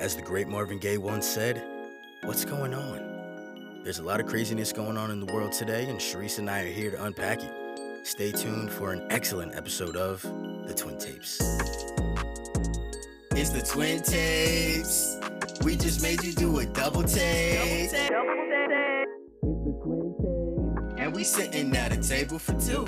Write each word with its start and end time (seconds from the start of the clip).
As 0.00 0.14
the 0.14 0.22
great 0.22 0.46
Marvin 0.46 0.78
Gaye 0.78 0.96
once 0.96 1.26
said, 1.26 1.60
what's 2.22 2.44
going 2.44 2.72
on? 2.72 3.80
There's 3.82 3.98
a 3.98 4.04
lot 4.04 4.20
of 4.20 4.26
craziness 4.26 4.72
going 4.72 4.96
on 4.96 5.10
in 5.10 5.18
the 5.18 5.26
world 5.32 5.50
today, 5.50 5.88
and 5.88 5.98
Sharice 5.98 6.38
and 6.38 6.48
I 6.48 6.62
are 6.62 6.66
here 6.66 6.92
to 6.92 7.04
unpack 7.04 7.42
it. 7.42 8.06
Stay 8.06 8.30
tuned 8.30 8.70
for 8.70 8.92
an 8.92 9.04
excellent 9.10 9.56
episode 9.56 9.96
of 9.96 10.22
The 10.68 10.74
Twin 10.74 10.98
Tapes. 10.98 11.40
It's 13.32 13.50
the 13.50 13.60
Twin 13.60 14.00
Tapes. 14.02 15.16
We 15.64 15.74
just 15.74 16.00
made 16.00 16.22
you 16.22 16.32
do 16.32 16.60
a 16.60 16.66
double 16.66 17.02
take. 17.02 17.90
Double 17.90 17.90
take. 17.90 18.10
Double 18.10 18.34
take. 18.36 19.08
It's 19.42 19.64
the 19.64 19.80
Twin 19.82 20.14
Tapes. 20.94 21.00
And 21.00 21.12
we 21.12 21.24
sitting 21.24 21.76
at 21.76 21.92
a 21.92 22.00
table 22.00 22.38
for 22.38 22.52
two. 22.52 22.86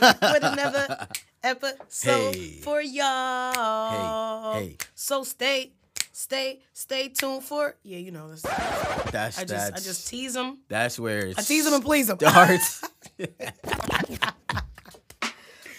Back 0.00 0.20
with 0.20 0.42
another 0.44 1.08
episode 1.42 2.34
Hey. 2.34 2.58
for 2.62 2.80
y'all. 2.82 4.54
Hey, 4.54 4.66
hey. 4.68 4.76
So 4.94 5.24
stay, 5.24 5.72
stay, 6.12 6.60
stay 6.72 7.08
tuned 7.08 7.44
for. 7.44 7.76
Yeah, 7.82 7.98
you 7.98 8.10
know 8.10 8.30
this. 8.30 8.42
That's 8.42 9.38
I 9.38 9.42
just, 9.42 9.48
that's 9.48 9.72
I 9.72 9.84
just 9.84 10.08
tease 10.08 10.34
them. 10.34 10.58
that's 10.68 10.98
where 10.98 11.26
it's 11.26 11.38
I 11.38 11.42
tease 11.42 11.64
them 11.64 11.74
and 11.74 11.84
please 11.84 12.06
them. 12.08 12.18
starts. 12.18 12.82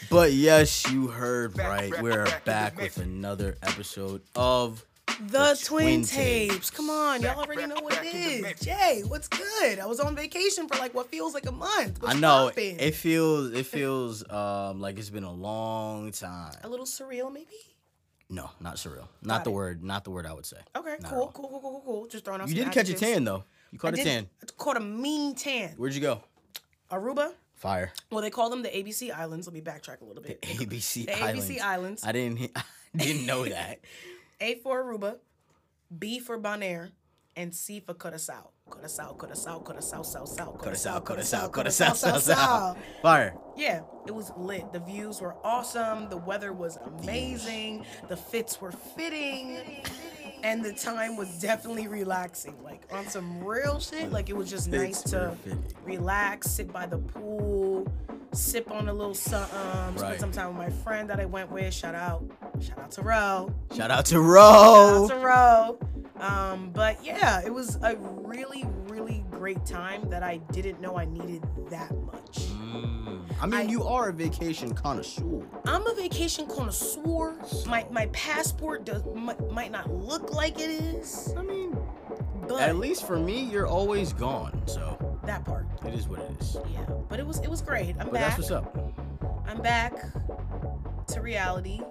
but 0.09 0.33
yes, 0.33 0.89
you 0.91 1.07
heard 1.07 1.57
right. 1.57 2.01
We're 2.01 2.27
back 2.45 2.77
with 2.79 2.97
another 2.97 3.57
episode 3.63 4.21
of 4.35 4.85
The, 5.27 5.37
The 5.55 5.61
twin, 5.63 5.85
Twin 5.85 6.03
tapes. 6.05 6.53
Tapes. 6.53 6.69
Come 6.71 6.89
on, 6.89 7.21
y'all 7.21 7.39
already 7.39 7.65
know 7.67 7.79
what 7.81 7.99
it 8.03 8.13
is. 8.15 8.59
Jay, 8.61 9.03
what's 9.07 9.27
good? 9.27 9.79
I 9.79 9.85
was 9.85 9.99
on 9.99 10.15
vacation 10.15 10.67
for 10.67 10.77
like 10.79 10.93
what 10.93 11.09
feels 11.09 11.33
like 11.33 11.45
a 11.45 11.51
month. 11.51 12.01
What's 12.01 12.15
I 12.15 12.19
know 12.19 12.47
poppin'? 12.49 12.79
it 12.79 12.95
feels 12.95 13.53
it 13.53 13.65
feels 13.65 14.27
um 14.29 14.79
like 14.81 14.97
it's 14.97 15.09
been 15.09 15.23
a 15.23 15.31
long 15.31 16.11
time. 16.11 16.53
a 16.63 16.69
little 16.69 16.85
surreal, 16.85 17.31
maybe. 17.31 17.47
No, 18.29 18.49
not 18.61 18.75
surreal. 18.77 19.07
Not 19.21 19.39
Got 19.39 19.43
the 19.43 19.49
it. 19.51 19.53
word. 19.53 19.83
Not 19.83 20.03
the 20.05 20.11
word 20.11 20.25
I 20.25 20.33
would 20.33 20.45
say. 20.45 20.57
Okay, 20.75 20.95
Not 21.01 21.03
at 21.03 21.09
cool, 21.09 21.31
cool, 21.33 21.49
cool, 21.49 21.59
cool, 21.59 21.71
cool, 21.71 21.81
cool. 21.85 22.07
Just 22.07 22.23
throwing 22.25 22.41
out. 22.41 22.47
You 22.49 22.55
some 22.55 22.63
did 22.65 22.73
catch 22.73 22.89
a 22.89 22.93
tan 22.93 23.23
though. 23.25 23.43
You 23.71 23.77
caught 23.79 23.97
I 23.97 24.01
a 24.01 24.03
tan. 24.03 24.29
I 24.41 24.45
caught 24.57 24.77
a 24.77 24.79
mean 24.79 25.35
tan. 25.35 25.73
Where'd 25.77 25.93
you 25.93 26.01
go? 26.01 26.21
Aruba. 26.91 27.33
Fire. 27.55 27.91
Well, 28.09 28.21
they 28.21 28.29
call 28.31 28.49
them 28.49 28.63
the 28.63 28.69
ABC 28.69 29.11
Islands. 29.11 29.45
Let 29.47 29.53
me 29.53 29.61
backtrack 29.61 30.01
a 30.01 30.05
little 30.05 30.23
bit. 30.23 30.41
ABC 30.41 31.05
The 31.05 31.21
Islands. 31.21 31.47
ABC 31.49 31.61
Islands. 31.61 32.03
I 32.05 32.11
didn't. 32.11 32.51
I 32.55 32.97
didn't 32.97 33.25
know 33.25 33.45
that. 33.45 33.79
A 34.41 34.55
for 34.55 34.83
Aruba, 34.83 35.17
B 35.97 36.19
for 36.19 36.39
Bonaire, 36.39 36.91
and 37.35 37.53
C 37.53 37.79
for 37.79 37.93
Curaçao. 37.93 38.47
Curaçao, 38.71 39.13
Curaçao, 39.15 39.59
Curaçao, 39.59 40.03
South, 40.03 40.27
South, 40.27 40.57
Curaçao, 40.57 41.01
Curaçao, 41.01 41.51
South, 41.51 41.95
South. 41.95 42.21
South. 42.21 42.77
Fire. 43.01 43.33
Yeah, 43.57 43.81
it 44.07 44.15
was 44.15 44.31
lit. 44.37 44.71
The 44.71 44.79
views 44.79 45.21
were 45.21 45.35
awesome. 45.43 46.07
The 46.09 46.17
weather 46.17 46.53
was 46.53 46.77
amazing. 46.77 47.85
The 48.07 48.15
fits 48.15 48.59
were 48.61 48.71
fitting. 48.71 49.83
And 50.43 50.63
the 50.63 50.73
time 50.73 51.17
was 51.17 51.27
definitely 51.39 51.87
relaxing. 51.87 52.55
Like 52.63 52.81
on 52.91 53.07
some 53.07 53.43
real 53.43 53.79
shit. 53.79 54.11
Like 54.11 54.29
it 54.29 54.35
was 54.35 54.49
just 54.49 54.69
nice 54.69 55.03
to 55.11 55.35
relax, 55.83 56.49
sit 56.49 56.71
by 56.71 56.87
the 56.87 56.97
pool, 56.97 57.85
sip 58.31 58.71
on 58.71 58.87
a 58.87 58.93
little 58.93 59.13
something, 59.13 59.97
spend 59.97 60.19
some 60.19 60.31
time 60.31 60.57
with 60.57 60.57
my 60.57 60.69
friend 60.83 61.09
that 61.09 61.19
I 61.19 61.25
went 61.25 61.51
with. 61.51 61.73
Shout 61.73 61.93
out. 61.93 62.23
Shout 62.59 62.79
out 62.79 62.91
to 62.91 63.01
Ro. 63.03 63.53
Shout 63.75 63.91
out 63.91 64.05
to 64.05 64.19
Ro. 64.19 65.07
Shout 65.07 65.17
out 65.17 65.19
to 65.19 65.25
Ro. 65.27 66.00
Um, 66.21 66.69
but 66.71 67.03
yeah, 67.03 67.41
it 67.43 67.53
was 67.53 67.77
a 67.81 67.95
really, 67.97 68.63
really 68.87 69.25
great 69.31 69.65
time 69.65 70.07
that 70.09 70.21
I 70.23 70.37
didn't 70.51 70.79
know 70.79 70.97
I 70.97 71.05
needed 71.05 71.43
that 71.69 71.91
much. 72.05 72.37
Mm. 72.37 73.23
I 73.41 73.45
mean, 73.47 73.61
I- 73.61 73.63
you 73.63 73.83
are 73.83 74.09
a 74.09 74.13
vacation 74.13 74.73
connoisseur. 74.75 75.41
I'm 75.65 75.85
a 75.87 75.93
vacation 75.95 76.45
connoisseur. 76.47 77.35
My 77.65 77.85
my 77.89 78.05
passport 78.07 78.85
does 78.85 79.03
might, 79.15 79.39
might 79.51 79.71
not 79.71 79.89
look 79.91 80.31
like 80.33 80.59
it 80.59 80.69
is, 80.69 81.33
I 81.37 81.41
mean, 81.41 81.75
but 82.47 82.61
at 82.61 82.75
least 82.77 83.05
for 83.07 83.17
me, 83.17 83.41
you're 83.45 83.67
always 83.67 84.13
gone. 84.13 84.61
So 84.67 85.19
that 85.25 85.43
part, 85.43 85.65
it 85.85 85.93
is 85.95 86.07
what 86.07 86.19
it 86.19 86.31
is. 86.39 86.57
yeah. 86.71 86.85
But 87.09 87.19
it 87.19 87.25
was 87.25 87.39
it 87.39 87.49
was 87.49 87.61
great. 87.61 87.95
I'm 87.99 88.05
But 88.07 88.13
back. 88.13 88.37
that's 88.37 88.37
what's 88.37 88.51
up. 88.51 88.77
I'm 89.47 89.61
back 89.61 89.93
to 91.07 91.21
reality, 91.21 91.81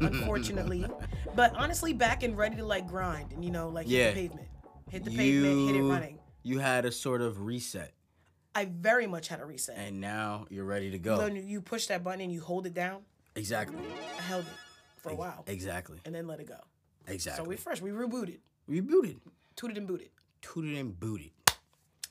unfortunately. 0.00 0.86
but 1.34 1.54
honestly, 1.56 1.92
back 1.92 2.22
and 2.22 2.36
ready 2.36 2.56
to 2.56 2.64
like 2.64 2.86
grind 2.88 3.32
and 3.32 3.44
you 3.44 3.50
know 3.50 3.68
like 3.68 3.86
Yeah. 3.88 4.10
hit 4.10 4.14
the 4.14 4.20
pavement, 4.20 4.48
hit 4.90 5.04
the 5.04 5.10
pavement, 5.16 5.68
hit 5.68 5.76
it 5.76 5.82
running. 5.84 6.18
You 6.42 6.58
had 6.58 6.84
a 6.84 6.92
sort 6.92 7.20
of 7.22 7.40
reset, 7.42 7.92
I 8.54 8.66
very 8.66 9.06
much 9.06 9.28
had 9.28 9.40
a 9.40 9.44
reset. 9.44 9.76
and 9.78 10.00
now 10.00 10.46
you're 10.50 10.64
ready 10.64 10.90
to 10.90 10.98
go. 10.98 11.18
When 11.18 11.36
you 11.48 11.60
push 11.60 11.86
that 11.86 12.04
button 12.04 12.20
and 12.20 12.32
you 12.32 12.40
hold 12.40 12.66
it 12.66 12.74
down, 12.74 13.02
Exactly. 13.36 13.78
I 14.18 14.22
held 14.22 14.44
it 14.44 14.52
for 14.96 15.10
a 15.10 15.14
while 15.14 15.42
Exactly. 15.46 15.98
and 16.04 16.14
then 16.14 16.26
let 16.26 16.38
it 16.40 16.46
go. 16.48 16.58
Exactly. 17.08 17.44
So 17.44 17.48
we 17.48 17.56
fresh, 17.56 17.80
we 17.82 17.90
rebooted, 17.90 18.38
Rebooted. 18.70 19.18
tooted 19.56 19.76
and 19.78 19.86
booted. 19.88 20.10
tooted 20.40 20.76
and 20.76 20.98
booted. 20.98 21.30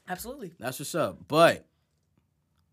Absolutely. 0.07 0.51
That's 0.59 0.79
what's 0.79 0.95
up. 0.95 1.27
But 1.27 1.65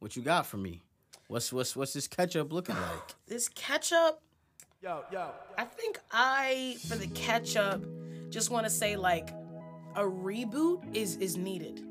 what 0.00 0.16
you 0.16 0.22
got 0.22 0.46
for 0.46 0.56
me? 0.56 0.82
What's 1.28 1.52
what's 1.52 1.76
what's 1.76 1.92
this 1.92 2.08
ketchup 2.08 2.52
looking 2.52 2.74
like? 2.74 3.14
This 3.28 3.48
ketchup, 3.48 4.20
Yo, 4.82 5.04
yo. 5.12 5.30
I 5.58 5.64
think 5.64 5.98
I 6.10 6.76
for 6.88 6.96
the 6.96 7.06
catch 7.08 7.56
up, 7.56 7.82
just 8.30 8.50
want 8.50 8.64
to 8.64 8.70
say 8.70 8.96
like 8.96 9.28
a 9.94 10.02
reboot 10.02 10.96
is 10.96 11.16
is 11.16 11.36
needed. 11.36 11.82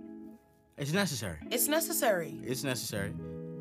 It's 0.77 0.91
necessary. 0.93 1.37
It's 1.51 1.67
necessary. 1.67 2.39
It's 2.43 2.63
necessary. 2.63 3.13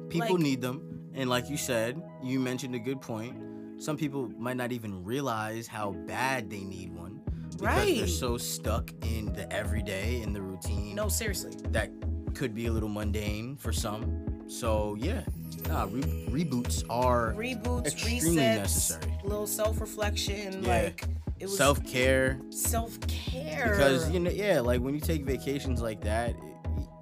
People 0.08 0.36
Like- 0.36 0.40
need 0.42 0.60
them, 0.62 1.10
and 1.14 1.28
like 1.28 1.50
you 1.50 1.56
said, 1.58 2.00
you 2.22 2.40
mentioned 2.40 2.74
a 2.74 2.78
good 2.78 3.00
point. 3.02 3.36
Some 3.82 3.96
people 3.96 4.28
might 4.38 4.56
not 4.56 4.72
even 4.72 5.04
realize 5.04 5.66
how 5.66 5.92
bad 6.06 6.48
they 6.48 6.64
need 6.64 6.94
one 6.94 7.20
Right. 7.58 7.84
because 7.86 7.98
they're 7.98 8.06
so 8.08 8.38
stuck 8.38 8.90
in 9.04 9.26
the 9.34 9.52
everyday, 9.52 10.22
in 10.22 10.32
the 10.32 10.40
routine. 10.40 10.94
No, 10.94 11.08
seriously. 11.08 11.52
that 11.70 11.90
could 12.34 12.54
be 12.54 12.66
a 12.66 12.72
little 12.72 12.88
mundane 12.88 13.56
for 13.56 13.72
some. 13.72 14.24
So 14.48 14.96
yeah, 14.98 15.22
nah, 15.68 15.84
re- 15.90 16.26
reboots 16.30 16.82
are 16.88 17.32
Reboots, 17.34 17.86
Extremely 17.86 18.36
resets, 18.36 18.56
necessary. 18.56 19.18
little 19.24 19.46
self-reflection, 19.46 20.62
Yeah. 20.64 20.68
like 20.82 21.04
it 21.38 21.44
was 21.46 21.56
self 21.56 21.84
care 21.84 22.40
self-care. 22.50 23.70
because 23.76 24.10
you 24.10 24.20
know 24.20 24.30
yeah, 24.30 24.60
like 24.60 24.80
when 24.80 24.94
you 24.94 25.00
take 25.00 25.24
vacations 25.24 25.80
like 25.82 26.00
that, 26.02 26.34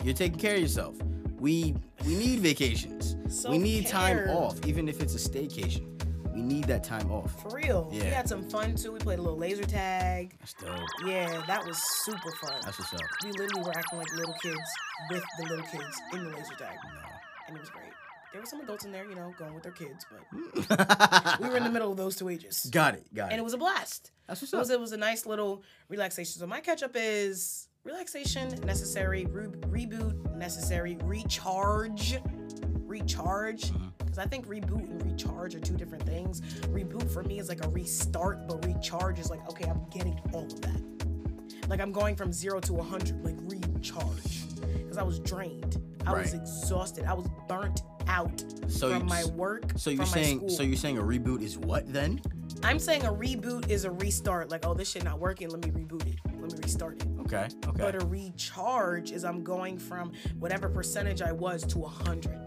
you're 0.02 0.14
taking 0.14 0.38
care 0.38 0.56
of 0.56 0.60
yourself. 0.60 0.96
We 1.38 1.74
we 2.04 2.14
need 2.16 2.40
vacations. 2.40 3.16
We 3.48 3.58
need 3.58 3.86
time 3.86 4.28
off, 4.30 4.64
even 4.66 4.88
if 4.88 5.00
it's 5.00 5.14
a 5.14 5.18
staycation. 5.30 5.92
We 6.34 6.42
need 6.42 6.64
that 6.64 6.84
time 6.84 7.10
off. 7.10 7.40
for 7.42 7.48
real. 7.56 7.88
Yeah. 7.90 8.02
We 8.04 8.08
had 8.10 8.28
some 8.28 8.42
fun 8.50 8.74
too. 8.74 8.92
We 8.92 8.98
played 8.98 9.18
a 9.18 9.22
little 9.22 9.38
laser 9.38 9.64
tag. 9.64 10.34
That's 10.40 10.52
dope. 10.54 10.78
Yeah, 11.06 11.42
that 11.46 11.66
was 11.66 11.78
super 12.04 12.30
fun. 12.42 12.52
That's 12.62 12.78
what's 12.78 12.92
up. 12.92 13.00
we 13.24 13.30
literally 13.32 13.62
were 13.64 13.76
acting 13.76 13.98
like 13.98 14.12
little 14.14 14.34
kids 14.42 14.58
with 15.10 15.24
the 15.38 15.46
little 15.48 15.64
kids 15.66 15.96
in 16.12 16.24
the 16.24 16.30
laser 16.30 16.54
tag, 16.58 16.76
and 17.46 17.56
it 17.56 17.60
was 17.60 17.70
great. 17.70 17.84
There 18.32 18.40
were 18.42 18.46
some 18.46 18.60
adults 18.60 18.84
in 18.84 18.92
there, 18.92 19.08
you 19.08 19.14
know, 19.14 19.32
going 19.38 19.54
with 19.54 19.62
their 19.62 19.72
kids, 19.72 20.04
but 20.10 21.38
we 21.40 21.48
were 21.48 21.56
in 21.56 21.64
the 21.64 21.70
middle 21.70 21.90
of 21.90 21.96
those 21.96 22.16
two 22.16 22.28
ages, 22.28 22.68
got 22.70 22.94
it. 22.94 23.06
Got 23.14 23.28
it. 23.28 23.32
and 23.32 23.40
it. 23.40 23.44
was 23.44 23.54
a 23.54 23.58
blast. 23.58 24.10
That's 24.26 24.42
what's 24.42 24.52
It 24.52 24.56
up. 24.56 24.60
was 24.60 24.70
it 24.70 24.80
was 24.80 24.92
a 24.92 24.96
nice 24.96 25.24
little 25.26 25.62
relaxation. 25.88 26.40
So 26.40 26.46
my 26.46 26.60
catch 26.60 26.82
up 26.82 26.92
is 26.94 27.68
relaxation 27.84 28.48
necessary, 28.66 29.24
re- 29.26 29.46
reboot 29.86 30.34
necessary, 30.36 30.98
recharge, 31.04 32.18
recharge. 32.84 33.70
Mm-hmm. 33.70 33.86
Because 33.98 34.18
I 34.18 34.26
think 34.26 34.46
reboot 34.48 34.84
and 34.90 35.02
recharge 35.04 35.54
are 35.54 35.60
two 35.60 35.76
different 35.76 36.04
things. 36.04 36.40
Reboot 36.72 37.10
for 37.10 37.22
me 37.22 37.38
is 37.38 37.48
like 37.48 37.64
a 37.64 37.68
restart, 37.68 38.46
but 38.48 38.64
recharge 38.66 39.18
is 39.18 39.30
like 39.30 39.48
okay, 39.50 39.68
I'm 39.68 39.84
getting 39.90 40.20
all 40.32 40.44
of 40.44 40.60
that. 40.62 40.82
Like 41.68 41.80
I'm 41.80 41.92
going 41.92 42.16
from 42.16 42.32
zero 42.32 42.60
to 42.60 42.76
a 42.78 42.82
hundred, 42.82 43.24
like 43.24 43.36
recharge. 43.40 44.42
Because 44.78 44.98
I 44.98 45.02
was 45.02 45.18
drained, 45.20 45.80
I 46.06 46.12
was 46.12 46.34
exhausted, 46.34 47.04
I 47.04 47.14
was 47.14 47.26
burnt 47.48 47.82
out 48.08 48.44
So 48.68 48.90
from 48.98 49.06
my 49.06 49.24
work. 49.24 49.72
So 49.76 49.90
you're 49.90 50.06
saying 50.06 50.38
school. 50.38 50.48
so 50.48 50.62
you're 50.62 50.76
saying 50.76 50.98
a 50.98 51.02
reboot 51.02 51.42
is 51.42 51.58
what 51.58 51.92
then? 51.92 52.20
I'm 52.62 52.78
saying 52.78 53.04
a 53.04 53.12
reboot 53.12 53.68
is 53.68 53.84
a 53.84 53.90
restart. 53.90 54.50
Like, 54.50 54.64
oh, 54.64 54.74
this 54.74 54.90
shit 54.90 55.04
not 55.04 55.18
working. 55.18 55.48
Let 55.50 55.64
me 55.64 55.70
reboot 55.70 56.06
it. 56.06 56.16
Let 56.40 56.52
me 56.52 56.58
restart 56.62 57.02
it. 57.02 57.08
Okay. 57.20 57.48
Okay. 57.66 57.82
But 57.82 58.00
a 58.00 58.06
recharge 58.06 59.10
is 59.10 59.24
I'm 59.24 59.42
going 59.42 59.78
from 59.78 60.12
whatever 60.38 60.68
percentage 60.68 61.20
I 61.22 61.32
was 61.32 61.64
to 61.66 61.84
a 61.84 61.88
hundred. 61.88 62.38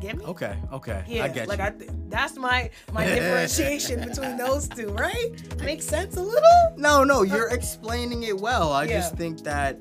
Get 0.00 0.16
me? 0.18 0.24
okay. 0.24 0.58
Okay. 0.72 1.02
Yeah, 1.08 1.24
I 1.24 1.28
get 1.28 1.48
like 1.48 1.58
you. 1.58 1.64
I 1.64 1.70
th- 1.70 1.90
that's 2.08 2.36
my 2.36 2.70
my 2.92 3.04
differentiation 3.14 4.06
between 4.06 4.36
those 4.36 4.68
two, 4.68 4.88
right? 4.88 5.30
Makes 5.62 5.86
sense 5.86 6.16
a 6.16 6.22
little. 6.22 6.74
No, 6.76 7.04
no, 7.04 7.22
you're 7.22 7.48
explaining 7.48 8.22
it 8.24 8.38
well. 8.38 8.72
I 8.72 8.86
just 8.86 9.14
think 9.16 9.42
that 9.44 9.78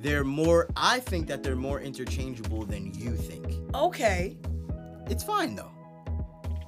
they're 0.00 0.24
more. 0.24 0.68
I 0.76 1.00
think 1.00 1.26
that 1.28 1.42
they're 1.42 1.56
more 1.56 1.80
interchangeable 1.80 2.64
than 2.64 2.94
you 2.94 3.14
think. 3.14 3.46
Okay. 3.74 4.36
It's 5.06 5.22
fine 5.22 5.54
though. 5.54 5.70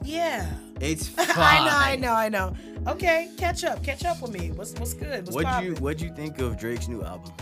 Yeah. 0.05 0.50
It's 0.81 1.08
fine. 1.08 1.26
I 1.37 1.64
know, 1.64 1.76
I 1.76 1.96
know, 1.96 2.12
I 2.12 2.29
know. 2.29 2.56
Okay, 2.88 3.31
catch 3.37 3.64
up, 3.64 3.84
catch 3.84 4.05
up 4.05 4.20
with 4.20 4.32
me. 4.32 4.50
What's 4.50 4.73
what's 4.75 4.94
good? 4.94 5.26
What's 5.26 5.34
What'd 5.34 5.64
you? 5.64 5.75
What'd 5.76 6.00
you 6.00 6.12
think 6.14 6.40
of 6.40 6.58
Drake's 6.58 6.88
new 6.88 7.02
album? 7.02 7.32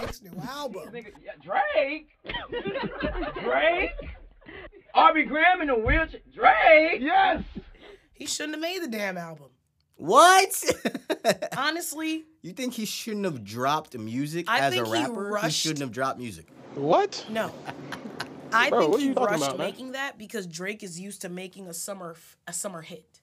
Drake's 0.00 0.22
new 0.22 0.40
album. 0.40 0.90
Yeah, 0.92 1.32
Drake. 1.40 2.08
Drake. 3.42 3.90
Aubrey 4.94 5.24
Graham 5.26 5.60
in 5.62 5.70
a 5.70 5.78
wheelchair. 5.78 6.20
Drake. 6.34 7.00
Yes. 7.00 7.44
He 8.12 8.26
shouldn't 8.26 8.54
have 8.54 8.62
made 8.62 8.82
the 8.82 8.88
damn 8.88 9.16
album. 9.16 9.50
What? 9.98 10.64
Honestly, 11.56 12.24
you 12.42 12.52
think 12.52 12.72
he 12.74 12.84
shouldn't 12.86 13.24
have 13.24 13.42
dropped 13.44 13.98
music 13.98 14.46
I 14.48 14.60
as 14.60 14.72
a 14.72 14.76
think 14.76 14.86
he 14.86 14.92
rapper? 14.92 15.12
rushed- 15.32 15.56
shouldn't 15.58 15.80
have 15.80 15.90
dropped 15.92 16.18
music. 16.18 16.46
What? 16.74 17.24
no. 17.28 17.50
I 18.52 18.70
Bro, 18.70 18.92
think 18.92 19.00
he 19.00 19.10
rushed 19.12 19.42
about, 19.42 19.58
man? 19.58 19.66
making 19.66 19.92
that 19.92 20.16
because 20.16 20.46
Drake 20.46 20.82
is 20.82 20.98
used 20.98 21.20
to 21.22 21.28
making 21.28 21.66
a 21.66 21.74
summer 21.74 22.16
a 22.46 22.52
summer 22.52 22.80
hit. 22.80 23.20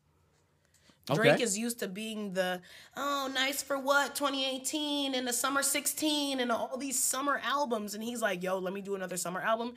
Okay. 1.10 1.18
Drake 1.18 1.40
is 1.42 1.58
used 1.58 1.80
to 1.80 1.88
being 1.88 2.34
the 2.34 2.62
oh 2.98 3.32
nice 3.34 3.64
for 3.64 3.80
what 3.80 4.14
2018 4.16 5.16
and 5.16 5.28
the 5.28 5.34
summer 5.34 5.64
16 5.64 6.40
and 6.42 6.52
all 6.52 6.78
these 6.78 7.00
summer 7.02 7.40
albums 7.44 7.94
and 7.96 8.04
he's 8.04 8.22
like 8.24 8.42
yo 8.44 8.58
let 8.60 8.74
me 8.74 8.82
do 8.82 8.96
another 8.96 9.16
summer 9.18 9.40
album 9.40 9.74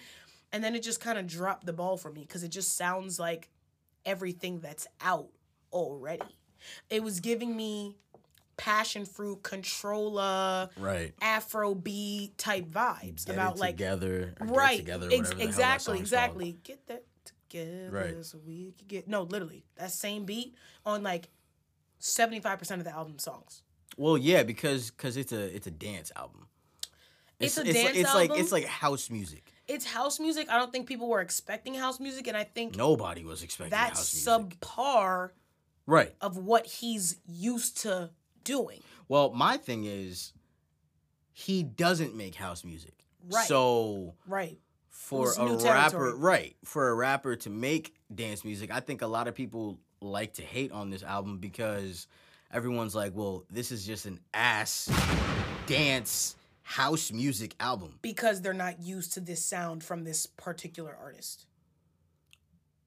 and 0.53 0.65
then 0.65 0.75
it 0.75 0.83
just 0.83 1.01
kind 1.03 1.19
of 1.19 1.27
dropped 1.27 1.65
the 1.67 1.73
ball 1.75 1.97
for 1.99 2.11
me 2.11 2.23
because 2.23 2.43
it 2.43 2.49
just 2.49 2.77
sounds 2.77 3.19
like 3.21 3.49
everything 4.07 4.61
that's 4.61 4.87
out 5.03 5.29
already. 5.73 6.38
It 6.91 7.03
was 7.03 7.21
giving 7.21 7.57
me 7.57 7.97
passion 8.57 9.05
fruit 9.07 9.43
controller 9.43 10.69
Right. 10.77 11.15
Afro 11.23 11.75
beat 11.75 12.37
type 12.39 12.67
vibes 12.67 13.25
Get 13.27 13.35
about 13.35 13.59
like 13.59 13.77
together. 13.77 14.35
right 14.41 14.79
Together, 14.79 15.07
ex- 15.07 15.13
whatever 15.13 15.29
the 15.29 15.39
hell 15.39 15.39
that 15.39 15.45
exactly 15.49 15.99
exactly 15.99 16.59
get 16.65 16.87
that 16.89 17.05
together 17.49 17.91
Right. 17.91 18.25
so 18.25 18.39
we 18.47 18.73
could 18.77 18.89
get 18.89 19.07
no 19.09 19.23
literally 19.23 19.65
that 19.77 19.93
same 19.93 20.25
beat 20.25 20.55
on 20.85 21.03
like 21.03 21.29
75% 22.01 22.71
of 22.79 22.85
the 22.85 22.91
album 22.95 23.19
songs. 23.19 23.63
Well, 23.97 24.17
yeah, 24.17 24.43
because 24.45 24.91
because 24.91 25.17
it's 25.17 25.33
a 25.33 25.55
it's 25.55 25.67
a 25.67 25.71
dance 25.73 26.13
album. 26.15 26.47
It's 27.41 27.59
a 27.59 27.63
it's, 27.63 27.73
dance 27.73 27.97
it's 27.97 28.15
like 28.15 28.31
album? 28.31 28.43
it's 28.43 28.53
like 28.53 28.65
house 28.67 29.11
music. 29.11 29.53
it's 29.69 29.85
house 29.85 30.19
music 30.19 30.49
i 30.51 30.59
don't 30.59 30.73
think 30.73 30.87
people 30.89 31.09
were 31.09 31.21
expecting 31.21 31.75
house 31.75 32.01
music 32.01 32.27
and 32.27 32.37
i 32.37 32.43
think 32.43 32.75
Nobody 32.77 33.25
was 33.25 33.43
expecting 33.45 33.71
that's 33.71 34.13
music. 34.27 34.59
subpar 34.61 35.31
right. 35.89 36.15
of 36.21 36.37
what 36.37 36.67
he's 36.67 37.17
used 37.27 37.79
to 37.83 38.11
doing 38.45 38.81
Well, 39.09 39.33
my 39.33 39.57
thing 39.57 39.85
is, 39.85 40.33
he 41.33 41.63
doesn't 41.63 42.15
make 42.15 42.35
house 42.35 42.65
music. 42.65 42.95
Right. 43.29 43.47
So 43.47 44.15
right 44.27 44.59
for 44.89 45.33
a 45.39 45.57
rapper, 45.57 45.59
territory. 45.59 46.15
right? 46.19 46.57
For 46.65 46.89
a 46.89 46.95
rapper 46.95 47.37
to 47.37 47.51
make 47.51 47.95
dance 48.15 48.45
music, 48.45 48.71
I 48.71 48.81
think 48.81 49.03
a 49.03 49.07
lot 49.07 49.29
of 49.29 49.35
people 49.35 49.79
like 50.01 50.35
to 50.35 50.43
hate 50.43 50.73
on 50.73 50.91
this 50.91 51.03
album 51.03 51.39
because 51.39 52.07
everyone's 52.53 52.95
like, 52.95 53.13
"Well, 53.15 53.45
this 53.51 53.73
is 53.73 53.87
just 53.87 54.07
an 54.07 54.21
ass 54.35 54.91
dance 55.67 56.37
house 56.63 57.11
music 57.13 57.55
album." 57.61 57.99
because 58.03 58.43
they're 58.43 58.53
not 58.53 58.81
used 58.81 59.13
to 59.15 59.21
this 59.21 59.45
sound 59.45 59.85
from 59.85 60.05
this 60.05 60.27
particular 60.27 60.97
artist 61.01 61.47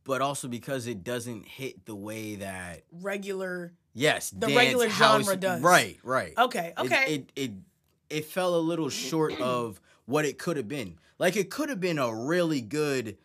But 0.03 0.21
also 0.21 0.48
because 0.48 0.88
it 0.88 1.03
doesn't 1.03 1.45
hit 1.45 1.86
the 1.86 1.95
way 1.95 2.36
that 2.36 2.83
regular 2.92 3.74
yes, 3.94 4.31
The 4.31 4.48
dance, 4.48 4.56
regular 4.56 4.88
house- 4.89 5.21
genre 5.24 5.36
does. 5.38 5.62
Right, 5.62 6.00
right. 6.03 6.33
okay 6.38 6.74
okay 6.77 7.06
It 7.15 7.31
it, 7.36 7.51
it 8.09 8.25
fell 8.25 8.56
a 8.56 8.59
little 8.59 8.89
short 8.89 9.39
of 9.39 9.80
what 10.06 10.25
it 10.25 10.38
could 10.38 10.57
have 10.57 10.68
been. 10.68 10.98
Like 11.19 11.36
it 11.36 11.50
could 11.51 11.69
have 11.69 11.80
been 11.80 12.00
a 12.00 12.13
really 12.13 12.62
good 12.62 13.18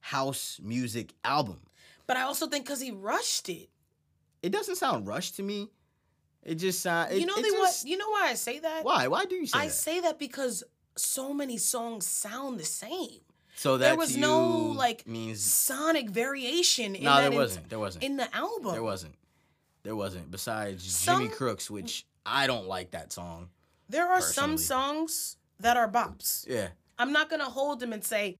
house 0.00 0.60
music 0.62 1.12
album. 1.24 1.60
but 2.06 2.16
i 2.16 2.22
also 2.22 2.46
think 2.46 2.64
because 2.64 2.80
he 2.80 2.90
rushed 2.90 3.48
it 3.48 3.68
It 4.42 4.50
doesn't 4.50 4.76
sound 4.76 5.06
rushed 5.06 5.36
to 5.36 5.42
me. 5.42 5.68
It 6.42 6.54
just 6.54 6.80
sound. 6.80 7.12
It, 7.12 7.20
you 7.20 7.26
know 7.26 7.34
it 7.36 7.42
they 7.42 7.50
just, 7.50 7.84
what 7.84 7.90
you 7.90 7.98
know 7.98 8.08
why 8.08 8.28
i 8.30 8.34
say 8.34 8.58
that 8.60 8.82
Why? 8.84 9.08
Why 9.08 9.24
do 9.26 9.34
you 9.36 9.46
say 9.46 9.58
I 9.58 9.62
that? 9.62 9.66
I 9.66 9.68
say 9.86 10.00
that 10.00 10.18
because 10.18 10.64
so 10.96 11.32
many 11.34 11.58
songs 11.58 12.06
sound 12.06 12.58
the 12.58 12.64
same. 12.64 13.20
So 13.56 13.76
that 13.78 13.84
there 13.88 13.96
was 13.96 14.14
to 14.14 14.20
no 14.20 14.68
you 14.68 14.74
like 14.74 15.06
means 15.06 15.42
sonic 15.42 16.08
variation 16.10 16.94
in 16.94 17.04
no. 17.04 17.10
that 17.10 17.20
There 17.22 17.32
in- 17.32 17.36
wasn't. 17.38 17.68
There 17.70 17.78
wasn't. 17.78 18.04
in 18.04 18.16
the 18.16 18.34
album. 18.34 18.72
there 18.72 18.82
wasn't. 18.82 19.14
There 19.82 19.96
wasn't. 19.96 20.30
Besides 20.30 20.84
Some- 20.90 21.22
Jimmy 21.22 21.34
Cooks, 21.34 21.70
which 21.70 22.06
I 22.24 22.46
don't 22.46 22.66
like 22.66 22.90
that 22.92 23.12
song. 23.12 23.48
There 23.88 24.06
are 24.08 24.20
some 24.20 24.56
songs 24.56 25.36
that 25.58 25.76
are 25.76 25.88
bops. 25.90 26.46
Yeah. 26.48 26.68
I'm 26.98 27.12
not 27.12 27.28
gonna 27.30 27.44
hold 27.44 27.80
them 27.80 27.92
and 27.92 28.04
say 28.04 28.36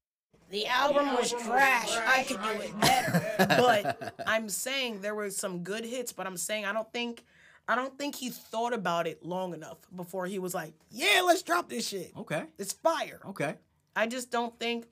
the 0.51 0.67
album 0.67 1.15
was 1.15 1.33
trash. 1.33 1.91
I 1.97 2.25
could 2.25 2.43
do 2.43 2.51
it 2.63 2.81
better. 2.81 3.47
but 3.61 4.15
I'm 4.27 4.49
saying 4.49 5.01
there 5.01 5.15
were 5.15 5.31
some 5.31 5.63
good 5.63 5.85
hits. 5.85 6.13
But 6.13 6.27
I'm 6.27 6.37
saying 6.37 6.65
I 6.67 6.73
don't 6.73 6.91
think 6.93 7.25
I 7.69 7.75
don't 7.75 7.97
think 7.99 8.15
he 8.17 8.31
thought 8.31 8.73
about 8.73 9.07
it 9.07 9.25
long 9.25 9.55
enough 9.55 9.79
before 9.95 10.27
he 10.27 10.39
was 10.39 10.55
like, 10.55 10.73
yeah, 10.91 11.23
let's 11.25 11.43
drop 11.43 11.69
this 11.69 11.87
shit. 11.89 12.13
Okay. 12.17 12.45
It's 12.59 12.73
fire. 12.73 13.21
Okay. 13.29 13.55
I 13.97 14.07
just 14.07 14.31
don't 14.31 14.57
think 14.59 14.87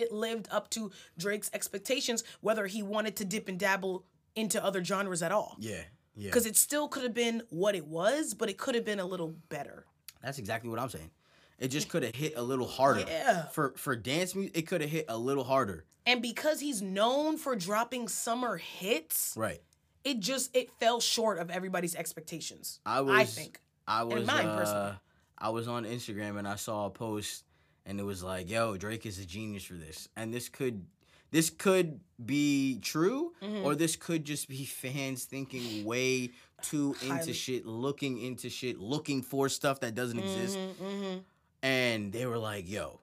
it 0.00 0.12
lived 0.12 0.48
up 0.50 0.70
to 0.70 0.90
Drake's 1.18 1.50
expectations, 1.52 2.24
whether 2.40 2.66
he 2.66 2.82
wanted 2.82 3.16
to 3.16 3.24
dip 3.24 3.48
and 3.48 3.58
dabble 3.58 4.04
into 4.34 4.62
other 4.64 4.82
genres 4.84 5.22
at 5.22 5.32
all. 5.32 5.56
Yeah. 5.58 5.82
Yeah. 6.16 6.28
Because 6.28 6.46
it 6.46 6.56
still 6.56 6.88
could 6.88 7.02
have 7.04 7.14
been 7.14 7.42
what 7.50 7.74
it 7.74 7.86
was, 7.86 8.34
but 8.34 8.50
it 8.50 8.58
could 8.58 8.74
have 8.74 8.84
been 8.84 9.00
a 9.00 9.04
little 9.06 9.34
better. 9.48 9.86
That's 10.22 10.38
exactly 10.38 10.68
what 10.68 10.78
I'm 10.78 10.88
saying. 10.90 11.10
It 11.58 11.68
just 11.68 11.88
could 11.88 12.02
have 12.02 12.14
hit 12.14 12.34
a 12.36 12.42
little 12.42 12.66
harder. 12.66 13.04
Yeah. 13.06 13.46
For 13.48 13.74
for 13.76 13.94
dance 13.96 14.34
music, 14.34 14.56
it 14.56 14.62
could 14.66 14.80
have 14.80 14.90
hit 14.90 15.06
a 15.08 15.16
little 15.16 15.44
harder. 15.44 15.84
And 16.06 16.22
because 16.22 16.60
he's 16.60 16.80
known 16.82 17.36
for 17.36 17.54
dropping 17.54 18.08
summer 18.08 18.56
hits, 18.56 19.34
Right. 19.36 19.60
it 20.04 20.20
just 20.20 20.54
it 20.56 20.70
fell 20.72 21.00
short 21.00 21.38
of 21.38 21.50
everybody's 21.50 21.94
expectations. 21.94 22.80
I 22.86 23.02
was. 23.02 23.14
I 23.14 23.24
think. 23.24 23.60
I 23.86 24.04
was. 24.04 24.28
uh, 24.28 24.56
personally. 24.58 24.92
I 25.38 25.48
was 25.50 25.68
on 25.68 25.84
Instagram 25.84 26.38
and 26.38 26.46
I 26.48 26.56
saw 26.56 26.86
a 26.86 26.90
post, 26.90 27.44
and 27.90 27.98
it 28.00 28.04
was 28.04 28.22
like, 28.22 28.48
"Yo, 28.48 28.76
Drake 28.76 29.04
is 29.04 29.18
a 29.18 29.26
genius 29.26 29.64
for 29.64 29.74
this," 29.74 30.08
and 30.16 30.32
this 30.32 30.48
could, 30.48 30.86
this 31.32 31.50
could 31.50 32.00
be 32.24 32.78
true, 32.80 33.32
Mm-hmm. 33.42 33.64
or 33.66 33.74
this 33.74 33.96
could 33.96 34.24
just 34.24 34.48
be 34.48 34.64
fans 34.64 35.24
thinking 35.24 35.84
way 35.84 36.30
too 36.62 36.94
into 37.02 37.14
Highly. 37.14 37.32
shit, 37.32 37.66
looking 37.66 38.20
into 38.22 38.48
shit, 38.48 38.78
looking 38.78 39.22
for 39.22 39.48
stuff 39.48 39.80
that 39.80 39.94
doesn't 39.94 40.18
exist, 40.20 40.56
Mm-hmm. 40.56 41.18
and 41.62 42.12
they 42.12 42.24
were 42.26 42.38
like, 42.38 42.68
"Yo." 42.70 43.00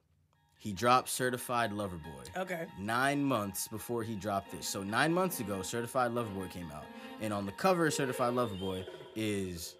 He 0.59 0.73
dropped 0.73 1.07
Certified 1.09 1.71
Lover 1.71 1.97
Boy 1.97 2.41
Okay. 2.41 2.65
nine 2.79 3.23
months 3.23 3.67
before 3.67 4.01
he 4.03 4.15
dropped 4.15 4.51
this. 4.51 4.67
So 4.67 4.81
nine 4.83 5.13
months 5.13 5.39
ago, 5.39 5.61
Certified 5.61 6.11
Lover 6.11 6.31
Boy 6.31 6.47
came 6.47 6.69
out, 6.71 6.83
and 7.21 7.31
on 7.31 7.45
the 7.45 7.51
cover 7.51 7.85
of 7.87 7.93
Certified 7.93 8.33
Lover 8.33 8.55
Boy 8.55 8.83
is 9.15 9.75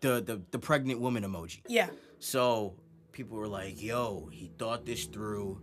the 0.00 0.20
the, 0.20 0.42
the 0.50 0.58
pregnant 0.58 1.00
woman 1.00 1.22
emoji. 1.22 1.60
Yeah. 1.68 1.88
So 2.18 2.74
people 3.18 3.36
were 3.36 3.48
like, 3.48 3.82
"Yo, 3.82 4.28
he 4.32 4.48
thought 4.58 4.86
this 4.86 5.06
through. 5.06 5.60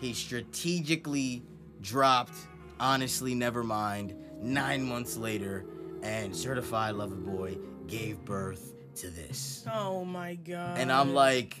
He 0.00 0.12
strategically 0.14 1.42
dropped. 1.80 2.36
Honestly, 2.78 3.34
never 3.34 3.64
mind. 3.64 4.14
Nine 4.40 4.84
months 4.84 5.16
later, 5.16 5.66
and 6.04 6.34
Certified 6.34 6.94
Lover 6.94 7.16
Boy 7.16 7.58
gave 7.88 8.24
birth 8.24 8.74
to 8.96 9.10
this." 9.10 9.66
Oh 9.70 10.04
my 10.04 10.36
god. 10.36 10.78
And 10.78 10.92
I'm 10.92 11.12
like, 11.12 11.60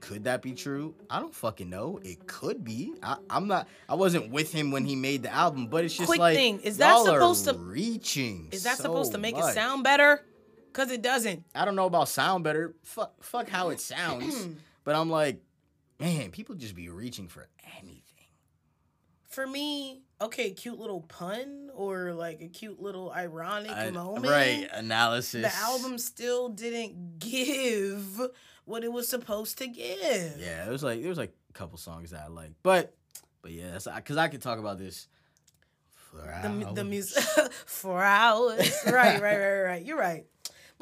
could 0.00 0.24
that 0.24 0.40
be 0.40 0.52
true? 0.52 0.94
I 1.10 1.20
don't 1.20 1.34
fucking 1.34 1.68
know. 1.68 2.00
It 2.02 2.26
could 2.26 2.64
be. 2.64 2.94
I, 3.02 3.16
I'm 3.28 3.46
not. 3.48 3.68
I 3.86 3.96
wasn't 3.96 4.30
with 4.30 4.50
him 4.50 4.70
when 4.70 4.86
he 4.86 4.96
made 4.96 5.24
the 5.24 5.32
album, 5.34 5.66
but 5.66 5.84
it's 5.84 5.94
just 5.94 6.06
Quick 6.06 6.20
like, 6.20 6.36
thing, 6.36 6.60
is 6.60 6.78
that 6.78 7.04
supposed 7.04 7.44
to- 7.44 7.52
reaching? 7.54 8.48
is 8.50 8.62
that 8.62 8.78
so 8.78 8.84
supposed 8.84 9.12
to 9.12 9.18
make 9.18 9.36
much. 9.36 9.50
it 9.50 9.54
sound 9.54 9.84
better? 9.84 10.24
Cause 10.72 10.90
it 10.90 11.02
doesn't. 11.02 11.44
I 11.54 11.64
don't 11.64 11.76
know 11.76 11.86
about 11.86 12.08
sound 12.08 12.44
better. 12.44 12.74
Fuck, 12.82 13.22
fuck 13.22 13.48
how 13.48 13.70
it 13.70 13.80
sounds. 13.80 14.46
but 14.84 14.94
I'm 14.94 15.10
like, 15.10 15.40
man, 16.00 16.30
people 16.30 16.54
just 16.54 16.74
be 16.74 16.88
reaching 16.88 17.28
for 17.28 17.46
anything. 17.78 17.98
For 19.28 19.46
me, 19.46 20.02
okay, 20.20 20.50
cute 20.50 20.78
little 20.78 21.00
pun 21.02 21.70
or 21.74 22.12
like 22.12 22.40
a 22.42 22.48
cute 22.48 22.80
little 22.82 23.10
ironic 23.12 23.70
I- 23.72 23.90
moment. 23.90 24.26
right? 24.26 24.68
Analysis. 24.72 25.42
The 25.42 25.54
album 25.62 25.98
still 25.98 26.48
didn't 26.50 27.18
give 27.18 28.20
what 28.64 28.84
it 28.84 28.92
was 28.92 29.08
supposed 29.08 29.58
to 29.58 29.66
give. 29.66 30.36
Yeah, 30.38 30.66
it 30.66 30.70
was 30.70 30.82
like 30.82 31.00
there 31.00 31.08
was 31.08 31.18
like 31.18 31.34
a 31.50 31.52
couple 31.54 31.78
songs 31.78 32.10
that 32.10 32.22
I 32.24 32.28
like, 32.28 32.52
but 32.62 32.94
but 33.40 33.50
yeah, 33.52 33.78
because 33.96 34.16
I 34.16 34.28
could 34.28 34.42
talk 34.42 34.58
about 34.58 34.78
this. 34.78 35.08
For 36.10 36.40
The, 36.42 36.48
mu- 36.50 36.74
the 36.74 36.84
music 36.84 37.22
for 37.66 38.02
hours. 38.02 38.70
right, 38.86 39.20
right, 39.20 39.38
right, 39.38 39.62
right. 39.62 39.84
You're 39.84 39.98
right. 39.98 40.26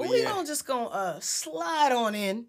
But, 0.01 0.07
But 0.07 0.11
we 0.15 0.23
yeah. 0.23 0.31
gonna 0.31 0.47
just 0.47 0.67
gonna 0.67 0.87
uh, 0.87 1.21
slide 1.21 1.93
on 1.93 2.15
in 2.15 2.47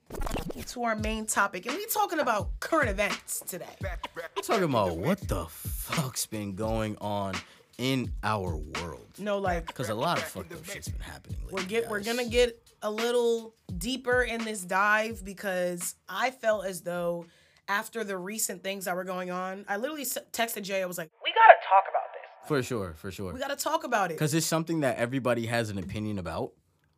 to 0.67 0.83
our 0.83 0.95
main 0.95 1.25
topic, 1.25 1.65
and 1.65 1.75
we 1.75 1.85
talking 1.87 2.19
about 2.19 2.57
current 2.61 2.89
events 2.89 3.41
today. 3.45 3.65
We're 3.81 4.41
talking 4.41 4.63
about 4.63 4.95
what 4.95 5.19
the 5.27 5.45
fuck's 5.47 6.25
been 6.25 6.55
going 6.55 6.97
on 7.01 7.35
in 7.77 8.13
our 8.23 8.55
world. 8.55 9.07
No, 9.17 9.37
like 9.37 9.67
Because 9.67 9.89
a 9.89 9.93
lot 9.95 10.17
of 10.17 10.23
fucked 10.23 10.53
up 10.53 10.63
shit's 10.65 10.87
been 10.87 11.01
happening 11.01 11.39
lately. 11.41 11.53
we're 11.61 11.67
get 11.67 11.89
we're 11.89 12.03
gonna 12.03 12.25
get 12.29 12.57
a 12.81 12.89
little 12.89 13.53
deeper 13.77 14.21
in 14.21 14.43
this 14.45 14.61
dive 14.61 15.25
because 15.25 15.95
I 16.07 16.31
felt 16.31 16.65
as 16.65 16.81
though 16.81 17.25
after 17.67 18.03
the 18.05 18.17
recent 18.17 18.63
things 18.63 18.85
that 18.85 18.95
were 18.95 19.03
going 19.03 19.29
on, 19.29 19.65
I 19.67 19.75
literally 19.77 20.05
texted 20.05 20.63
Jay. 20.63 20.81
I 20.81 20.85
was 20.85 20.97
like, 20.97 21.09
"We 21.21 21.31
gotta 21.31 21.59
talk 21.67 21.83
about 21.89 22.13
this. 22.13 22.47
For 22.47 22.63
sure, 22.63 22.93
for 22.95 23.11
sure. 23.11 23.33
We 23.33 23.39
gotta 23.39 23.55
talk 23.55 23.83
about 23.83 24.11
it." 24.11 24.15
Because 24.15 24.33
it's 24.33 24.45
something 24.47 24.79
that 24.81 24.97
everybody 24.97 25.47
has 25.47 25.69
an 25.69 25.77
opinion 25.77 26.17
about. 26.17 26.53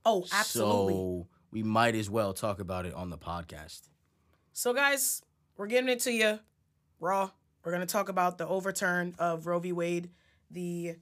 Oh, 0.06 0.26
absolutely. 0.32 0.94
So 0.94 1.28
we 1.52 1.64
might 1.64 1.96
as 1.96 2.10
well 2.10 2.34
talk 2.34 2.60
about 2.60 2.86
it 2.86 2.94
on 2.94 3.10
the 3.10 3.18
podcast. 3.18 3.90
So, 4.52 4.74
guys, 4.74 5.22
we're 5.58 5.68
getting 5.68 5.90
it 5.90 6.00
to 6.02 6.12
you 6.12 6.40
raw. 7.00 7.30
We're 7.64 7.72
going 7.72 7.86
to 7.86 7.92
talk 7.92 8.10
about 8.10 8.38
the 8.38 8.48
overturn 8.48 9.16
of 9.20 9.46
Roe 9.48 9.60
v. 9.60 9.72
Wade, 9.72 10.10
the 10.52 10.96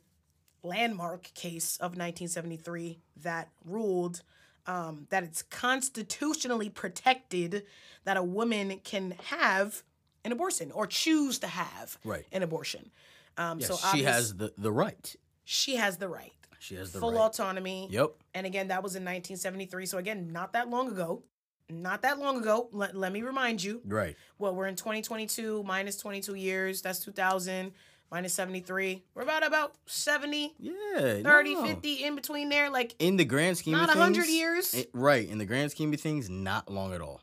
landmark 0.64 1.24
case 1.34 1.78
of 1.78 1.92
1973 1.98 3.00
that 3.24 3.50
ruled 3.66 4.22
um, 4.68 5.08
that 5.10 5.24
it's 5.24 5.42
constitutionally 5.42 6.70
protected 6.70 7.66
that 8.04 8.16
a 8.18 8.22
woman 8.24 8.80
can 8.84 9.16
have 9.26 9.82
an 10.24 10.32
abortion 10.32 10.72
or 10.72 10.86
choose 10.86 11.40
to 11.40 11.48
have 11.48 11.98
Right. 12.06 12.26
an 12.32 12.44
abortion. 12.44 12.92
Um, 13.38 13.60
Yes, 13.60 13.70
so 13.70 13.88
she 13.92 14.04
has 14.04 14.36
the, 14.36 14.54
the 14.58 14.72
right. 14.72 15.16
she 15.46 15.78
has 15.78 15.98
the 15.98 16.08
right, 16.08 16.34
She 16.62 16.76
has 16.76 16.92
the 16.92 17.00
full 17.00 17.14
right. 17.14 17.22
autonomy. 17.22 17.88
Yep. 17.90 18.12
And 18.36 18.46
again, 18.46 18.68
that 18.68 18.84
was 18.84 18.96
in 18.96 19.02
1973. 19.02 19.88
So 19.88 19.98
again, 19.98 20.32
not 20.32 20.54
that 20.54 20.70
long 20.70 20.90
ago. 20.92 21.24
Not 21.72 22.04
that 22.04 22.20
long 22.20 22.38
ago. 22.38 22.70
Let, 22.72 22.96
let 22.96 23.12
me 23.12 23.24
remind 23.24 23.64
you. 23.64 23.82
Right. 23.84 24.16
Well, 24.38 24.54
we're 24.54 24.68
in 24.68 24.76
2022 24.76 25.64
minus 25.64 25.98
22 25.98 26.36
years. 26.36 26.84
That's 26.84 27.00
2000 27.00 27.72
minus 28.12 28.34
73. 28.36 29.04
We're 29.16 29.24
about 29.24 29.44
about 29.44 29.74
70, 29.88 30.54
Yeah. 30.60 31.24
30, 31.24 31.54
no. 31.56 31.66
50 31.66 31.94
in 32.04 32.16
between 32.16 32.50
there. 32.50 32.70
Like 32.70 32.94
In 33.00 33.18
the 33.18 33.26
grand 33.26 33.58
scheme 33.58 33.74
not 33.74 33.90
of 33.90 33.96
100 33.96 34.22
things, 34.22 34.32
years. 34.36 34.74
it- 34.76 34.92
right. 34.94 35.28
In 35.28 35.40
the 35.40 35.46
grand 35.46 35.72
scheme 35.72 35.92
of 35.94 36.00
things, 36.00 36.30
not 36.30 36.70
long 36.72 36.94
at 36.94 37.02
all. 37.02 37.22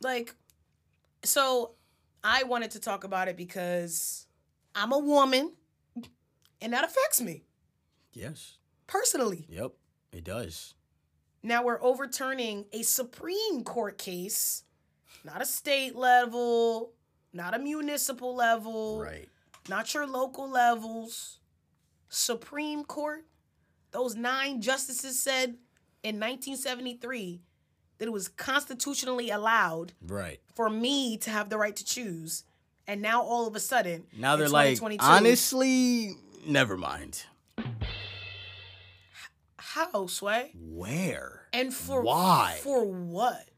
like 0.00 0.34
so 1.24 1.72
I 2.24 2.44
wanted 2.44 2.70
to 2.70 2.78
talk 2.80 3.04
about 3.04 3.28
it 3.28 3.36
because 3.36 4.26
I'm 4.74 4.92
a 4.92 4.98
woman 4.98 5.52
and 6.62 6.72
that 6.72 6.84
affects 6.84 7.20
me 7.20 7.42
Yes. 8.12 8.56
Personally. 8.88 9.46
Yep. 9.48 9.72
It 10.12 10.24
does. 10.24 10.74
Now 11.44 11.62
we're 11.62 11.80
overturning 11.80 12.64
a 12.72 12.82
Supreme 12.82 13.62
Court 13.62 13.96
case, 13.98 14.64
not 15.24 15.40
a 15.40 15.46
state 15.46 15.94
level, 15.94 16.92
not 17.32 17.54
a 17.54 17.58
municipal 17.60 18.34
level, 18.34 19.00
Right. 19.00 19.28
not 19.68 19.94
your 19.94 20.06
local 20.06 20.50
levels. 20.50 21.38
Supreme 22.08 22.82
Court, 22.84 23.24
those 23.92 24.16
nine 24.16 24.60
justices 24.60 25.22
said 25.22 25.58
in 26.02 26.18
1973 26.18 27.42
that 27.98 28.06
it 28.06 28.12
was 28.12 28.28
constitutionally 28.28 29.30
allowed 29.30 29.92
Right. 30.02 30.40
for 30.54 30.70
me 30.70 31.16
to 31.18 31.30
have 31.30 31.50
the 31.50 31.58
right 31.58 31.76
to 31.76 31.84
choose. 31.84 32.44
And 32.86 33.02
now 33.02 33.22
all 33.22 33.46
of 33.46 33.54
a 33.54 33.60
sudden, 33.60 34.06
Now 34.16 34.36
they're 34.36 34.48
like, 34.48 34.76
2022 34.78 35.04
honestly, 35.04 36.16
never 36.46 36.76
mind. 36.76 37.24
How, 39.78 40.06
Sway? 40.06 40.52
Where? 40.54 41.42
And 41.52 41.72
for 41.72 42.02
Why? 42.02 42.58
For 42.62 42.84
what? 42.84 43.48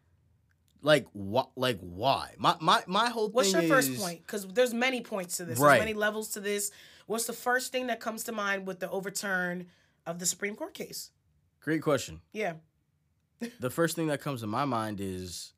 Like 0.82 1.06
what? 1.12 1.50
Like 1.56 1.78
why? 1.80 2.34
My 2.38 2.56
my 2.60 2.82
my 2.86 3.08
whole 3.10 3.28
thing 3.28 3.30
is 3.30 3.34
What's 3.34 3.52
thing 3.52 3.68
your 3.68 3.76
first 3.76 3.98
point? 3.98 4.20
Because 4.26 4.46
there's 4.46 4.72
many 4.72 5.02
points 5.02 5.36
to 5.38 5.44
this. 5.44 5.58
Right. 5.58 5.72
There's 5.72 5.80
many 5.80 5.94
levels 5.94 6.30
to 6.32 6.40
this. 6.40 6.70
What's 7.06 7.26
the 7.26 7.32
first 7.32 7.72
thing 7.72 7.88
that 7.88 8.00
comes 8.00 8.24
to 8.24 8.32
mind 8.32 8.66
with 8.66 8.80
the 8.80 8.88
overturn 8.90 9.66
of 10.06 10.18
the 10.18 10.26
Supreme 10.26 10.56
Court 10.56 10.72
case? 10.74 11.10
Great 11.60 11.82
question. 11.82 12.20
Yeah. 12.32 12.54
The 13.58 13.70
first 13.70 13.96
thing 13.96 14.06
that 14.08 14.20
comes 14.20 14.40
to 14.40 14.46
my 14.46 14.64
mind 14.64 15.00
is 15.00 15.52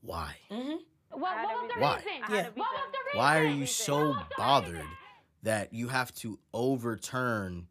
why? 0.00 0.36
Mm-hmm. 0.50 0.76
What, 1.10 1.20
what 1.20 1.62
was 1.62 1.70
the 1.74 1.80
Why? 1.80 1.96
reason? 1.96 2.10
Yeah. 2.30 2.42
What 2.54 2.56
was 2.56 2.92
the 2.92 2.98
reason? 3.06 3.18
Why 3.18 3.38
are 3.38 3.46
you 3.46 3.66
so 3.66 4.16
bothered 4.36 4.84
that 5.42 5.72
you 5.72 5.88
have 5.88 6.14
to 6.16 6.38
overturn 6.52 7.68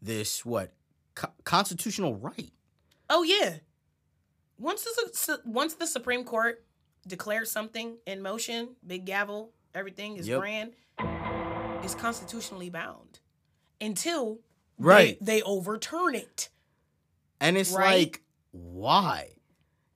this 0.00 0.44
what 0.44 0.72
co- 1.14 1.32
constitutional 1.44 2.16
right? 2.16 2.50
Oh 3.10 3.22
yeah. 3.22 3.56
Once 4.58 4.84
the 4.84 5.40
once 5.44 5.74
the 5.74 5.86
Supreme 5.86 6.24
Court 6.24 6.64
declares 7.06 7.50
something 7.50 7.96
in 8.06 8.22
motion, 8.22 8.76
big 8.86 9.04
gavel, 9.04 9.52
everything 9.74 10.16
is 10.16 10.28
Yep. 10.28 10.40
grand, 10.40 10.72
is 11.84 11.94
constitutionally 11.94 12.70
bound 12.70 13.18
until 13.80 14.38
Right. 14.78 15.18
they, 15.20 15.40
overturn 15.42 16.14
it. 16.14 16.48
And 17.40 17.56
it's 17.58 17.72
Right. 17.72 17.98
like 18.08 18.22
why? 18.52 19.36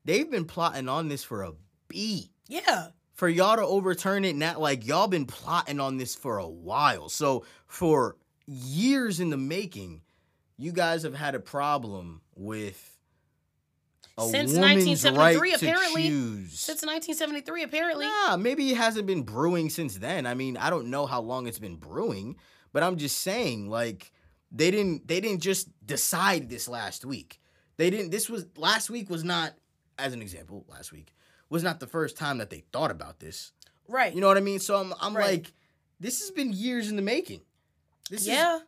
They've 0.05 0.31
been 0.31 0.45
plotting 0.45 0.89
on 0.89 1.09
this 1.09 1.23
for 1.25 1.43
a 1.43 1.53
beat. 1.89 2.31
Yeah. 2.47 2.91
for 3.15 3.29
y'all 3.29 3.57
to 3.57 3.63
overturn 3.63 4.25
it 4.25 4.37
not 4.37 4.61
like 4.61 4.87
y'all 4.87 5.09
been 5.09 5.27
plotting 5.27 5.81
on 5.81 5.97
this 5.97 6.15
for 6.15 6.39
a 6.39 6.47
while 6.49 7.09
so 7.09 7.45
for 7.67 8.17
years 8.47 9.19
in 9.19 9.31
the 9.31 9.37
making 9.37 10.01
you 10.59 10.73
guys 10.73 11.05
have 11.05 11.15
had 11.15 11.35
a 11.35 11.41
problem 11.41 12.21
with 12.35 12.97
a 14.19 14.23
Since 14.23 14.53
woman's 14.55 15.05
1973, 15.05 15.51
right 15.51 15.59
to 15.59 15.67
apparently. 15.67 16.09
choose. 16.09 16.59
Since 16.59 16.83
1973, 16.85 17.63
apparently. 17.63 18.07
Nah, 18.07 18.37
maybe 18.37 18.71
it 18.71 18.77
hasn't 18.77 19.07
been 19.07 19.23
brewing 19.23 19.71
since 19.71 19.97
then. 19.99 20.27
I 20.27 20.35
mean, 20.35 20.57
I 20.57 20.71
don't 20.71 20.89
know 20.91 21.07
how 21.07 21.21
long 21.21 21.47
it's 21.47 21.61
been 21.61 21.77
brewing, 21.77 22.37
but 22.73 22.83
I'm 22.83 22.97
just 22.97 23.19
saying, 23.19 23.71
like, 23.71 24.11
they 24.51 24.71
didn't 24.73 25.07
they 25.07 25.21
didn't 25.21 25.41
just 25.43 25.69
decide 25.87 26.49
this 26.51 26.67
last 26.69 27.05
week. 27.05 27.41
They 27.77 27.91
didn't 27.91 28.11
this 28.11 28.29
was 28.29 28.47
last 28.57 28.91
week 28.91 29.09
was 29.09 29.23
not, 29.23 29.55
as 29.99 30.13
an 30.13 30.21
example, 30.23 30.65
last 30.69 30.91
week 30.91 31.15
was 31.51 31.63
not 31.63 31.79
the 31.81 31.87
first 31.87 32.17
time 32.17 32.39
that 32.39 32.51
they 32.51 32.65
thought 32.73 32.91
about 32.91 33.21
this. 33.21 33.53
Right. 33.87 34.13
You 34.13 34.21
know 34.21 34.27
what 34.27 34.37
I 34.37 34.41
mean? 34.41 34.59
So 34.59 34.77
I'm 34.77 34.93
I'm 35.01 35.17
Right. 35.17 35.31
like, 35.45 35.53
this 36.01 36.21
has 36.21 36.31
been 36.33 36.53
years 36.53 36.91
in 36.91 36.97
the 36.97 37.03
making. 37.03 37.43
This 38.11 38.23
is 38.23 38.29
yeah. 38.29 38.59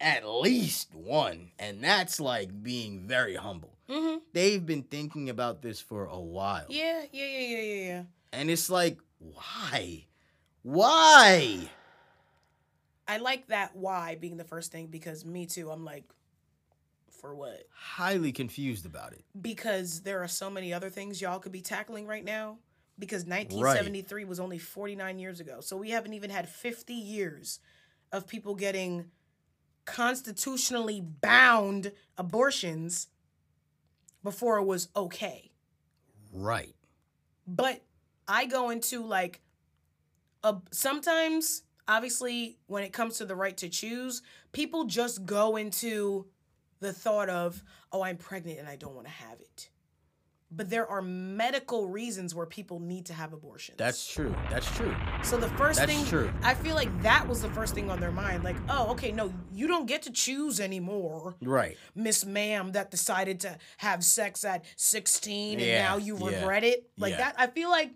At 0.00 0.28
least 0.28 0.94
one. 0.94 1.50
And 1.58 1.82
that's 1.82 2.20
like 2.20 2.62
being 2.62 3.06
very 3.06 3.34
humble. 3.34 3.76
Mm-hmm. 3.88 4.18
They've 4.32 4.64
been 4.64 4.82
thinking 4.82 5.30
about 5.30 5.62
this 5.62 5.80
for 5.80 6.06
a 6.06 6.20
while. 6.20 6.66
Yeah, 6.68 7.02
yeah, 7.12 7.26
yeah, 7.26 7.38
yeah, 7.38 7.60
yeah, 7.60 7.86
yeah. 7.86 8.02
And 8.32 8.50
it's 8.50 8.68
like, 8.68 8.98
why? 9.18 10.06
Why? 10.62 11.68
I 13.06 13.16
like 13.16 13.48
that 13.48 13.74
why 13.74 14.16
being 14.16 14.36
the 14.36 14.44
first 14.44 14.70
thing 14.70 14.88
because 14.88 15.24
me 15.24 15.46
too, 15.46 15.70
I'm 15.70 15.84
like, 15.84 16.04
for 17.20 17.34
what? 17.34 17.64
Highly 17.72 18.32
confused 18.32 18.86
about 18.86 19.12
it. 19.12 19.24
Because 19.40 20.02
there 20.02 20.22
are 20.22 20.28
so 20.28 20.50
many 20.50 20.72
other 20.72 20.90
things 20.90 21.20
y'all 21.20 21.38
could 21.38 21.52
be 21.52 21.62
tackling 21.62 22.06
right 22.06 22.24
now. 22.24 22.58
Because 22.98 23.24
1973 23.24 24.24
was 24.24 24.40
only 24.40 24.58
49 24.58 25.18
years 25.18 25.38
ago. 25.38 25.60
So 25.60 25.76
we 25.76 25.90
haven't 25.90 26.14
even 26.14 26.30
had 26.30 26.48
50 26.48 26.92
years 26.92 27.60
of 28.12 28.26
people 28.26 28.56
getting 28.56 29.10
constitutionally 29.94 31.00
bound 31.00 31.92
abortions 32.16 33.08
before 34.22 34.58
it 34.58 34.64
was 34.64 34.88
okay. 34.94 35.50
Right. 36.32 36.74
but 37.46 37.80
I 38.28 38.44
go 38.44 38.68
into 38.70 39.02
like 39.02 39.40
a, 40.44 40.56
sometimes 40.70 41.62
obviously 41.88 42.58
when 42.66 42.82
it 42.84 42.92
comes 42.92 43.16
to 43.18 43.24
the 43.24 43.34
right 43.34 43.56
to 43.56 43.68
choose, 43.70 44.20
people 44.52 44.84
just 44.84 45.24
go 45.24 45.56
into 45.56 46.26
the 46.80 46.92
thought 46.92 47.30
of, 47.30 47.62
"Oh, 47.90 48.02
I'm 48.02 48.18
pregnant 48.18 48.58
and 48.58 48.68
I 48.68 48.76
don't 48.76 48.94
want 48.94 49.06
to 49.06 49.12
have 49.12 49.40
it." 49.40 49.70
But 50.50 50.70
there 50.70 50.86
are 50.88 51.02
medical 51.02 51.88
reasons 51.88 52.34
where 52.34 52.46
people 52.46 52.80
need 52.80 53.06
to 53.06 53.12
have 53.12 53.34
abortions. 53.34 53.76
That's 53.76 54.06
true. 54.10 54.34
That's 54.48 54.68
true. 54.76 54.94
so 55.22 55.36
the 55.36 55.48
first 55.50 55.78
That's 55.78 55.92
thing 55.92 56.06
true. 56.06 56.32
I 56.42 56.54
feel 56.54 56.74
like 56.74 57.02
that 57.02 57.28
was 57.28 57.42
the 57.42 57.50
first 57.50 57.74
thing 57.74 57.90
on 57.90 58.00
their 58.00 58.10
mind 58.12 58.44
like, 58.44 58.56
"Oh, 58.68 58.92
okay, 58.92 59.12
no, 59.12 59.32
you 59.52 59.66
don't 59.66 59.84
get 59.86 60.02
to 60.02 60.10
choose 60.10 60.58
anymore." 60.58 61.36
Right. 61.42 61.76
Miss 61.94 62.24
Ma'am 62.24 62.72
that 62.72 62.90
decided 62.90 63.40
to 63.40 63.58
have 63.76 64.02
sex 64.02 64.42
at 64.44 64.64
16 64.76 65.58
and 65.58 65.66
Yeah, 65.68 65.82
now 65.82 65.96
you 65.98 66.16
yeah, 66.18 66.26
regret 66.40 66.64
it. 66.64 66.88
Like 66.96 67.12
yeah. 67.12 67.18
that, 67.18 67.34
I 67.36 67.48
feel 67.48 67.68
like 67.68 67.92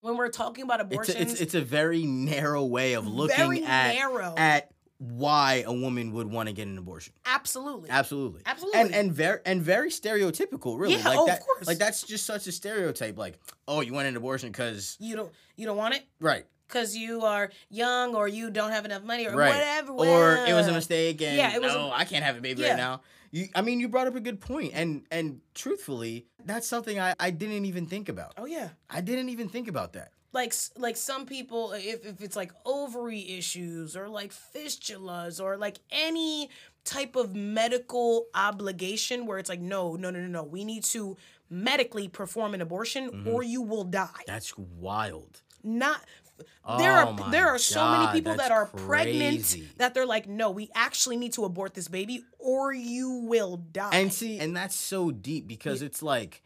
when 0.00 0.16
we're 0.16 0.28
talking 0.28 0.62
about 0.64 0.80
It's 0.80 0.92
abortions, 0.92 1.16
a, 1.16 1.20
it's 1.22 1.40
it's 1.40 1.54
a 1.54 1.60
very 1.60 2.04
narrow 2.04 2.64
way 2.64 2.92
of 2.92 3.06
looking 3.08 3.36
Very 3.36 3.64
at 3.64 3.94
narrow. 3.94 4.34
at 4.36 4.70
why 5.00 5.64
a 5.66 5.72
woman 5.72 6.12
would 6.12 6.30
want 6.30 6.48
to 6.50 6.52
get 6.52 6.66
an 6.68 6.76
abortion. 6.76 7.14
absolutely. 7.24 7.88
Absolutely. 7.88 8.42
Absolutely. 8.44 8.80
And 8.80 8.94
and 8.94 9.12
very 9.12 9.40
and 9.46 9.62
very 9.62 9.88
stereotypical, 9.90 10.78
really. 10.78 10.96
Yeah, 10.96 11.08
like 11.08 11.18
oh, 11.18 11.28
of 11.30 11.40
course. 11.40 11.66
Like 11.66 11.78
that's 11.78 12.02
just 12.02 12.26
such 12.26 12.46
a 12.46 12.52
stereotype. 12.52 13.16
Like, 13.16 13.38
oh, 13.66 13.80
you 13.80 13.94
want 13.94 14.08
an 14.08 14.16
abortion 14.16 14.50
because 14.50 14.98
You 15.00 15.16
don't 15.16 15.32
you 15.56 15.64
don't 15.64 15.78
want 15.78 15.94
it 15.94 16.02
right. 16.20 16.44
because 16.68 16.94
you 16.94 17.22
are 17.22 17.50
young 17.70 18.14
or 18.14 18.28
you 18.28 18.50
don't 18.50 18.72
have 18.72 18.84
enough 18.84 19.02
money 19.02 19.26
or 19.26 19.34
right. 19.34 19.54
whatever. 19.54 19.92
Or 19.92 20.36
it 20.46 20.52
was 20.52 20.66
a 20.68 20.72
mistake 20.72 21.22
and 21.22 21.34
Yeah, 21.34 21.54
it 21.56 21.62
was 21.62 21.72
no, 21.72 21.90
I 21.90 22.04
can't 22.04 22.24
have 22.24 22.36
a 22.36 22.40
baby 22.42 22.60
Yeah. 22.60 22.68
right 22.70 22.76
now. 22.76 23.00
You 23.30 23.48
I 23.54 23.62
mean 23.62 23.80
you 23.80 23.88
brought 23.88 24.06
up 24.06 24.16
a 24.16 24.20
good 24.20 24.38
point 24.40 24.72
and 24.74 25.06
and 25.10 25.40
truthfully, 25.54 26.26
that's 26.44 26.66
something 26.66 27.00
I, 27.00 27.14
I 27.18 27.30
didn't 27.30 27.64
even 27.64 27.86
think 27.86 28.10
about. 28.10 28.34
Oh 28.36 28.44
yeah. 28.44 28.68
I 28.90 29.00
didn't 29.00 29.30
even 29.30 29.48
think 29.48 29.66
about 29.66 29.94
that. 29.94 30.12
Like 30.32 30.54
like 30.76 30.96
some 30.96 31.26
people 31.26 31.72
if 31.72 32.06
if 32.06 32.20
it's 32.22 32.36
like 32.36 32.52
ovary 32.64 33.28
issues 33.36 33.96
or 33.96 34.08
like 34.08 34.32
fistulas 34.32 35.42
or 35.42 35.56
like 35.56 35.78
any 35.90 36.50
type 36.84 37.16
of 37.16 37.34
medical 37.34 38.26
obligation 38.34 39.26
where 39.26 39.38
it's 39.38 39.48
like 39.50 39.60
no 39.60 39.96
no 39.96 40.10
no 40.10 40.20
no 40.20 40.28
no 40.28 40.42
we 40.44 40.64
need 40.64 40.84
to 40.84 41.16
medically 41.50 42.06
perform 42.08 42.54
an 42.54 42.60
abortion 42.60 43.10
Mm-hmm. 43.10 43.28
or 43.28 43.42
you 43.42 43.60
will 43.62 43.84
die. 43.84 44.22
That's 44.26 44.56
wild. 44.56 45.42
not 45.64 46.00
there 46.78 46.96
Oh 47.04 47.16
are 47.18 47.30
there 47.30 47.48
are 47.48 47.58
so 47.58 47.90
many 47.90 48.12
people 48.12 48.34
that 48.36 48.50
are 48.52 48.66
pregnant 48.66 49.56
that 49.76 49.92
they're 49.94 50.06
like 50.06 50.26
no 50.28 50.50
we 50.50 50.70
actually 50.74 51.16
need 51.18 51.32
to 51.34 51.44
abort 51.44 51.74
this 51.74 51.88
baby 51.88 52.22
or 52.38 52.72
you 52.72 53.10
will 53.26 53.56
die 53.58 53.90
And 53.92 54.12
see, 54.12 54.38
and 54.38 54.56
that's 54.56 54.74
so 54.76 55.10
deep 55.10 55.46
because 55.46 55.82
it's 55.82 56.02
like, 56.02 56.42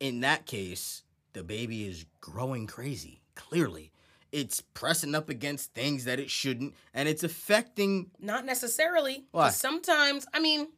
in 0.00 0.20
that 0.20 0.46
case, 0.46 1.02
the 1.32 1.42
baby 1.42 1.88
is 1.88 2.06
growing 2.20 2.66
crazy. 2.66 3.20
Clearly, 3.34 3.92
it's 4.30 4.60
pressing 4.60 5.14
up 5.14 5.28
against 5.28 5.74
things 5.74 6.04
that 6.04 6.18
it 6.18 6.30
shouldn't, 6.30 6.74
and 6.94 7.08
it's 7.08 7.24
affecting. 7.24 8.10
Not 8.18 8.44
necessarily. 8.44 9.24
Why? 9.30 9.50
Sometimes, 9.50 10.26
I 10.32 10.40
mean, 10.40 10.68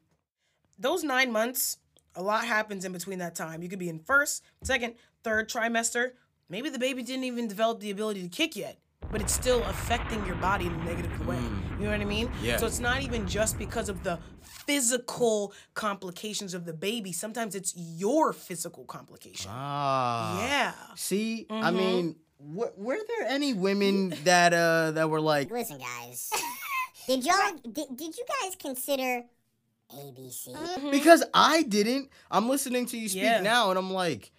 those 0.78 1.04
nine 1.04 1.32
months, 1.32 1.78
a 2.14 2.22
lot 2.22 2.44
happens 2.44 2.84
in 2.84 2.92
between 2.92 3.18
that 3.18 3.34
time. 3.34 3.62
You 3.62 3.68
could 3.68 3.78
be 3.78 3.88
in 3.88 3.98
first, 3.98 4.42
second, 4.62 4.94
third 5.22 5.48
trimester. 5.48 6.10
Maybe 6.48 6.68
the 6.68 6.78
baby 6.78 7.02
didn't 7.02 7.24
even 7.24 7.48
develop 7.48 7.80
the 7.80 7.90
ability 7.90 8.22
to 8.22 8.28
kick 8.28 8.54
yet, 8.54 8.78
but 9.10 9.20
it's 9.20 9.32
still 9.32 9.62
affecting 9.64 10.24
your 10.26 10.36
body 10.36 10.66
in 10.66 10.72
a 10.72 10.84
negative 10.84 11.26
way. 11.26 11.36
You 11.78 11.84
know 11.86 11.90
what 11.90 12.00
I 12.00 12.04
mean? 12.04 12.30
Yeah. 12.42 12.56
So 12.56 12.66
it's 12.66 12.80
not 12.80 13.02
even 13.02 13.26
just 13.28 13.58
because 13.58 13.88
of 13.88 14.02
the 14.02 14.18
physical 14.42 15.52
complications 15.74 16.54
of 16.54 16.64
the 16.64 16.72
baby. 16.72 17.12
Sometimes 17.12 17.54
it's 17.54 17.74
your 17.76 18.32
physical 18.32 18.84
complication. 18.84 19.50
Ah. 19.54 20.40
yeah. 20.46 20.72
See, 20.96 21.46
I 21.50 21.70
Mhm. 21.70 21.76
mean, 21.76 22.16
w- 22.40 22.72
were 22.76 22.98
there 23.08 23.26
any 23.28 23.52
women 23.52 24.10
that 24.24 24.52
uh 24.52 24.90
that 24.92 25.08
were 25.10 25.20
like, 25.20 25.50
Listen, 25.50 25.78
guys. 25.78 26.30
Did 27.06 27.24
y'all 27.26 27.52
did, 27.70 27.96
did 27.96 28.16
you 28.16 28.24
guys 28.40 28.56
consider 28.56 29.24
ABC? 29.94 30.90
because 30.90 31.22
I 31.34 31.62
didn't. 31.62 32.08
I'm 32.30 32.48
listening 32.48 32.86
to 32.86 32.96
you 32.98 33.10
speak 33.10 33.22
Yeah. 33.22 33.42
now, 33.42 33.68
and 33.68 33.78
I'm 33.78 33.92
like, 33.92 34.32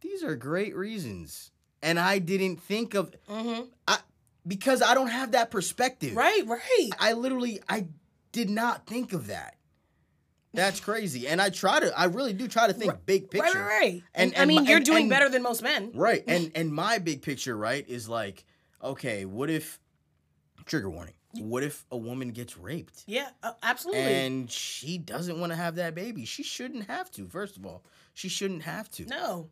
these 0.00 0.22
are 0.22 0.36
great 0.36 0.76
reasons, 0.76 1.50
and 1.86 1.98
I 1.98 2.18
didn't 2.18 2.56
think 2.62 2.94
of 2.94 3.14
hmm 3.28 3.60
I 3.88 3.98
because 4.46 4.82
I 4.82 4.94
don't 4.94 5.08
have 5.08 5.32
that 5.32 5.50
perspective. 5.50 6.14
Right, 6.16 6.42
right. 6.46 6.90
I 6.98 7.12
literally 7.14 7.60
I 7.68 7.86
did 8.32 8.50
not 8.50 8.86
think 8.86 9.12
of 9.12 9.28
that. 9.28 9.54
That's 10.52 10.80
crazy, 10.80 11.28
and 11.28 11.40
I 11.40 11.50
try 11.50 11.80
to. 11.80 11.98
I 11.98 12.04
really 12.04 12.32
do 12.32 12.48
try 12.48 12.66
to 12.66 12.72
think 12.72 13.04
big 13.04 13.30
picture. 13.30 13.44
Right, 13.44 13.54
right, 13.54 13.80
right. 13.80 14.02
And- 14.14 14.32
And, 14.32 14.42
I 14.42 14.46
mean, 14.46 14.62
my- 14.62 14.68
you're 14.68 14.76
and- 14.78 14.86
doing 14.86 15.02
and- 15.02 15.10
better 15.10 15.28
than 15.28 15.42
most 15.42 15.62
men. 15.62 15.90
Right. 15.94 16.24
And 16.26 16.50
and 16.54 16.72
my 16.72 16.98
big 16.98 17.20
picture, 17.22 17.54
right, 17.56 17.86
is 17.86 18.08
like, 18.08 18.44
okay, 18.82 19.26
what 19.26 19.50
if 19.50 19.78
trigger 20.64 20.90
warning. 20.90 21.14
What 21.32 21.62
if 21.62 21.84
a 21.90 21.96
woman 21.98 22.30
gets 22.30 22.56
raped? 22.56 23.04
Yeah, 23.06 23.28
uh, 23.42 23.52
absolutely. 23.62 24.02
And 24.02 24.50
she 24.50 24.96
doesn't 24.96 25.38
want 25.38 25.52
to 25.52 25.56
have 25.56 25.74
that 25.76 25.94
baby. 25.94 26.24
She 26.24 26.42
shouldn't 26.42 26.86
have 26.86 27.10
to. 27.12 27.28
First 27.28 27.58
of 27.58 27.66
all, 27.66 27.84
she 28.14 28.30
shouldn't 28.30 28.62
have 28.62 28.88
to. 28.92 29.04
no. 29.04 29.50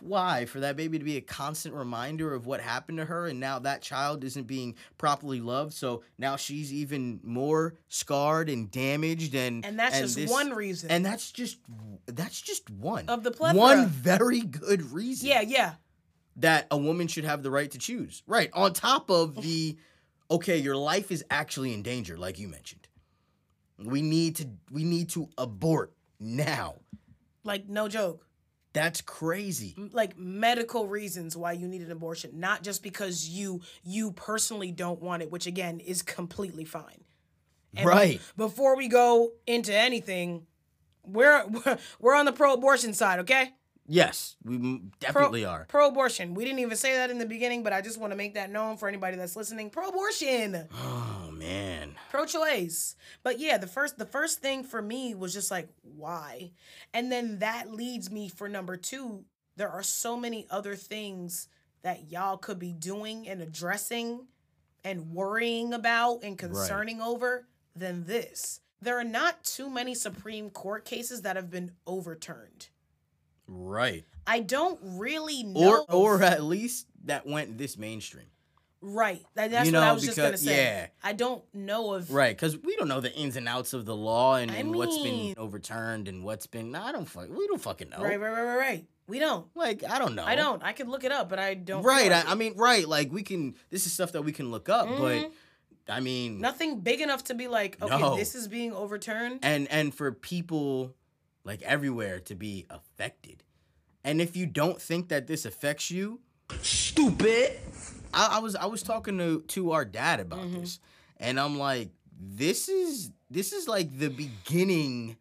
Why? 0.00 0.44
For 0.44 0.60
that 0.60 0.76
baby 0.76 0.98
to 0.98 1.04
be 1.04 1.16
a 1.16 1.20
constant 1.20 1.74
reminder 1.74 2.34
of 2.34 2.46
what 2.46 2.60
happened 2.60 2.98
to 2.98 3.04
her, 3.04 3.26
and 3.26 3.40
now 3.40 3.58
that 3.60 3.82
child 3.82 4.24
isn't 4.24 4.46
being 4.46 4.74
properly 4.96 5.40
loved. 5.40 5.72
So 5.74 6.02
now 6.18 6.36
she's 6.36 6.72
even 6.72 7.20
more 7.22 7.74
scarred 7.88 8.48
and 8.48 8.70
damaged, 8.70 9.34
and 9.34 9.64
And 9.64 9.78
that's 9.78 9.98
just 9.98 10.16
this- 10.16 10.30
one 10.30 10.50
reason. 10.50 10.90
And 10.90 11.04
that's 11.04 11.32
just 11.32 11.58
that's 12.06 12.40
just 12.40 12.70
one 12.70 13.08
Of 13.08 13.22
the 13.22 13.30
plethora. 13.30 13.58
One 13.58 13.86
very 13.88 14.40
good 14.40 14.92
reason 14.92 15.28
yeah, 15.28 15.40
yeah. 15.42 15.74
that 16.36 16.66
a 16.70 16.76
woman 16.78 17.08
should 17.08 17.24
have 17.24 17.42
the 17.42 17.50
right 17.50 17.70
to 17.70 17.78
choose. 17.78 18.22
Right. 18.26 18.50
On 18.52 18.72
top 18.72 19.10
of 19.10 19.42
the, 19.42 19.76
okay, 20.30 20.58
your 20.58 20.76
life 20.76 21.10
is 21.10 21.24
actually 21.30 21.72
in 21.74 21.82
danger, 21.82 22.16
like 22.16 22.38
you 22.38 22.48
mentioned. 22.48 22.86
We 23.78 24.02
need 24.02 24.36
to 24.36 24.48
we 24.70 24.84
need 24.84 25.10
to 25.10 25.28
abort 25.38 25.92
now. 26.18 26.76
Like 27.44 27.68
no 27.68 27.88
joke. 27.88 28.26
That's 28.72 29.00
crazy. 29.00 29.74
Like 29.92 30.18
medical 30.18 30.86
reasons 30.86 31.36
why 31.36 31.52
you 31.52 31.66
need 31.66 31.82
an 31.82 31.90
abortion, 31.90 32.38
not 32.38 32.62
just 32.62 32.82
because 32.82 33.28
you 33.28 33.62
you 33.82 34.12
personally 34.12 34.72
don't 34.72 35.00
want 35.00 35.22
it, 35.22 35.30
which 35.30 35.46
again 35.46 35.80
is 35.80 36.02
completely 36.02 36.64
fine. 36.64 37.04
And 37.74 37.86
Right. 37.86 38.20
Before 38.36 38.76
we 38.76 38.88
go 38.88 39.32
into 39.46 39.74
anything, 39.74 40.46
we're 41.04 41.46
we're, 42.00 42.14
on 42.14 42.26
the 42.26 42.32
pro-abortion 42.32 42.92
side, 42.92 43.20
okay? 43.20 43.52
Yes, 43.86 44.36
we 44.44 44.82
definitely 45.00 45.46
are. 45.46 45.64
Pro-abortion. 45.66 46.34
We 46.34 46.44
didn't 46.44 46.58
even 46.58 46.76
say 46.76 46.94
that 46.94 47.10
in 47.10 47.16
the 47.16 47.24
beginning, 47.24 47.62
but 47.62 47.72
I 47.72 47.80
just 47.80 47.98
want 47.98 48.12
to 48.12 48.16
make 48.16 48.34
that 48.34 48.50
known 48.50 48.76
for 48.76 48.86
anybody 48.86 49.16
that's 49.16 49.34
listening. 49.34 49.70
Pro-abortion. 49.70 50.68
Oh 50.80 51.27
man. 51.38 51.94
pro-choice 52.10 52.96
but 53.22 53.38
yeah 53.38 53.56
the 53.58 53.66
first 53.66 53.98
the 53.98 54.06
first 54.06 54.40
thing 54.40 54.62
for 54.64 54.82
me 54.82 55.14
was 55.14 55.32
just 55.32 55.50
like 55.50 55.68
why 55.82 56.50
and 56.92 57.10
then 57.12 57.38
that 57.38 57.72
leads 57.72 58.10
me 58.10 58.28
for 58.28 58.48
number 58.48 58.76
two 58.76 59.24
there 59.56 59.70
are 59.70 59.82
so 59.82 60.16
many 60.16 60.46
other 60.50 60.74
things 60.76 61.48
that 61.82 62.10
y'all 62.10 62.36
could 62.36 62.58
be 62.58 62.72
doing 62.72 63.28
and 63.28 63.40
addressing 63.42 64.26
and 64.84 65.12
worrying 65.12 65.72
about 65.72 66.22
and 66.22 66.38
concerning 66.38 67.00
over 67.00 67.46
than 67.74 68.04
this 68.04 68.60
there 68.80 68.98
are 68.98 69.04
not 69.04 69.42
too 69.44 69.68
many 69.68 69.94
supreme 69.94 70.50
court 70.50 70.84
cases 70.84 71.22
that 71.22 71.36
have 71.36 71.50
been 71.50 71.72
overturned 71.86 72.68
Right. 73.46 74.04
i 74.26 74.40
don't 74.40 74.78
really 74.82 75.42
know. 75.42 75.84
Or 75.88 76.16
or 76.18 76.22
at 76.22 76.42
least 76.42 76.86
that 77.04 77.26
went 77.26 77.56
this 77.58 77.78
mainstream. 77.78 78.26
Right 78.80 79.24
that, 79.34 79.50
that's 79.50 79.66
You 79.68 79.74
what 79.74 79.82
i 79.82 79.86
know, 79.88 79.94
was 79.94 80.04
just 80.04 80.16
gonna 80.16 80.36
say 80.36 80.56
yeah. 80.56 80.86
i 81.02 81.12
don't 81.12 81.42
know 81.52 81.94
of 81.94 82.12
Right, 82.12 82.36
because 82.36 82.56
we 82.56 82.76
don't 82.76 82.88
know 82.88 83.00
the 83.00 83.12
ins 83.14 83.36
and 83.36 83.48
outs 83.48 83.72
of 83.72 83.84
the 83.86 83.96
law 83.96 84.36
and, 84.36 84.50
I 84.50 84.56
and 84.56 84.74
what's 84.74 84.96
mean- 84.96 85.34
been 85.34 85.42
overturned 85.42 86.06
and 86.08 86.22
what's 86.24 86.46
been. 86.46 86.74
I 86.74 86.92
don't 86.92 87.04
fuck. 87.06 87.28
We 87.28 87.46
don't 87.48 87.60
fucking 87.60 87.90
know. 87.90 87.98
right 88.02 88.20
right 88.20 88.30
right 88.30 88.42
right 88.44 88.56
right 88.56 88.86
we 89.08 89.18
don't 89.18 89.46
Like 89.56 89.82
I 89.88 89.98
don't 89.98 90.14
know. 90.14 90.24
I 90.24 90.34
don't. 90.36 90.62
I 90.62 90.72
can 90.72 90.88
look 90.90 91.02
it 91.02 91.10
up, 91.12 91.28
but 91.30 91.38
I 91.38 91.54
don't. 91.54 91.82
Right. 91.82 92.04
feel 92.12 92.12
I, 92.12 92.32
I 92.32 92.34
mean, 92.34 92.54
right. 92.56 92.86
Like 92.86 93.10
we 93.10 93.22
can. 93.22 93.54
This 93.70 93.86
is 93.86 93.92
stuff 93.92 94.12
that 94.12 94.22
we 94.22 94.32
can 94.32 94.50
look 94.50 94.68
up, 94.68 94.86
Mhm. 94.86 94.98
but 94.98 95.32
I 95.94 96.00
mean, 96.00 96.38
nothing 96.40 96.80
big 96.80 97.00
enough 97.00 97.24
to 97.24 97.34
be 97.34 97.48
like, 97.48 97.80
okay, 97.82 97.98
No. 97.98 98.16
this 98.16 98.34
is 98.34 98.48
being 98.48 98.72
overturned. 98.74 99.40
and 99.42 99.66
and 99.70 99.94
for 99.94 100.12
people 100.12 100.94
like 101.42 101.62
everywhere 101.62 102.20
to 102.20 102.34
be 102.34 102.66
affected, 102.68 103.42
and 104.04 104.20
if 104.20 104.36
you 104.36 104.44
don't 104.44 104.80
think 104.80 105.08
that 105.08 105.26
this 105.26 105.46
affects 105.46 105.90
you, 105.90 106.20
Stupid. 106.62 107.58
I, 108.14 108.36
I 108.36 108.38
was 108.40 108.56
I 108.56 108.66
was 108.66 108.82
talking 108.82 109.18
to 109.18 109.42
to 109.48 109.72
our 109.72 109.84
dad 109.84 110.20
about 110.20 110.40
Mhm. 110.40 110.60
this, 110.60 110.80
and 111.18 111.38
I'm 111.38 111.58
like, 111.58 111.90
this 112.20 112.68
is 112.68 113.10
this 113.30 113.52
is 113.52 113.68
like 113.68 113.98
the 113.98 114.08
beginning 114.10 115.16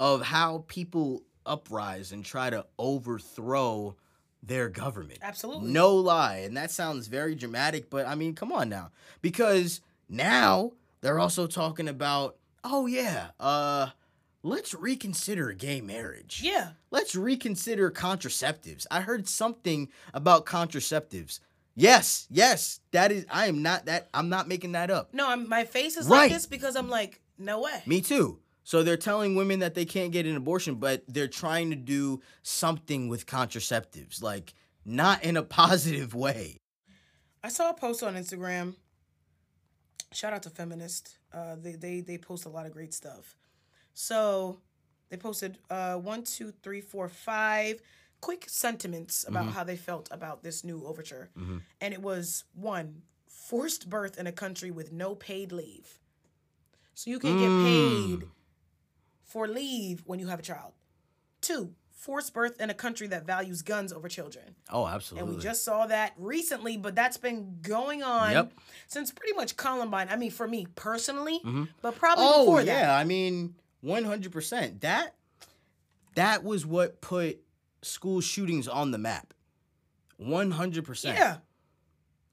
of 0.00 0.22
how 0.22 0.64
people 0.68 1.22
uprise 1.44 2.12
and 2.12 2.24
try 2.24 2.50
to 2.50 2.66
overthrow 2.78 3.94
their 4.42 4.68
government. 4.68 5.18
Absolutely. 5.22 5.70
No 5.70 5.94
lie. 5.94 6.38
And 6.38 6.56
that 6.56 6.70
sounds 6.70 7.08
very 7.08 7.34
dramatic, 7.34 7.88
but 7.90 8.06
I 8.06 8.14
mean, 8.14 8.34
come 8.34 8.52
on 8.52 8.68
now. 8.68 8.90
Because 9.22 9.80
now 10.08 10.72
they're 11.00 11.18
also 11.18 11.46
talking 11.46 11.88
about, 11.88 12.36
oh 12.64 12.86
yeah, 12.86 13.28
uh 13.40 13.88
let's 14.42 14.74
reconsider 14.74 15.52
gay 15.52 15.80
marriage. 15.80 16.40
Yeah. 16.44 16.70
Let's 16.90 17.14
reconsider 17.16 17.90
contraceptives. 17.90 18.86
I 18.90 19.00
heard 19.00 19.26
something 19.28 19.88
about 20.14 20.46
contraceptives. 20.46 21.40
Yes, 21.78 22.26
yes, 22.30 22.80
that 22.92 23.12
is 23.12 23.26
I 23.30 23.46
am 23.46 23.62
not 23.62 23.84
that 23.84 24.08
I'm 24.14 24.28
not 24.30 24.48
making 24.48 24.72
that 24.72 24.90
up. 24.90 25.12
No, 25.12 25.28
I'm, 25.28 25.46
my 25.48 25.64
face 25.64 25.96
is 25.98 26.06
Right. 26.08 26.22
like 26.22 26.32
this 26.32 26.46
because 26.46 26.74
I'm 26.74 26.88
like, 26.88 27.20
no 27.38 27.60
way. 27.60 27.82
Me 27.86 28.00
too. 28.00 28.38
So 28.64 28.82
they're 28.82 28.96
telling 28.96 29.36
women 29.36 29.60
that 29.60 29.74
they 29.74 29.84
can't 29.84 30.10
get 30.10 30.26
an 30.26 30.36
abortion, 30.36 30.76
but 30.76 31.04
they're 31.06 31.28
trying 31.28 31.70
to 31.70 31.76
do 31.76 32.20
something 32.42 33.08
with 33.08 33.26
contraceptives, 33.26 34.22
like 34.22 34.54
not 34.84 35.22
in 35.22 35.36
a 35.36 35.42
positive 35.60 36.14
way. 36.14 36.60
I 37.44 37.48
saw 37.48 37.70
a 37.70 37.74
post 37.74 38.02
on 38.02 38.14
Instagram. 38.14 38.74
Shout 40.12 40.32
out 40.32 40.42
to 40.44 40.50
feminist. 40.50 41.18
Uh, 41.32 41.56
they 41.56 41.72
they 41.72 42.00
they 42.00 42.16
post 42.18 42.46
a 42.46 42.48
lot 42.48 42.64
of 42.64 42.72
great 42.72 42.94
stuff. 42.94 43.36
So 43.92 44.60
they 45.10 45.16
posted 45.16 45.58
uh, 45.70 45.96
one, 45.96 46.22
two, 46.24 46.52
three, 46.62 46.80
four, 46.80 47.08
five 47.08 47.80
quick 48.20 48.48
sentiments 48.48 49.24
about 49.28 49.46
Mhm. 49.46 49.50
how 49.52 49.64
they 49.64 49.76
felt 49.76 50.08
about 50.10 50.42
this 50.42 50.64
new 50.64 50.84
overture, 50.86 51.30
Mhm. 51.36 51.62
and 51.80 51.94
it 51.94 52.02
was 52.02 52.44
one 52.54 53.02
forced 53.26 53.88
birth 53.88 54.18
in 54.18 54.26
a 54.26 54.32
country 54.32 54.70
with 54.70 54.92
no 54.92 55.14
paid 55.14 55.52
leave. 55.52 56.00
So 56.94 57.10
you 57.10 57.18
can 57.18 57.36
Mm. 57.36 57.40
get 57.40 57.64
paid 58.22 58.30
for 59.24 59.46
leave 59.46 60.02
when 60.06 60.18
you 60.18 60.26
have 60.28 60.38
a 60.40 60.42
child. 60.42 60.72
Two, 61.40 61.74
forced 61.90 62.32
birth 62.32 62.60
in 62.60 62.70
a 62.70 62.74
country 62.74 63.06
that 63.08 63.24
values 63.24 63.62
guns 63.62 63.92
over 63.92 64.08
children. 64.08 64.54
Oh, 64.70 64.86
absolutely. 64.86 65.28
And 65.28 65.36
we 65.36 65.42
just 65.42 65.62
saw 65.64 65.86
that 65.86 66.14
recently, 66.16 66.76
but 66.76 66.94
that's 66.94 67.16
been 67.18 67.60
going 67.62 68.02
on 68.02 68.32
Yep. 68.32 68.52
since 68.88 69.10
pretty 69.12 69.34
much 69.34 69.56
Columbine. 69.56 70.08
I 70.08 70.16
mean, 70.16 70.30
for 70.30 70.46
me 70.48 70.66
personally, 70.74 71.40
Mhm. 71.44 71.68
but 71.82 71.96
probably 71.96 72.24
oh 72.26 72.44
before 72.44 72.60
yeah, 72.62 72.86
that. 72.86 72.90
I 73.00 73.04
mean, 73.04 73.56
one 73.80 74.04
hundred 74.04 74.32
percent. 74.32 74.80
That 74.80 75.14
that 76.14 76.42
was 76.42 76.64
what 76.64 77.00
put 77.00 77.44
school 77.86 78.20
shootings 78.20 78.68
on 78.68 78.90
the 78.90 78.98
map. 78.98 79.32
One 80.16 80.50
hundred 80.50 80.84
percent. 80.84 81.18
Yeah. 81.18 81.36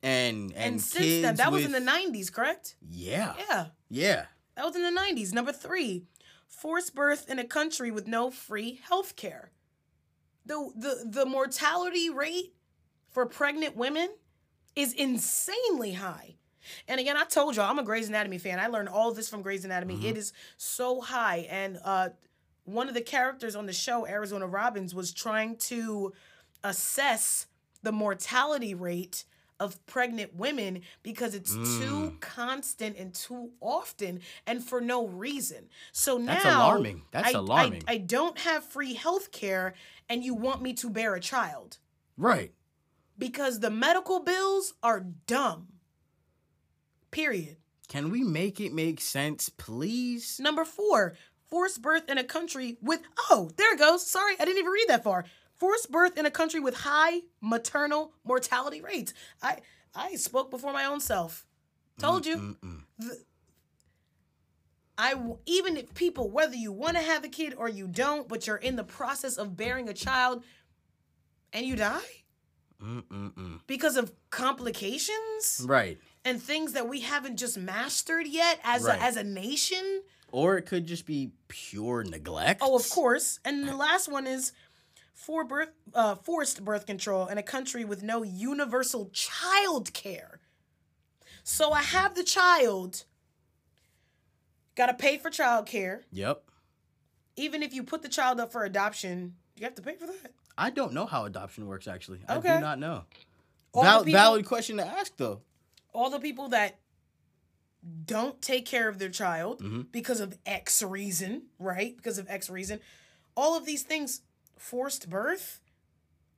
And 0.02 0.52
and, 0.52 0.74
And, 0.74 0.82
since 0.82 1.22
then, 1.22 1.36
that 1.36 1.52
was 1.52 1.64
in 1.64 1.72
the 1.72 1.80
90s, 1.80 2.32
correct? 2.32 2.76
Yeah. 2.82 3.36
Yeah. 3.50 3.68
Yeah. 3.90 4.26
That 4.56 4.66
was 4.66 4.76
in 4.76 4.84
the 4.84 5.00
90s. 5.00 5.34
Number 5.34 5.54
three, 5.54 6.04
forced 6.46 6.94
birth 6.94 7.30
in 7.30 7.40
a 7.40 7.46
country 7.46 7.90
with 7.90 8.06
no 8.06 8.30
free 8.30 8.82
health 8.84 9.16
care. 9.16 9.52
The, 10.46 10.72
the, 10.76 11.06
the 11.10 11.26
mortality 11.26 12.10
rate 12.10 12.54
for 13.12 13.26
pregnant 13.26 13.78
women 13.78 14.10
is 14.76 14.92
insanely 14.92 15.94
high. 15.94 16.36
And 16.88 17.00
again, 17.00 17.16
I 17.16 17.24
told 17.24 17.56
y'all 17.56 17.70
I'm 17.70 17.80
a 17.80 17.84
Grey's 17.84 18.10
Anatomy 18.10 18.40
fan. 18.40 18.60
I 18.60 18.68
learned 18.68 18.90
all 18.90 19.14
this 19.14 19.30
from 19.30 19.42
Grey's 19.42 19.64
Anatomy. 19.66 20.06
It 20.06 20.18
is 20.18 20.34
so 20.58 21.02
high. 21.02 21.48
And 21.50 21.78
uh, 21.84 22.10
one 22.66 22.88
of 22.88 22.94
the 22.94 23.02
characters 23.02 23.56
on 23.56 23.66
the 23.66 23.74
show, 23.74 24.08
Arizona 24.08 24.48
Robbins, 24.48 24.96
was 24.96 25.12
trying 25.14 25.58
to 25.58 26.14
assess 26.64 27.48
the 27.82 27.92
mortality 27.92 28.74
rate 28.74 29.26
of 29.60 29.86
pregnant 29.86 30.34
women 30.36 30.82
because 31.04 31.36
it's 31.36 31.54
too 31.54 32.12
Mm. 32.12 32.20
constant 32.20 32.98
and 32.98 33.14
too 33.14 33.52
often 33.62 34.20
and 34.48 34.64
for 34.64 34.82
no 34.82 35.08
reason. 35.08 35.70
So 35.92 36.18
now 36.18 36.34
That's 36.34 36.46
alarming. 36.46 37.04
That's 37.12 37.28
I, 37.30 37.38
I- 37.38 37.42
alarming. 37.42 37.84
I, 37.88 37.98
don't 37.98 38.40
have 38.40 38.64
free 38.64 38.94
health 38.96 39.32
care 39.32 39.74
and 40.10 40.24
you 40.24 40.34
want 40.34 40.62
me 40.62 40.74
to 40.74 40.90
bear 40.90 41.16
a 41.16 41.20
child 41.20 41.78
Right. 42.18 42.54
because 43.18 43.60
the 43.60 43.70
medical 43.70 44.20
bills 44.22 44.74
are 44.82 45.02
dumb. 45.28 45.68
Period. 47.12 47.58
Can 47.88 48.10
we 48.10 48.24
make 48.24 48.60
it 48.60 48.74
make 48.74 49.00
sense, 49.00 49.50
please? 49.50 50.40
Number 50.40 50.66
four, 50.66 51.16
forced 51.54 51.84
birth 51.84 52.10
in 52.10 52.18
a 52.18 52.24
country 52.24 52.78
with, 52.82 53.02
oh, 53.30 53.52
there 53.58 53.74
it 53.76 53.78
goes. 53.78 54.04
Sorry, 54.08 54.34
I 54.40 54.44
didn't 54.46 54.58
even 54.58 54.72
read 54.72 54.88
that 54.88 55.04
far. 55.04 55.24
Forced 55.54 55.92
birth 55.92 56.18
in 56.18 56.26
a 56.26 56.32
country 56.32 56.60
with 56.60 56.74
high 56.78 57.20
maternal 57.42 58.12
mortality 58.26 58.82
rates. 58.82 59.14
I 59.40 59.60
I 59.94 60.16
spoke 60.16 60.50
before 60.50 60.74
my 60.74 60.86
own 60.86 61.00
self. 61.00 61.46
Told 62.00 62.26
you. 62.26 62.38
Mm-mm. 62.38 62.82
I 64.98 65.14
even 65.46 65.78
if 65.78 65.94
people, 65.94 66.32
whether 66.32 66.56
you 66.56 66.72
want 66.72 66.98
to 66.98 67.04
have 67.04 67.24
a 67.24 67.28
kid 67.30 67.54
or 67.56 67.70
you 67.70 67.88
don't, 67.88 68.28
but 68.28 68.48
you're 68.48 68.56
in 68.58 68.76
the 68.76 68.84
process 68.84 69.38
of 69.38 69.56
bearing 69.56 69.88
a 69.90 69.94
child 69.94 70.44
and 71.52 71.68
you 71.68 71.76
die 71.76 72.02
Mm-mm-mm. 72.82 73.60
because 73.68 73.96
of 73.96 74.12
complications 74.32 75.64
Right. 75.66 76.00
and 76.26 76.42
things 76.42 76.74
that 76.74 76.90
we 76.90 77.02
haven't 77.02 77.38
just 77.38 77.60
mastered 77.60 78.26
yet 78.28 78.60
as 78.64 78.84
Right. 78.84 79.00
a, 79.00 79.04
as 79.04 79.18
a 79.18 79.24
nation. 79.24 80.02
Or 80.34 80.58
it 80.58 80.64
could 80.64 80.88
just 80.88 81.06
be 81.06 81.30
pure 81.48 82.04
neglect. 82.04 82.62
Oh, 82.64 82.76
of 82.76 82.90
course. 82.90 83.40
And 83.46 83.68
the 83.68 83.76
last 83.76 84.12
one 84.12 84.26
is 84.26 84.52
for 85.14 85.44
birth, 85.44 85.70
uh, 85.94 86.16
forced 86.16 86.66
birth 86.66 86.88
control 86.88 87.28
in 87.28 87.38
a 87.38 87.44
country 87.44 87.86
with 87.86 88.02
no 88.02 88.24
universal 88.24 89.12
child 89.14 89.94
care. 89.94 90.40
So 91.44 91.72
I 91.72 91.84
have 91.84 92.16
the 92.16 92.24
child, 92.24 93.06
got 94.76 94.88
to 94.88 94.96
pay 94.96 95.20
for 95.20 95.30
child 95.30 95.68
care. 95.68 96.02
Yep. 96.12 96.42
Even 97.36 97.62
if 97.62 97.72
you 97.72 97.84
put 97.84 98.02
the 98.02 98.10
child 98.10 98.40
up 98.40 98.52
for 98.52 98.66
adoption, 98.66 99.36
you 99.56 99.66
have 99.66 99.76
to 99.76 99.84
pay 99.84 99.94
for 99.96 100.08
that. 100.08 100.32
I 100.58 100.72
don't 100.72 100.94
know 100.94 101.06
how 101.06 101.26
adoption 101.26 101.68
works 101.68 101.88
actually. 101.88 102.22
I 102.28 102.40
do 102.40 102.60
not 102.60 102.80
know. 102.80 103.04
Val- 103.76 104.04
people- 104.04 104.20
valid 104.20 104.46
question 104.48 104.78
to 104.78 104.86
ask 104.86 105.16
though. 105.16 105.42
All 105.94 106.10
the 106.10 106.20
people 106.20 106.50
that 106.50 106.80
don't 108.06 108.42
take 108.42 108.66
care 108.66 108.88
of 108.88 108.98
their 109.00 109.10
child 109.10 109.62
Mhm. 109.62 109.92
because 109.92 110.20
of 110.20 110.38
X 110.46 110.82
reason, 110.82 111.48
right? 111.60 111.96
Because 111.98 112.18
of 112.18 112.30
X 112.30 112.50
reason. 112.50 112.80
All 113.36 113.58
of 113.58 113.66
these 113.66 113.84
things, 113.84 114.22
forced 114.58 115.10
birth. 115.10 115.60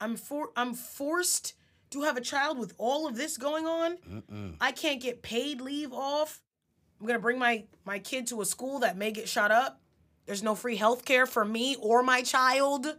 I'm 0.02 0.16
for 0.18 0.52
I'm 0.56 0.74
forced 0.74 1.54
to 1.92 2.02
have 2.02 2.18
a 2.18 2.22
child 2.22 2.58
with 2.58 2.74
all 2.78 3.08
of 3.08 3.16
this 3.16 3.38
going 3.38 3.66
on. 3.68 3.98
Mm-mm. 3.98 4.56
I 4.60 4.72
can't 4.72 5.02
get 5.02 5.22
paid 5.22 5.62
leave 5.62 5.94
off. 5.94 6.42
I'm 7.00 7.06
gonna 7.08 7.20
bring 7.20 7.38
my 7.40 7.66
my 7.86 8.00
kid 8.00 8.26
to 8.28 8.42
a 8.42 8.46
school 8.46 8.80
that 8.80 8.98
may 8.98 9.12
get 9.12 9.30
shot 9.30 9.52
up. 9.52 9.82
There's 10.26 10.42
no 10.42 10.56
free 10.56 10.78
health 10.78 11.06
care 11.06 11.26
for 11.28 11.46
me 11.46 11.76
or 11.76 12.02
my 12.02 12.24
child. 12.24 12.98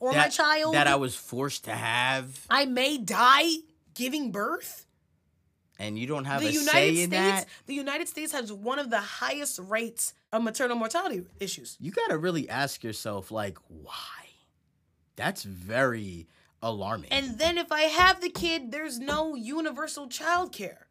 Or 0.00 0.12
my 0.12 0.28
child. 0.28 0.74
that 0.74 0.86
I 0.86 0.94
was 0.94 1.16
forced 1.16 1.64
to 1.64 1.72
have, 1.72 2.46
I 2.48 2.66
may 2.66 2.98
die 2.98 3.48
giving 3.94 4.30
birth. 4.30 4.86
And 5.78 5.98
you 5.98 6.06
don't 6.06 6.24
have 6.24 6.40
the 6.40 6.48
a 6.48 6.50
United 6.50 6.70
say 6.70 6.94
States, 6.94 7.10
that. 7.10 7.46
the 7.66 7.74
United 7.74 8.08
States 8.08 8.32
has 8.32 8.52
one 8.52 8.78
of 8.78 8.90
the 8.90 9.00
highest 9.00 9.58
rates 9.60 10.14
of 10.32 10.42
maternal 10.42 10.76
mortality 10.76 11.24
issues. 11.40 11.76
You 11.80 11.90
got 11.92 12.08
to 12.08 12.18
really 12.18 12.48
ask 12.48 12.82
yourself, 12.82 13.30
like, 13.30 13.58
why? 13.68 13.94
That's 15.16 15.42
very 15.42 16.28
alarming. 16.62 17.10
And 17.12 17.38
then 17.38 17.58
if 17.58 17.70
I 17.72 17.82
have 17.82 18.20
the 18.20 18.30
kid, 18.30 18.72
there's 18.72 18.98
no 18.98 19.34
universal 19.34 20.08
child 20.08 20.52
care. 20.52 20.86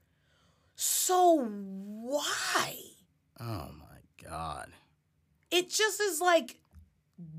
So 0.76 1.44
why? 1.46 2.76
oh 3.40 3.70
my 3.80 4.28
god. 4.30 4.70
It 5.50 5.70
just 5.70 6.00
is 6.02 6.20
like 6.22 6.60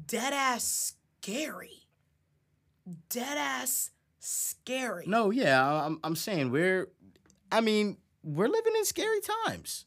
dead 0.06 0.32
ass 0.32 0.94
scary. 1.20 1.86
Dead 3.10 3.36
ass 3.38 3.90
scary. 4.18 5.04
No, 5.06 5.30
yeah, 5.30 5.84
I'm 5.84 6.00
I'm 6.02 6.16
saying 6.16 6.50
we're 6.50 6.88
I 7.50 7.60
mean, 7.60 7.98
we're 8.22 8.48
living 8.48 8.74
in 8.76 8.84
scary 8.84 9.20
times. 9.46 9.84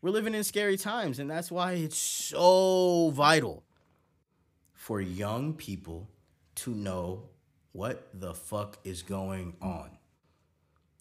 We're 0.00 0.10
living 0.10 0.34
in 0.34 0.44
scary 0.44 0.76
times 0.76 1.18
and 1.18 1.30
that's 1.30 1.50
why 1.50 1.72
it's 1.72 1.96
so 1.96 3.10
vital 3.10 3.64
for 4.72 5.00
young 5.00 5.54
people 5.54 6.08
to 6.56 6.74
know 6.74 7.22
what 7.72 8.08
the 8.12 8.34
fuck 8.34 8.78
is 8.84 9.02
going 9.02 9.56
on. 9.62 9.90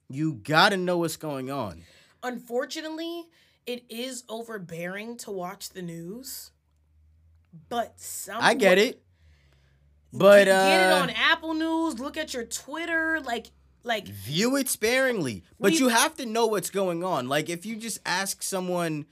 You 0.10 0.34
got 0.34 0.70
to 0.70 0.78
know 0.78 1.00
what's 1.00 1.18
going 1.18 1.52
on. 1.52 1.84
Unfortunately, 2.24 3.26
it 3.66 3.84
is 3.90 4.24
overbearing 4.30 5.18
to 5.18 5.32
watch 5.32 5.70
the 5.70 5.82
news. 5.82 6.52
But 7.70 8.00
some 8.00 8.38
I 8.42 8.54
get 8.54 8.78
it. 8.78 9.04
But 10.12 10.46
get, 10.46 10.46
get 10.46 10.88
it 10.88 10.94
uh 10.94 11.02
on 11.02 11.10
Apple 11.10 11.54
News, 11.54 12.00
look 12.00 12.18
at 12.18 12.34
your 12.34 12.46
Twitter, 12.46 13.20
like 13.20 13.48
like 13.84 14.08
view 14.08 14.56
it 14.56 14.70
sparingly 14.70 15.44
but 15.60 15.72
We- 15.74 15.80
you 15.80 15.90
have 15.90 16.16
to 16.18 16.26
know 16.26 16.46
what's 16.48 16.70
going 16.70 17.04
on. 17.04 17.28
Like 17.28 17.50
if 17.50 17.66
you 17.66 17.76
just 17.76 18.00
ask 18.06 18.42
someone 18.44 19.06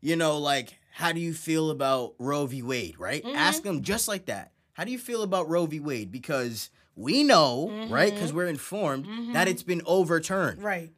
you 0.00 0.16
know 0.16 0.38
like 0.38 0.78
how 0.92 1.12
do 1.12 1.20
you 1.20 1.32
feel 1.34 1.70
about 1.70 2.14
roe 2.18 2.46
v. 2.46 2.62
Wade 2.62 2.98
right? 2.98 3.22
Mm-hmm. 3.22 3.36
ask 3.36 3.62
them 3.62 3.82
just 3.82 4.08
like 4.08 4.26
that. 4.26 4.52
How 4.74 4.84
do 4.84 4.92
you 4.92 4.98
feel 4.98 5.22
about 5.22 5.48
roe 5.48 5.66
v. 5.66 5.80
Wade? 5.80 6.10
Because 6.12 6.70
we 6.96 7.22
know 7.24 7.68
mm-hmm. 7.70 7.92
right? 7.92 8.12
Because 8.12 8.32
we're 8.32 8.46
informed 8.48 9.06
mm-hmm. 9.06 9.32
that 9.32 9.48
it's 9.48 9.62
been 9.62 9.82
overturned. 9.86 10.62
Right. 10.62 10.92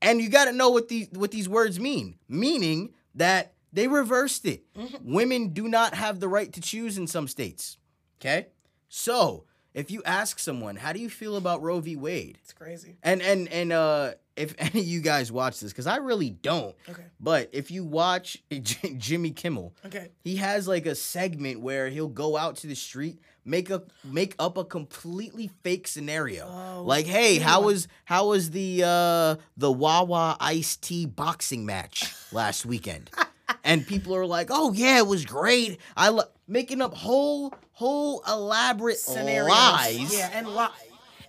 and 0.00 0.20
you 0.20 0.28
got 0.28 0.46
to 0.46 0.52
know 0.52 0.70
what 0.70 0.88
these 0.88 1.08
what 1.12 1.30
these 1.30 1.48
words 1.48 1.78
mean. 1.78 2.18
Meaning 2.28 2.94
that 3.14 3.54
they 3.72 3.88
reversed 3.88 4.44
it. 4.44 4.64
Mm-hmm. 4.74 5.14
Women 5.14 5.48
do 5.48 5.66
not 5.68 5.94
have 5.94 6.20
the 6.20 6.28
right 6.28 6.52
to 6.52 6.60
choose 6.60 6.98
in 6.98 7.06
some 7.06 7.26
states 7.28 7.78
okay? 8.22 8.48
So 8.88 9.44
if 9.74 9.90
you 9.90 10.02
ask 10.04 10.38
someone 10.38 10.76
how 10.76 10.92
do 10.92 11.00
you 11.00 11.08
feel 11.10 11.36
about 11.36 11.62
roe 11.62 11.80
v 11.80 11.96
wade 11.96 12.38
It's 12.42 12.52
crazy. 12.52 12.96
and 13.02 13.22
and 13.22 13.48
and 13.48 13.72
uh 13.72 14.12
if 14.36 14.54
any 14.58 14.80
of 14.80 14.86
you 14.86 15.00
guys 15.00 15.30
watch 15.30 15.60
this 15.60 15.72
cuz 15.72 15.86
I 15.86 15.96
really 15.96 16.30
don't 16.30 16.74
Okay. 16.88 17.04
but 17.20 17.50
if 17.52 17.70
you 17.70 17.84
watch 17.84 18.42
J- 18.50 18.94
Jimmy 18.96 19.30
Kimmel 19.30 19.74
Okay. 19.86 20.10
he 20.24 20.36
has 20.36 20.66
like 20.68 20.86
a 20.86 20.94
segment 20.94 21.60
where 21.60 21.88
he'll 21.88 22.08
go 22.08 22.36
out 22.36 22.56
to 22.58 22.66
the 22.66 22.74
street 22.76 23.18
make 23.44 23.70
a 23.70 23.82
make 24.04 24.34
up 24.38 24.56
a 24.56 24.64
completely 24.64 25.50
fake 25.64 25.88
scenario 25.88 26.46
Oh, 26.46 26.82
like 26.84 27.06
hey 27.06 27.38
how 27.38 27.62
was 27.62 27.88
how 28.04 28.28
was 28.28 28.50
the 28.50 28.82
uh 28.84 29.36
the 29.56 29.72
Wawa 29.72 30.36
iced 30.40 30.82
tea 30.82 31.06
boxing 31.06 31.66
match 31.66 32.14
last 32.32 32.64
weekend 32.64 33.10
and 33.64 33.86
people 33.86 34.14
are 34.16 34.26
like 34.26 34.48
oh 34.50 34.72
yeah 34.72 34.98
it 34.98 35.06
was 35.06 35.24
great 35.24 35.78
I 35.96 36.08
lo-, 36.10 36.24
making 36.46 36.80
up 36.82 36.94
whole 36.94 37.54
whole 37.72 38.22
elaborate 38.28 38.98
Scenarios. 38.98 39.48
lies 39.48 40.14
Yeah, 40.16 40.30
and 40.34 40.48
lie. 40.48 40.70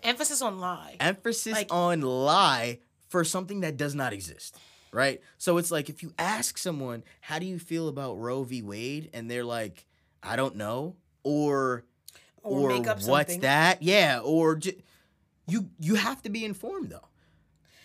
Emphasis 0.03 0.41
on 0.41 0.59
lie. 0.59 0.97
emphasis 0.99 1.53
Like- 1.53 1.67
on 1.71 2.01
lie 2.01 2.79
for 3.09 3.23
something 3.23 3.62
that 3.62 3.77
does 3.77 3.95
not 3.95 4.12
exist. 4.13 4.57
Right? 4.91 5.21
So 5.39 5.57
it's 5.57 5.71
like 5.71 5.89
if 5.89 6.03
you 6.03 6.13
ask 6.19 6.57
someone, 6.57 7.03
how 7.21 7.39
do 7.39 7.45
you 7.47 7.57
feel 7.57 7.88
about 7.88 8.19
Roe 8.19 8.43
v. 8.43 8.62
Wade? 8.62 9.09
And 9.13 9.29
they're 9.31 9.43
like, 9.45 9.86
I 10.21 10.36
don't 10.36 10.55
know. 10.55 10.97
Or 11.23 11.83
Or 12.43 12.67
make 12.69 12.86
up 12.88 12.97
what's 13.03 13.05
something. 13.33 13.39
that? 13.41 13.81
Yeah. 13.81 14.19
Or 14.23 14.55
j- 14.55 14.77
you 15.47 15.69
you 15.79 15.95
have 15.95 16.21
to 16.23 16.29
be 16.29 16.45
informed 16.45 16.89
though. 16.91 17.07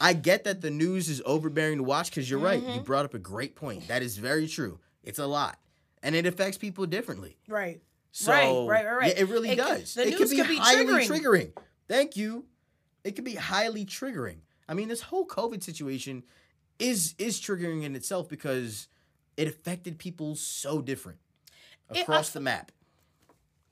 I 0.01 0.13
get 0.13 0.45
that 0.45 0.61
the 0.61 0.71
news 0.71 1.09
is 1.09 1.23
overbearing 1.27 1.79
to 1.79 1.83
watch 1.85 2.11
because 2.11 2.31
you're 2.31 2.39
right. 2.39 2.63
Mm-hmm. 2.63 2.75
You 2.75 2.81
brought 2.81 3.05
up 3.05 3.15
a 3.15 3.19
great 3.19 3.57
point. 3.57 3.89
That 3.89 4.03
is 4.03 4.17
very 4.17 4.47
true. 4.47 4.79
It's 5.03 5.19
a 5.19 5.27
lot. 5.27 5.59
And 6.03 6.15
it 6.15 6.27
affects 6.27 6.57
people 6.59 6.87
differently. 6.87 7.37
Right. 7.49 7.81
So 8.13 8.33
Right, 8.33 8.85
right, 8.85 8.87
right, 8.87 8.97
right. 8.99 9.15
Yeah, 9.17 9.23
it 9.23 9.29
really 9.29 9.51
It 9.51 9.57
does. 9.57 9.95
the 9.95 10.03
it 10.03 10.11
news 10.11 10.19
could 10.19 10.31
be 10.31 10.37
could 10.37 10.49
be 10.49 10.57
highly 10.57 10.85
triggering. 10.87 11.09
triggering. 11.09 11.53
Thank 11.89 12.17
you. 12.17 12.45
It 13.05 13.13
could 13.17 13.25
be 13.25 13.35
highly 13.35 13.85
triggering. 13.85 14.39
I 14.69 14.75
mean, 14.75 14.89
this 14.89 15.03
whole 15.03 15.27
COVID 15.27 15.63
situation 15.63 16.25
is 16.79 17.15
is 17.19 17.41
triggering 17.41 17.83
in 17.83 17.97
itself 17.97 18.29
because 18.29 18.87
it 19.37 19.49
affected 19.49 19.99
people 19.99 20.37
so 20.37 20.81
different 20.81 21.19
It- 21.95 22.03
across 22.03 22.31
the 22.31 22.41
map. 22.41 22.71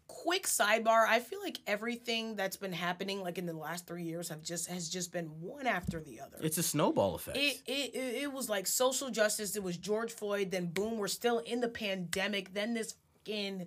Quick 0.09 0.45
sidebar. 0.45 1.07
I 1.07 1.21
feel 1.21 1.41
like 1.43 1.59
everything 1.67 2.37
that's 2.37 2.57
been 2.57 2.73
happening, 2.73 3.23
like 3.23 3.39
in 3.39 3.47
the 3.47 3.53
last 3.53 3.87
three 3.87 4.05
years, 4.05 4.29
have 4.29 4.43
just 4.43 4.69
has 4.69 4.89
just 4.89 5.13
been 5.13 5.27
one 5.41 5.67
after 5.67 6.01
the 6.01 6.21
other. 6.21 6.39
It's 6.41 6.59
a 6.59 6.63
snowball 6.63 7.15
effect. 7.15 7.37
It, 7.37 7.61
it, 7.67 7.95
it, 7.95 8.23
it 8.23 8.33
was 8.33 8.49
like 8.49 8.67
social 8.67 9.11
justice. 9.11 9.57
It 9.57 9.63
was 9.63 9.77
George 9.77 10.13
Floyd. 10.13 10.51
Then 10.51 10.67
boom, 10.67 10.99
we're 10.99 11.09
still 11.09 11.39
in 11.39 11.61
the 11.61 11.69
pandemic. 11.69 12.55
Then 12.55 12.75
this 12.75 12.95
fucking 13.27 13.67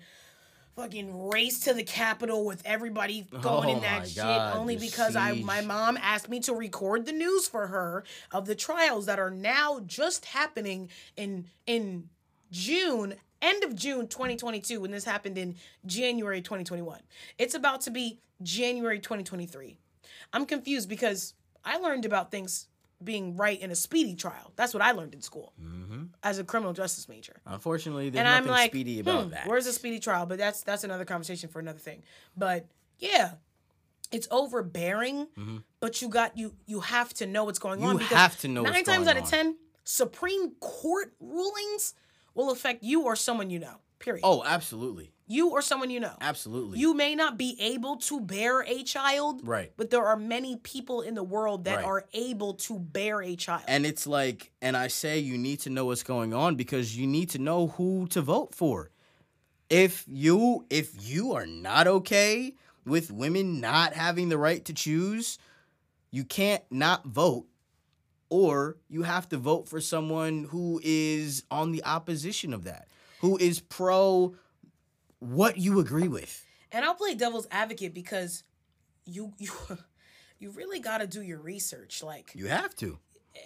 fucking 0.75 1.27
race 1.27 1.59
to 1.61 1.73
the 1.73 1.83
Capitol 1.83 2.45
with 2.45 2.61
everybody 2.65 3.27
going 3.41 3.69
Oh 3.69 3.73
in 3.73 3.81
that 3.81 4.07
shit 4.07 4.23
God, 4.23 4.55
only 4.55 4.77
because 4.77 5.15
I 5.15 5.33
my 5.33 5.61
mom 5.61 5.97
asked 5.97 6.29
me 6.29 6.39
to 6.41 6.53
record 6.53 7.05
the 7.05 7.11
news 7.11 7.47
for 7.47 7.67
her 7.67 8.03
of 8.31 8.45
the 8.45 8.55
trials 8.55 9.05
that 9.07 9.19
are 9.19 9.31
now 9.31 9.81
just 9.85 10.25
happening 10.25 10.89
in 11.17 11.45
in 11.65 12.09
June 12.51 13.15
end 13.41 13.63
of 13.63 13.75
June 13.75 14.07
2022 14.07 14.81
when 14.81 14.91
this 14.91 15.05
happened 15.05 15.37
in 15.37 15.55
January 15.85 16.41
2021. 16.41 16.99
It's 17.37 17.53
about 17.53 17.81
to 17.81 17.91
be 17.91 18.19
January 18.43 18.99
2023. 18.99 19.77
I'm 20.33 20.45
confused 20.45 20.89
because 20.89 21.33
I 21.65 21.77
learned 21.77 22.05
about 22.05 22.31
things 22.31 22.67
being 23.03 23.37
right 23.37 23.59
in 23.61 23.71
a 23.71 23.75
speedy 23.75 24.13
trial. 24.15 24.51
That's 24.57 24.73
what 24.73 24.83
I 24.83 24.91
learned 24.91 25.13
in 25.13 25.21
school 25.21 25.53
Mm-hmm. 25.61 26.03
as 26.23 26.37
a 26.39 26.43
criminal 26.43 26.73
justice 26.73 27.07
major. 27.07 27.37
Unfortunately, 27.45 28.09
there's 28.09 28.19
and 28.19 28.27
I'm 28.27 28.43
nothing 28.43 28.51
like, 28.51 28.71
speedy 28.71 28.99
about 28.99 29.23
hmm, 29.25 29.29
that. 29.31 29.47
where's 29.47 29.65
the 29.65 29.73
speedy 29.73 29.99
trial? 29.99 30.25
But 30.25 30.37
that's 30.37 30.63
that's 30.63 30.83
another 30.83 31.05
conversation 31.05 31.47
for 31.49 31.59
another 31.59 31.79
thing. 31.79 32.03
But 32.35 32.67
yeah, 32.99 33.33
it's 34.11 34.27
overbearing. 34.31 35.27
But 35.79 36.01
you 36.01 36.09
got 36.09 36.37
you 36.37 36.53
you 36.65 36.81
have 36.81 37.13
to 37.15 37.25
know 37.25 37.45
what's 37.45 37.59
going 37.59 37.79
Mm-hmm. 37.79 37.85
You 37.85 37.89
on 37.91 37.97
because 37.97 38.17
have 38.17 38.37
to 38.41 38.47
know 38.49 38.63
nine 38.63 38.83
times 38.83 39.07
out 39.07 39.15
of 39.17 39.23
on. 39.23 39.29
ten, 39.29 39.55
Supreme 39.85 40.51
Court 40.59 41.13
rulings 41.21 41.93
will 42.39 42.51
affect 42.51 42.83
you 42.83 43.03
or 43.03 43.15
someone 43.15 43.49
you 43.49 43.59
know. 43.59 43.75
Period. 43.99 44.21
Oh, 44.23 44.41
absolutely, 44.45 45.11
You 45.27 45.49
or 45.49 45.61
someone 45.61 45.89
you 45.89 45.99
know. 45.99 46.15
absolutely. 46.21 46.79
You 46.79 46.93
may 46.93 47.15
not 47.15 47.37
be 47.37 47.57
able 47.59 47.97
to 47.97 48.21
bear 48.21 48.61
a 48.61 48.81
child, 48.83 49.41
right. 49.43 49.73
but 49.75 49.89
there 49.89 50.05
are 50.05 50.15
many 50.15 50.55
people 50.55 51.01
in 51.01 51.15
the 51.15 51.23
world 51.23 51.65
that 51.65 51.75
Right. 51.77 51.85
are 51.85 52.05
able 52.13 52.53
to 52.53 52.79
bear 52.79 53.21
a 53.21 53.35
child. 53.35 53.63
And 53.67 53.85
it's 53.85 54.07
like, 54.07 54.51
and 54.61 54.77
I 54.77 54.87
say 54.87 55.19
you 55.19 55.37
need 55.37 55.59
to 55.61 55.69
know 55.69 55.87
what's 55.87 56.03
going 56.03 56.33
on 56.33 56.55
because 56.55 56.95
you 56.95 57.07
need 57.07 57.29
to 57.31 57.39
know 57.39 57.67
who 57.67 58.07
to 58.11 58.21
vote 58.21 58.55
for. 58.55 58.89
If 59.69 60.05
you 60.07 60.65
if 60.69 60.93
you 60.97 61.33
are 61.33 61.45
not 61.45 61.85
okay 61.87 62.55
with 62.85 63.11
women 63.11 63.59
not 63.59 63.91
having 63.93 64.29
the 64.29 64.37
right 64.37 64.63
to 64.63 64.73
choose, 64.73 65.37
you 66.09 66.23
can't 66.23 66.63
not 66.71 67.05
vote 67.05 67.45
or 68.29 68.77
you 68.89 69.03
have 69.03 69.27
to 69.29 69.37
vote 69.37 69.67
for 69.67 69.81
someone 69.81 70.45
who 70.51 70.79
is 70.83 71.43
on 71.51 71.71
the 71.71 71.83
opposition 71.83 72.53
of 72.53 72.63
that, 72.65 72.87
who 73.21 73.37
is 73.37 73.59
pro 73.59 74.35
what 75.19 75.57
you 75.57 75.79
agree 75.79 76.07
with. 76.07 76.45
And 76.71 76.85
I'll 76.85 76.95
play 76.95 77.15
devil's 77.15 77.47
advocate 77.51 77.93
because 77.93 78.43
you 79.05 79.33
you 79.39 79.51
you 80.39 80.51
really 80.51 80.79
got 80.79 80.99
to 80.99 81.07
do 81.07 81.21
your 81.21 81.39
research 81.39 82.01
like 82.03 82.31
You 82.35 82.47
have 82.47 82.75
to. 82.77 82.99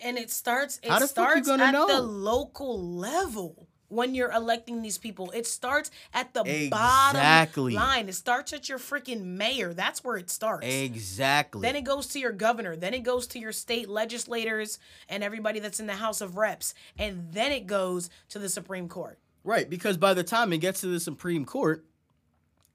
and 0.04 0.18
it 0.18 0.30
starts 0.32 0.80
it 0.84 0.90
How 0.92 1.00
the 1.00 1.08
fuck 1.08 1.36
you 1.36 1.44
gonna 1.44 1.64
at 1.64 1.72
know? 1.72 1.88
the 1.88 2.02
local 2.02 2.96
level 2.98 3.68
when 3.94 4.16
you're 4.16 4.32
electing 4.32 4.82
these 4.82 4.98
people. 4.98 5.32
It 5.32 5.46
starts 5.48 5.92
at 6.14 6.34
the 6.34 6.44
bottom 6.70 7.20
Exactly. 7.20 7.74
line. 7.74 8.10
It 8.10 8.16
starts 8.16 8.52
at 8.54 8.68
your 8.70 8.80
freaking 8.80 9.24
mayor. 9.24 9.74
That's 9.74 10.04
where 10.04 10.18
it 10.18 10.30
starts. 10.30 10.66
Exactly. 10.68 11.62
Then 11.62 11.76
it 11.76 11.84
goes 11.84 12.08
to 12.08 12.20
your 12.20 12.32
governor. 12.32 12.76
Then 12.76 12.94
it 12.94 13.04
goes 13.04 13.28
to 13.28 13.40
your 13.40 13.52
state 13.52 13.90
legislators 13.90 14.80
and 15.10 15.24
everybody 15.24 15.60
that's 15.60 15.80
in 15.80 15.88
the 15.88 15.94
House 15.94 16.22
of 16.22 16.38
Reps. 16.38 16.74
And 16.98 17.28
then 17.32 17.52
it 17.52 17.68
goes 17.68 18.10
to 18.30 18.40
the 18.40 18.50
Supreme 18.50 18.90
Court. 18.90 19.20
Right, 19.46 19.70
because 19.70 19.98
by 19.98 20.14
the 20.14 20.24
time 20.24 20.54
it 20.54 20.60
gets 20.60 20.82
to 20.82 20.88
the 20.88 21.00
Supreme 21.00 21.46
Court 21.46 21.84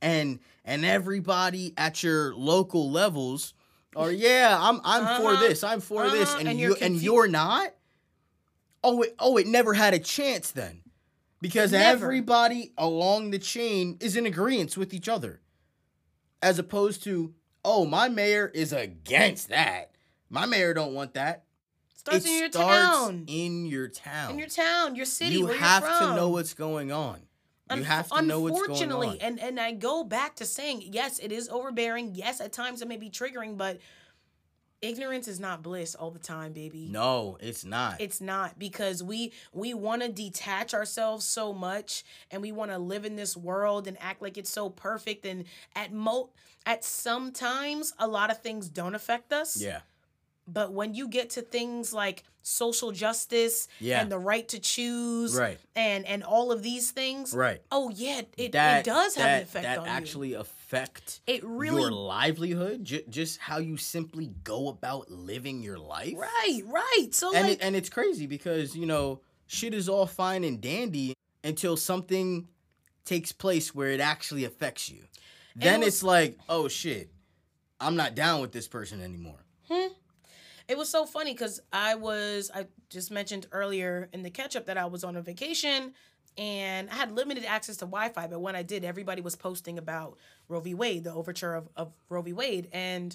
and 0.02 0.38
and 0.64 0.84
everybody 0.84 1.72
at 1.76 2.02
your 2.02 2.34
local 2.34 2.90
levels 2.90 3.54
are 3.96 4.12
yeah, 4.28 4.56
I'm 4.60 4.80
I'm 4.84 5.20
for 5.22 5.30
Uh-huh, 5.32 5.48
this, 5.48 5.64
I'm 5.64 5.80
for 5.80 6.08
this, 6.10 6.28
uh-huh, 6.28 6.40
and, 6.40 6.48
and 6.50 6.60
you 6.60 6.68
you're 6.68 6.76
and 6.82 6.96
you're 6.96 7.28
not. 7.28 7.70
Oh, 8.84 9.02
it, 9.02 9.14
oh, 9.18 9.36
it 9.38 9.46
never 9.48 9.74
had 9.74 9.92
a 9.94 9.98
chance 9.98 10.52
then, 10.52 10.82
because 11.40 11.72
Never. 11.72 12.04
everybody 12.06 12.72
along 12.76 13.30
the 13.30 13.38
chain 13.38 13.96
is 14.00 14.16
in 14.16 14.26
agreement 14.26 14.76
with 14.76 14.92
each 14.92 15.08
other, 15.08 15.40
as 16.42 16.58
opposed 16.58 17.02
to 17.04 17.34
oh, 17.64 17.84
my 17.84 18.08
mayor 18.08 18.50
is 18.54 18.72
against 18.72 19.48
that. 19.50 19.92
My 20.30 20.46
mayor 20.46 20.72
don't 20.72 20.94
want 20.94 21.14
that. 21.14 21.44
Starts 21.94 22.24
it 22.24 22.30
in 22.30 22.38
your 22.38 22.50
starts 22.50 22.86
town. 22.86 23.24
in 23.26 23.66
your 23.66 23.88
town. 23.88 24.30
in 24.30 24.38
your 24.38 24.48
town, 24.48 24.94
your 24.94 25.04
city, 25.04 25.34
you 25.34 25.46
have 25.46 25.82
to 25.82 26.14
know 26.14 26.28
what's 26.28 26.54
going 26.54 26.92
on. 26.92 27.20
You 27.74 27.82
have 27.82 28.08
to 28.08 28.22
know 28.22 28.40
what's 28.40 28.58
going 28.58 28.70
on. 28.70 28.82
Unfortunately, 28.82 29.20
and 29.20 29.38
and 29.38 29.60
I 29.60 29.72
go 29.72 30.04
back 30.04 30.36
to 30.36 30.46
saying 30.46 30.82
yes, 30.86 31.18
it 31.18 31.32
is 31.32 31.48
overbearing. 31.48 32.14
Yes, 32.14 32.40
at 32.40 32.52
times 32.52 32.80
it 32.80 32.88
may 32.88 32.96
be 32.96 33.10
triggering, 33.10 33.58
but 33.58 33.78
ignorance 34.82 35.28
is 35.28 35.40
not 35.40 35.62
bliss 35.62 35.94
all 35.94 36.10
the 36.10 36.18
time, 36.18 36.52
baby. 36.52 36.88
No, 36.90 37.36
it's 37.40 37.64
not. 37.64 38.00
It's 38.00 38.20
not 38.20 38.58
because 38.58 39.02
we 39.02 39.32
we 39.52 39.74
want 39.74 40.02
to 40.02 40.08
detach 40.08 40.74
ourselves 40.74 41.24
so 41.24 41.52
much 41.52 42.04
and 42.30 42.42
we 42.42 42.52
want 42.52 42.70
to 42.70 42.78
live 42.78 43.04
in 43.04 43.16
this 43.16 43.36
world 43.36 43.86
and 43.88 43.96
act 44.00 44.22
like 44.22 44.38
it's 44.38 44.50
so 44.50 44.70
perfect 44.70 45.24
and 45.26 45.44
at 45.74 45.92
mo 45.92 46.30
at 46.66 46.84
some 46.84 47.32
times 47.32 47.92
a 47.98 48.06
lot 48.06 48.30
of 48.30 48.40
things 48.42 48.68
don't 48.68 48.94
affect 48.94 49.32
us. 49.32 49.60
yeah. 49.60 49.80
But 50.50 50.72
when 50.72 50.94
you 50.94 51.08
get 51.08 51.28
to 51.30 51.42
things 51.42 51.92
like 51.92 52.24
social 52.42 52.90
justice 52.90 53.68
Yeah. 53.80 54.00
and 54.00 54.10
the 54.10 54.18
right 54.18 54.48
to 54.48 54.58
choose 54.58 55.34
Right. 55.36 55.58
and 55.76 56.06
and 56.06 56.22
all 56.24 56.50
of 56.52 56.62
these 56.62 56.90
things, 56.90 57.34
Right. 57.34 57.60
Oh 57.70 57.90
yeah, 57.90 58.22
it, 58.38 58.52
that 58.52 58.80
it 58.80 58.84
does 58.90 59.14
have 59.16 59.24
that, 59.24 59.36
an 59.36 59.42
effect 59.42 59.62
that 59.64 59.78
on 59.80 59.88
actually 59.88 60.32
affect. 60.68 61.20
It 61.26 61.42
really 61.44 61.80
your 61.82 61.90
livelihood, 61.90 62.84
j- 62.84 63.04
just 63.08 63.38
how 63.38 63.58
you 63.58 63.76
simply 63.76 64.32
go 64.44 64.68
about 64.68 65.10
living 65.10 65.62
your 65.62 65.78
life. 65.78 66.14
right, 66.16 66.60
right. 66.66 67.08
So 67.12 67.34
And 67.34 67.48
like 67.48 67.58
it, 67.58 67.62
and 67.62 67.74
it's 67.74 67.88
crazy 67.88 68.26
because 68.26 68.76
you 68.76 68.86
know 68.86 69.20
shit 69.46 69.74
is 69.74 69.88
all 69.88 70.06
fine 70.06 70.44
and 70.44 70.60
dandy 70.60 71.14
until 71.42 71.76
something 71.76 72.48
takes 73.04 73.32
place 73.32 73.74
where 73.74 73.88
it 73.90 74.00
actually 74.00 74.44
affects 74.44 74.90
you. 74.90 75.02
Then 75.56 75.80
was- 75.80 75.88
it's 75.88 76.02
like, 76.02 76.38
oh 76.48 76.68
shit, 76.68 77.10
I'm 77.80 77.96
not 77.96 78.14
down 78.14 78.40
with 78.40 78.52
this 78.52 78.68
person 78.68 79.00
anymore. 79.00 79.38
Hmm. 79.70 79.92
It 80.68 80.76
was 80.76 80.90
so 80.90 81.06
funny 81.06 81.32
because 81.32 81.60
I 81.72 81.94
was 81.94 82.50
I 82.54 82.66
just 82.90 83.10
mentioned 83.10 83.46
earlier 83.52 84.10
in 84.12 84.22
the 84.22 84.30
catch 84.30 84.54
up 84.54 84.66
that 84.66 84.76
I 84.76 84.84
was 84.84 85.02
on 85.02 85.16
a 85.16 85.22
vacation 85.22 85.94
and 86.38 86.88
I 86.88 86.94
had 86.94 87.12
limited 87.12 87.44
access 87.44 87.76
to 87.78 87.84
Wi-Fi, 87.84 88.28
but 88.28 88.40
when 88.40 88.56
I 88.56 88.62
did, 88.62 88.84
everybody 88.84 89.20
was 89.20 89.36
posting 89.36 89.76
about 89.76 90.16
Roe 90.48 90.60
v. 90.60 90.72
Wade, 90.72 91.04
the 91.04 91.12
overture 91.12 91.54
of, 91.54 91.68
of 91.76 91.92
Roe 92.08 92.22
v. 92.22 92.32
Wade, 92.32 92.68
and 92.72 93.14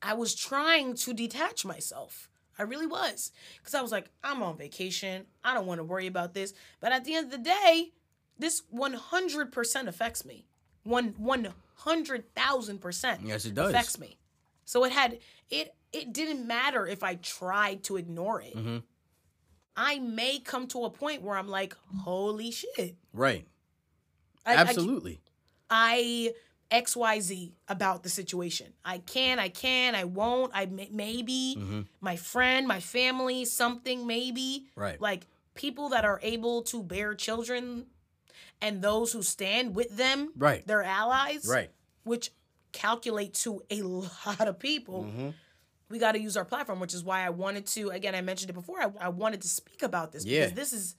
I 0.00 0.14
was 0.14 0.34
trying 0.34 0.94
to 0.96 1.12
detach 1.14 1.64
myself. 1.64 2.28
I 2.58 2.62
really 2.64 2.86
was. 2.86 3.30
Because 3.58 3.74
I 3.74 3.82
was 3.82 3.92
like, 3.92 4.10
I'm 4.24 4.42
on 4.42 4.56
vacation. 4.56 5.26
I 5.44 5.54
don't 5.54 5.66
want 5.66 5.78
to 5.78 5.84
worry 5.84 6.06
about 6.06 6.34
this. 6.34 6.52
But 6.80 6.92
at 6.92 7.04
the 7.04 7.14
end 7.14 7.26
of 7.26 7.32
the 7.32 7.38
day, 7.38 7.92
this 8.38 8.62
100% 8.74 9.86
affects 9.86 10.24
me. 10.24 10.46
One 10.84 11.12
100,000% 11.14 13.18
Yes, 13.24 13.44
it 13.44 13.54
does. 13.54 13.70
affects 13.70 13.98
me. 13.98 14.18
So 14.64 14.84
it 14.84 14.92
had 14.92 15.18
it 15.50 15.74
it 15.92 16.12
didn't 16.12 16.46
matter 16.46 16.86
if 16.86 17.02
I 17.02 17.16
tried 17.16 17.82
to 17.84 17.96
ignore 17.96 18.40
it. 18.40 18.56
Mhm. 18.56 18.82
I 19.76 19.98
may 19.98 20.38
come 20.38 20.66
to 20.68 20.84
a 20.84 20.90
point 20.90 21.22
where 21.22 21.36
I'm 21.36 21.48
like, 21.48 21.74
holy 22.02 22.50
shit. 22.50 22.96
Right. 23.12 23.46
I, 24.44 24.52
I- 24.54 24.56
Absolutely. 24.56 25.20
I 25.70 26.32
XYZ 26.70 27.52
about 27.68 28.02
the 28.02 28.08
situation. 28.08 28.72
I 28.84 28.98
can, 28.98 29.38
I 29.38 29.48
can, 29.48 29.94
I 29.94 30.04
won't, 30.04 30.52
I 30.54 30.66
may, 30.66 30.88
maybe 30.90 31.56
Mhm. 31.58 31.86
my 32.00 32.16
friend, 32.16 32.66
my 32.66 32.80
family, 32.80 33.44
something 33.44 34.06
maybe. 34.06 34.66
Right. 34.74 35.00
Like 35.00 35.26
people 35.54 35.90
that 35.90 36.04
are 36.04 36.18
able 36.22 36.62
to 36.64 36.82
bear 36.82 37.14
children 37.14 37.86
and 38.60 38.80
those 38.82 39.12
who 39.12 39.22
stand 39.22 39.74
with 39.74 39.96
them, 39.96 40.32
Right. 40.36 40.66
their 40.66 40.82
allies, 40.82 41.46
Right. 41.46 41.70
which 42.04 42.30
calculate 42.72 43.34
to 43.34 43.62
a 43.70 43.82
lot 44.26 44.48
of 44.48 44.58
people. 44.58 45.04
Mhm. 45.04 45.34
We 45.92 45.98
got 45.98 46.12
to 46.12 46.18
use 46.20 46.36
our 46.38 46.44
platform, 46.44 46.80
which 46.80 46.94
is 46.94 47.04
why 47.04 47.24
I 47.24 47.30
wanted 47.30 47.66
to. 47.66 47.90
Again, 47.90 48.14
I 48.14 48.22
mentioned 48.22 48.48
it 48.50 48.54
before. 48.54 48.80
I, 48.80 48.90
I 48.98 49.08
wanted 49.10 49.42
to 49.42 49.48
speak 49.48 49.82
about 49.82 50.10
this 50.10 50.24
Yeah. 50.24 50.46
because 50.46 50.56
this 50.56 50.72
is 50.72 50.96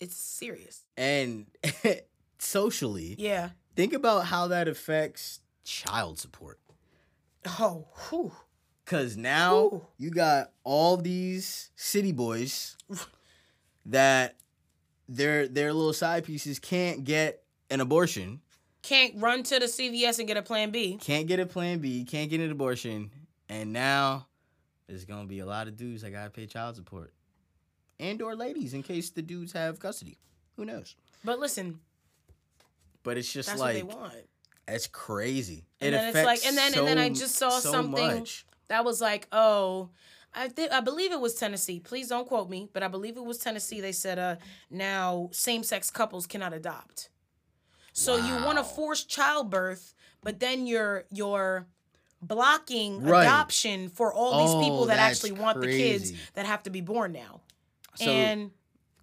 it's 0.00 0.16
serious. 0.16 0.84
And 0.96 1.46
socially, 2.38 3.14
Yeah. 3.18 3.50
think 3.76 3.92
about 3.92 4.26
how 4.26 4.48
that 4.48 4.66
affects 4.68 5.40
child 5.64 6.18
support. 6.18 6.58
Oh, 7.46 7.86
whew. 8.10 8.32
Cause 8.86 9.16
now 9.16 9.56
Ooh. 9.56 9.86
you 9.98 10.10
got 10.10 10.50
all 10.64 10.96
these 10.96 11.70
city 11.76 12.10
boys 12.12 12.76
that 13.86 14.36
their 15.08 15.46
their 15.46 15.72
little 15.72 15.92
side 15.92 16.24
pieces 16.24 16.58
can't 16.58 17.04
get 17.04 17.42
an 17.70 17.80
abortion, 17.80 18.40
can't 18.82 19.14
run 19.18 19.42
to 19.44 19.58
the 19.58 19.66
CVS 19.66 20.18
and 20.18 20.26
get 20.28 20.36
a 20.38 20.42
Plan 20.42 20.70
B. 20.70 20.96
can't 21.00 21.26
get 21.26 21.38
a 21.38 21.46
plan 21.46 21.78
B, 21.80 22.04
can't 22.04 22.30
get 22.30 22.40
an 22.40 22.50
abortion, 22.50 23.10
and 23.48 23.72
now 23.72 24.26
there's 24.86 25.04
gonna 25.04 25.26
be 25.26 25.40
a 25.40 25.46
lot 25.46 25.68
of 25.68 25.76
dudes 25.76 26.02
that 26.02 26.10
gotta 26.10 26.30
pay 26.30 26.46
child 26.46 26.76
support. 26.76 27.12
And 28.00 28.20
or 28.22 28.34
ladies 28.36 28.74
in 28.74 28.82
case 28.82 29.10
the 29.10 29.22
dudes 29.22 29.52
have 29.52 29.78
custody. 29.80 30.18
Who 30.56 30.64
knows? 30.64 30.94
But 31.24 31.38
listen, 31.38 31.80
But 33.02 33.16
it's 33.18 33.32
just 33.32 33.48
that's 33.48 33.60
like 33.60 33.84
what 33.84 33.90
they 33.92 33.96
want. 33.96 34.14
it's 34.68 34.86
crazy. 34.86 35.66
And 35.80 35.88
it 35.94 35.98
then 35.98 36.08
it's 36.08 36.16
affects 36.18 36.26
like- 36.26 36.46
and 36.46 36.56
then- 36.56 36.78
and 36.78 36.86
then 36.86 36.98
I 36.98 37.08
just 37.10 37.36
saw 37.36 37.50
so 37.50 37.70
something- 37.72 38.18
much. 38.20 38.44
That 38.68 38.84
was 38.84 39.00
like, 39.00 39.26
oh, 39.32 39.90
I 40.34 40.48
think 40.48 40.70
I 40.72 40.80
believe 40.80 41.10
it 41.10 41.20
was 41.20 41.34
Tennessee. 41.34 41.80
Please 41.80 42.08
don't 42.08 42.28
quote 42.28 42.50
me, 42.50 42.68
but 42.72 42.82
I 42.82 42.88
believe 42.88 43.16
it 43.16 43.24
was 43.24 43.38
Tennessee. 43.38 43.80
They 43.80 43.92
said, 43.92 44.18
uh, 44.18 44.36
now 44.68 45.30
same-sex 45.32 45.90
couples 45.90 46.26
cannot 46.26 46.52
adopt. 46.52 47.08
So 47.94 48.16
you 48.16 48.44
want 48.44 48.58
to 48.58 48.64
force 48.64 49.04
childbirth, 49.04 49.94
but 50.22 50.38
then 50.38 50.66
you're 50.66 51.04
you're 51.10 51.66
blocking 52.20 53.02
Right. 53.02 53.24
adoption 53.24 53.88
for 53.88 54.12
all 54.12 54.38
these 54.38 54.54
Oh, 54.54 54.60
people 54.60 54.86
that 54.86 54.98
actually 54.98 55.32
want 55.32 55.60
the 55.60 55.68
kids 55.68 56.12
that 56.34 56.46
have 56.46 56.62
to 56.64 56.70
be 56.70 56.80
born 56.80 57.12
now. 57.12 57.40
So 57.94 58.12
and 58.12 58.50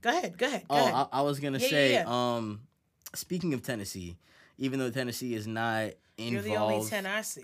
Go 0.02 0.10
ahead. 0.12 0.38
Go 0.38 0.46
ahead. 0.46 0.68
Go 0.68 0.76
Oh, 0.76 0.80
ahead. 0.80 0.94
I, 1.12 1.20
I 1.20 1.22
was 1.22 1.40
gonna 1.40 1.60
Yeah, 1.60 1.68
say. 1.68 1.94
yeah, 1.94 2.04
Um, 2.36 2.62
speaking 3.16 3.54
of 3.54 3.64
Tennessee, 3.64 4.18
even 4.58 4.78
though 4.80 4.92
Tennessee 4.92 5.34
is 5.34 5.48
not 5.48 5.92
involved, 6.18 6.32
You're 6.32 6.42
the 6.44 6.58
only 6.58 6.90
ten 6.90 7.06
I 7.08 7.22
see. 7.22 7.44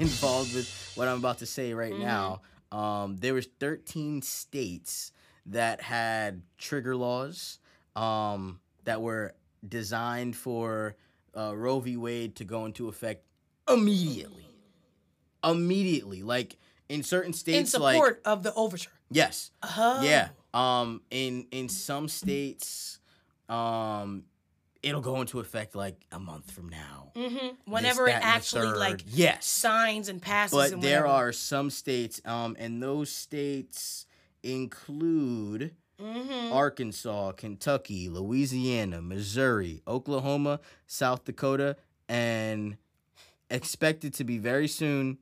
involved 0.00 0.52
with 0.52 0.66
what 0.94 1.06
I'm 1.08 1.18
about 1.18 1.38
to 1.38 1.46
say 1.46 1.74
right 1.74 1.94
Mhm. 1.94 1.98
now, 2.00 2.42
um, 2.72 3.16
there 3.18 3.34
was 3.34 3.46
13 3.60 4.20
states 4.22 5.12
that 5.46 5.80
had 5.80 6.42
trigger 6.58 6.96
laws 6.96 7.58
um, 7.94 8.60
that 8.84 9.00
were 9.02 9.34
designed 9.68 10.34
for 10.36 10.96
uh, 11.36 11.54
Roe 11.56 11.78
v. 11.80 11.96
Wade 11.96 12.34
to 12.36 12.44
go 12.44 12.64
into 12.66 12.88
effect 12.88 13.24
immediately. 13.68 14.46
Immediately, 15.44 16.22
like 16.22 16.56
in 16.88 17.02
certain 17.02 17.30
In 17.30 17.34
states, 17.34 17.74
like 17.78 17.94
support 17.96 18.22
of 18.24 18.42
the 18.42 18.54
overture. 18.54 18.90
yes, 19.10 19.50
Oh. 19.62 20.00
yeah. 20.02 20.28
Um, 20.54 21.00
in 21.10 21.46
in 21.50 21.68
some 21.68 22.08
states, 22.08 22.98
um, 23.48 24.24
it'll 24.82 25.00
go 25.00 25.20
into 25.20 25.40
effect 25.40 25.74
like 25.74 26.04
a 26.12 26.18
month 26.18 26.50
from 26.50 26.68
now. 26.68 27.12
hmm 27.16 27.48
Whenever 27.66 28.06
that, 28.06 28.22
it 28.22 28.24
actually 28.26 28.68
like 28.72 29.02
yes, 29.06 29.46
signs 29.46 30.08
and 30.08 30.20
passes. 30.20 30.56
but 30.58 30.72
and 30.72 30.82
there 30.82 31.06
are 31.06 31.32
some 31.32 31.70
states, 31.70 32.20
um, 32.26 32.54
and 32.58 32.82
those 32.82 33.10
states 33.10 34.06
include 34.42 35.74
Mhm. 36.00 36.50
Arkansas, 36.52 37.32
Kentucky, 37.32 38.08
Louisiana, 38.08 39.00
Missouri, 39.00 39.82
Oklahoma, 39.86 40.60
South 40.86 41.24
Dakota, 41.24 41.76
and 42.08 42.76
expected 43.50 44.12
to 44.14 44.24
be 44.24 44.38
very 44.38 44.66
soon 44.66 45.18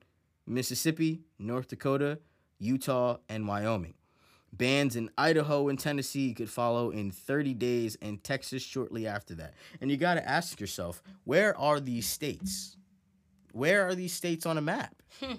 Mississippi, 0.50 1.20
North 1.38 1.68
Dakota, 1.68 2.18
Utah, 2.58 3.18
and 3.28 3.46
Wyoming. 3.46 3.94
Bans 4.52 4.96
in 4.96 5.10
Idaho 5.16 5.68
and 5.68 5.78
Tennessee 5.78 6.34
could 6.34 6.50
follow 6.50 6.90
in 6.90 7.12
30 7.12 7.54
days, 7.54 7.96
and 8.02 8.22
Texas 8.22 8.62
shortly 8.62 9.06
after 9.06 9.34
that. 9.36 9.54
And 9.80 9.90
you 9.90 9.96
got 9.96 10.14
to 10.14 10.28
ask 10.28 10.60
yourself, 10.60 11.02
where 11.24 11.56
are 11.56 11.78
these 11.78 12.08
states? 12.08 12.76
Where 13.52 13.86
are 13.86 13.94
these 13.94 14.12
states 14.12 14.46
on 14.46 14.58
a 14.58 14.60
map? 14.60 14.94
Hmm. 15.22 15.34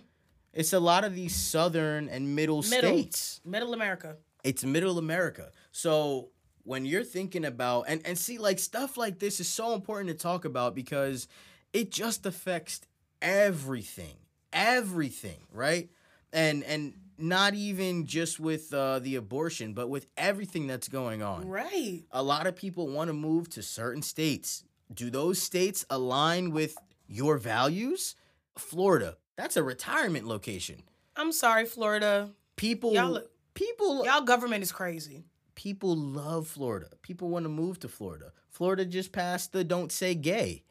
It's 0.54 0.74
a 0.74 0.80
lot 0.80 1.04
of 1.04 1.14
these 1.14 1.36
southern 1.36 2.10
and 2.10 2.36
middle, 2.36 2.62
Middle. 2.64 2.90
states 2.90 3.40
Middle 3.46 3.74
America. 3.74 4.18
it's 4.44 4.64
middle 4.66 4.98
America. 4.98 5.52
So 5.72 6.30
when 6.64 6.86
you're 6.86 7.06
thinking 7.06 7.46
about 7.46 7.86
and 7.88 8.02
and 8.06 8.18
see 8.18 8.38
like 8.38 8.60
stuff 8.60 8.98
like 8.98 9.20
this 9.20 9.40
is 9.40 9.48
so 9.48 9.74
important 9.74 10.10
to 10.10 10.16
talk 10.16 10.44
about 10.44 10.76
because 10.76 11.28
it 11.72 11.90
just 11.90 12.26
affects 12.26 12.82
everything. 13.22 14.16
Everything, 14.54 15.40
right? 15.52 15.90
And 16.34 16.64
and 16.64 16.94
not 17.18 17.54
even 17.54 18.06
just 18.08 18.40
with 18.40 18.74
uh, 18.74 19.00
the 19.00 19.16
abortion, 19.16 19.74
but 19.74 19.90
with 19.90 20.08
everything 20.18 20.66
that's 20.68 20.88
going 20.88 21.22
on. 21.22 21.48
Right. 21.48 22.04
A 22.12 22.24
lot 22.24 22.48
of 22.48 22.56
people 22.56 22.88
want 22.88 23.10
to 23.10 23.14
move 23.14 23.50
to 23.52 23.62
certain 23.62 24.02
states. 24.02 24.64
Do 24.94 25.10
those 25.12 25.40
states 25.42 25.86
align 25.90 26.52
with 26.52 26.76
your 27.08 27.38
values? 27.38 28.16
Florida, 28.58 29.18
that's 29.38 29.56
a 29.56 29.64
retirement 29.64 30.26
location. 30.28 30.84
I'm 31.16 31.32
sorry, 31.32 31.66
Florida. 31.66 32.32
People 32.56 32.94
Y'all- 32.94 33.22
people 33.54 34.04
Y'all 34.06 34.22
government 34.22 34.64
is 34.64 34.72
crazy. 34.72 35.26
people 35.56 35.96
love 35.96 36.48
Florida. 36.48 36.90
People 37.02 37.30
want 37.30 37.46
to 37.46 37.50
move 37.50 37.80
to 37.82 37.88
Florida. 37.88 38.32
Florida 38.50 38.84
just 38.86 39.12
passed 39.12 39.52
the 39.54 39.64
don't 39.64 39.92
say 39.92 40.16
gay. 40.16 40.64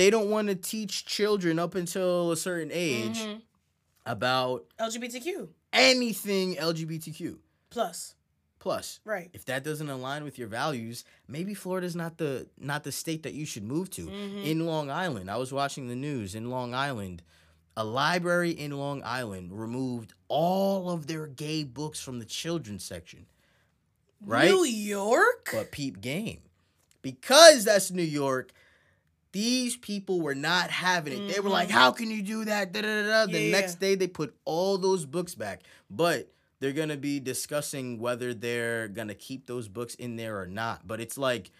They 0.00 0.08
don't 0.08 0.30
want 0.30 0.48
to 0.48 0.54
teach 0.54 1.04
children 1.04 1.58
up 1.58 1.74
until 1.74 2.32
a 2.32 2.36
certain 2.38 2.70
age 2.72 3.18
Mhm. 3.18 3.42
about 4.06 4.64
LGBTQ 4.78 5.50
anything 5.74 6.56
LGBTQ 6.56 7.38
plus. 7.68 8.14
plus. 8.58 9.00
Right. 9.04 9.28
If 9.34 9.44
that 9.44 9.62
doesn't 9.62 9.90
align 9.90 10.24
with 10.24 10.38
your 10.38 10.48
values, 10.48 11.04
maybe 11.28 11.52
Florida's 11.52 11.94
not 11.94 12.16
the 12.16 12.48
not 12.56 12.82
the 12.84 12.92
state 12.92 13.24
that 13.24 13.34
you 13.34 13.44
should 13.44 13.62
move 13.62 13.90
to. 13.90 14.06
Mhm. 14.06 14.42
In 14.46 14.64
Long 14.64 14.88
Island, 14.90 15.30
I 15.30 15.36
was 15.36 15.52
watching 15.52 15.88
the 15.88 15.94
news 15.96 16.34
in 16.34 16.48
Long 16.48 16.72
Island. 16.72 17.22
A 17.76 17.84
library 17.84 18.52
in 18.52 18.70
Long 18.78 19.02
Island 19.04 19.52
removed 19.52 20.14
all 20.28 20.88
of 20.88 21.08
their 21.08 21.26
gay 21.26 21.62
books 21.62 22.00
from 22.00 22.20
the 22.20 22.24
children's 22.24 22.84
section. 22.84 23.26
Right? 24.24 24.50
New 24.50 24.64
York. 24.64 25.50
but 25.52 25.70
peep 25.72 26.00
game. 26.00 26.40
Because 27.02 27.64
that's 27.64 27.90
New 27.90 28.02
York, 28.02 28.52
these 29.32 29.76
people 29.76 30.20
were 30.20 30.34
not 30.34 30.70
having 30.70 31.12
it. 31.28 31.32
They 31.34 31.40
were 31.40 31.50
like, 31.50 31.68
Mhm. 31.68 31.72
How 31.72 31.92
can 31.92 32.10
you 32.10 32.22
do 32.22 32.44
that? 32.46 32.72
Da, 32.72 32.80
da, 32.82 33.02
da. 33.02 33.26
The 33.26 33.40
Yeah. 33.40 33.50
next 33.52 33.78
day, 33.80 33.94
they 33.94 34.08
put 34.08 34.34
all 34.44 34.76
those 34.78 35.06
books 35.06 35.34
back. 35.34 35.62
But 35.88 36.32
they're 36.58 36.72
going 36.72 36.88
to 36.88 36.96
be 36.96 37.20
discussing 37.20 37.98
whether 38.00 38.34
they're 38.34 38.88
going 38.88 39.08
to 39.08 39.14
keep 39.14 39.46
those 39.46 39.68
books 39.68 39.94
in 39.94 40.16
there 40.16 40.38
or 40.40 40.46
not. 40.46 40.86
But 40.86 41.00
it's 41.00 41.16
like, 41.16 41.50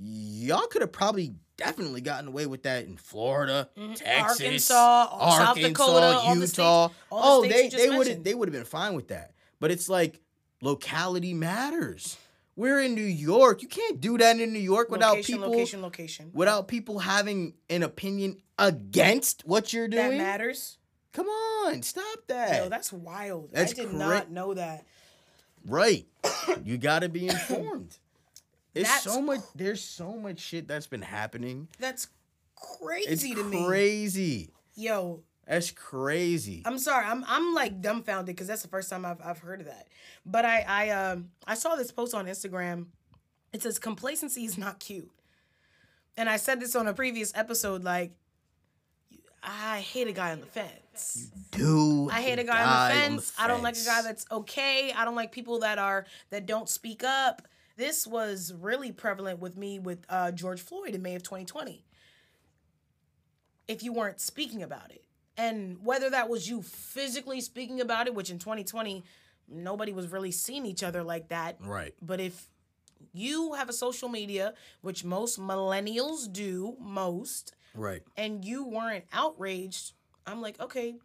y'all 0.00 0.66
could 0.66 0.80
have 0.82 0.92
probably 0.92 1.34
definitely 1.56 2.00
gotten 2.00 2.28
away 2.28 2.46
with 2.46 2.62
that 2.62 2.86
in 2.86 2.96
Florida, 2.96 3.68
Mhm. 3.76 3.94
Texas, 3.96 4.70
Arkansas, 4.70 5.08
South 5.10 5.48
Arkansas, 5.48 5.68
Dakota, 5.68 6.06
all 6.18 6.34
the 6.34 6.46
states- 6.46 6.58
Utah. 6.58 6.88
the 6.88 6.94
oh, 7.12 7.42
they 7.42 7.64
you 7.64 7.70
just 7.70 7.76
they 7.84 7.96
would 7.96 8.24
they 8.24 8.34
would 8.34 8.48
have 8.48 8.52
been 8.54 8.64
fine 8.64 8.94
with 8.94 9.08
that. 9.08 9.32
But 9.60 9.70
it's 9.70 9.88
like 9.88 10.20
locality 10.62 11.34
matters. 11.34 12.16
We're 12.60 12.80
in 12.82 12.94
New 12.94 13.00
York. 13.00 13.62
You 13.62 13.68
can't 13.68 14.02
do 14.02 14.18
that 14.18 14.38
in 14.38 14.52
New 14.52 14.58
York 14.58 14.90
without 14.90 15.12
location, 15.12 15.36
people 15.36 15.50
location, 15.50 15.80
location. 15.80 16.30
without 16.34 16.68
people 16.68 16.98
having 16.98 17.54
an 17.70 17.82
opinion 17.82 18.42
against 18.58 19.46
what 19.46 19.72
you're 19.72 19.88
doing. 19.88 20.10
That 20.10 20.18
matters. 20.18 20.76
Come 21.14 21.26
on, 21.26 21.80
stop 21.80 22.18
that. 22.26 22.62
Yo, 22.64 22.68
that's 22.68 22.92
wild. 22.92 23.48
That's 23.50 23.72
I 23.72 23.76
did 23.76 23.88
cra- 23.88 23.98
not 23.98 24.30
know 24.30 24.52
that. 24.52 24.84
right. 25.66 26.06
you 26.62 26.76
got 26.76 26.98
to 26.98 27.08
be 27.08 27.28
informed. 27.30 27.96
It's 28.74 28.90
That's 28.90 29.04
so 29.04 29.22
much. 29.22 29.40
There's 29.54 29.82
so 29.82 30.18
much 30.18 30.38
shit 30.38 30.68
that's 30.68 30.86
been 30.86 31.00
happening. 31.00 31.66
That's 31.78 32.08
It's 32.58 32.78
crazy 32.78 33.34
to 33.36 33.42
me. 33.42 33.64
crazy. 33.64 34.50
Yo, 34.74 35.22
That's 35.46 35.70
crazy. 35.70 36.62
I'm 36.64 36.78
sorry. 36.78 37.06
I'm 37.06 37.24
I'm 37.26 37.54
like 37.54 37.80
dumbfounded 37.80 38.34
because 38.34 38.46
that's 38.46 38.62
the 38.62 38.68
first 38.68 38.88
time 38.88 39.04
I've 39.04 39.20
I've 39.24 39.38
heard 39.38 39.60
of 39.60 39.66
that. 39.66 39.88
But 40.24 40.44
I 40.44 40.64
I 40.66 40.90
um 40.90 41.30
I 41.46 41.54
saw 41.54 41.74
this 41.74 41.90
post 41.90 42.14
on 42.14 42.26
Instagram. 42.26 42.86
It 43.52 43.62
says 43.62 43.78
complacency 43.78 44.44
is 44.44 44.56
not 44.56 44.78
cute. 44.78 45.10
And 46.16 46.28
I 46.28 46.36
said 46.36 46.60
this 46.60 46.76
on 46.76 46.86
a 46.86 46.94
previous 46.94 47.32
episode 47.34 47.82
like 47.82 48.12
I 49.42 49.80
hate 49.80 50.06
a 50.06 50.12
guy 50.12 50.32
on 50.32 50.40
the 50.40 50.46
fence. 50.46 51.30
Do 51.50 52.10
I 52.10 52.20
hate 52.20 52.38
a 52.38 52.44
guy 52.44 52.62
on 52.62 52.88
the 52.88 52.94
fence. 52.94 53.32
I 53.38 53.48
don't 53.48 53.62
like 53.62 53.76
a 53.76 53.84
guy 53.84 54.02
that's 54.02 54.26
okay. 54.30 54.92
I 54.92 55.04
don't 55.04 55.14
like 55.14 55.32
people 55.32 55.60
that 55.60 55.78
are 55.78 56.06
that 56.30 56.46
don't 56.46 56.68
speak 56.68 57.02
up. 57.02 57.42
This 57.76 58.06
was 58.06 58.52
really 58.52 58.92
prevalent 58.92 59.40
with 59.40 59.56
me 59.56 59.78
with 59.78 60.04
uh, 60.10 60.32
George 60.32 60.60
Floyd 60.60 60.94
in 60.94 61.00
May 61.00 61.14
of 61.14 61.22
2020. 61.22 61.82
If 63.68 63.82
you 63.82 63.92
weren't 63.92 64.20
speaking 64.20 64.62
about 64.62 64.90
it, 64.90 65.04
and 65.40 65.78
whether 65.82 66.10
that 66.10 66.28
was 66.28 66.48
you 66.48 66.60
physically 66.60 67.40
speaking 67.40 67.80
about 67.80 68.06
it, 68.06 68.14
which 68.14 68.30
in 68.30 68.38
2020 68.38 69.02
nobody 69.48 69.92
was 69.92 70.06
really 70.08 70.30
seeing 70.30 70.66
each 70.66 70.82
other 70.82 71.02
like 71.02 71.28
that, 71.28 71.56
right. 71.60 71.94
but 72.02 72.20
if 72.20 72.46
you 73.12 73.54
have 73.54 73.68
a 73.68 73.72
social 73.72 74.08
media, 74.08 74.52
which 74.82 75.02
most 75.02 75.40
millennials 75.40 76.30
do, 76.30 76.76
most, 76.78 77.54
Right. 77.74 78.02
and 78.16 78.44
you 78.44 78.64
weren't 78.66 79.04
outraged, 79.12 79.92
I'm 80.26 80.42
like, 80.42 80.60
okay, 80.60 80.96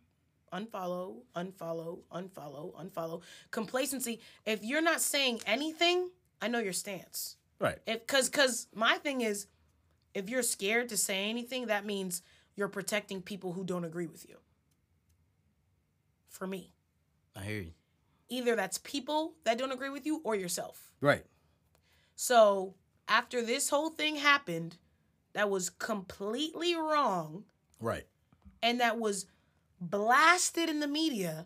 unfollow, 0.51 1.21
unfollow, 1.35 1.99
unfollow, 2.11 2.73
unfollow. 2.75 3.21
Complacency. 3.51 4.19
If 4.45 4.63
you're 4.63 4.81
not 4.81 4.99
saying 4.99 5.39
anything, 5.47 6.09
I 6.41 6.49
know 6.49 6.59
your 6.59 6.73
stance. 6.73 7.37
Right. 7.59 7.77
If 7.87 8.05
cause 8.05 8.29
cause 8.29 8.67
my 8.75 8.97
thing 8.97 9.21
is, 9.21 9.47
if 10.13 10.29
you're 10.29 10.43
scared 10.43 10.89
to 10.89 10.97
say 10.97 11.29
anything, 11.29 11.67
that 11.67 11.85
means 11.85 12.21
you're 12.55 12.67
protecting 12.69 13.21
people 13.21 13.53
who 13.53 13.63
don't 13.63 13.85
agree 13.85 14.07
with 14.07 14.27
you. 14.27 14.37
For 16.29 16.47
me. 16.47 16.73
I 17.35 17.43
hear 17.43 17.59
you. 17.61 17.71
Either 18.29 18.55
that's 18.55 18.77
people 18.79 19.33
that 19.43 19.57
don't 19.57 19.71
agree 19.71 19.89
with 19.89 20.05
you 20.05 20.21
or 20.23 20.35
yourself. 20.35 20.93
Right. 21.01 21.25
So 22.15 22.75
after 23.07 23.41
this 23.41 23.69
whole 23.69 23.89
thing 23.89 24.15
happened, 24.15 24.77
that 25.33 25.49
was 25.49 25.69
completely 25.69 26.75
wrong 26.75 27.43
Right. 27.81 28.07
and 28.63 28.79
that 28.79 28.97
was 28.97 29.25
blasted 29.81 30.69
in 30.69 30.79
the 30.79 30.87
media 30.87 31.45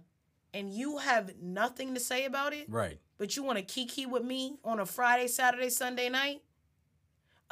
and 0.54 0.72
you 0.74 1.00
have 1.00 1.36
nothing 1.42 1.94
to 1.96 2.00
say 2.00 2.26
about 2.26 2.54
it, 2.54 2.70
Right. 2.70 3.00
but 3.18 3.36
you 3.36 3.44
want 3.44 3.58
to 3.58 3.64
kiki 3.64 4.06
with 4.06 4.24
me 4.24 4.58
on 4.64 4.80
a 4.80 4.86
Friday, 4.86 5.28
Saturday, 5.28 5.70
Sunday 5.70 6.08
night, 6.10 6.42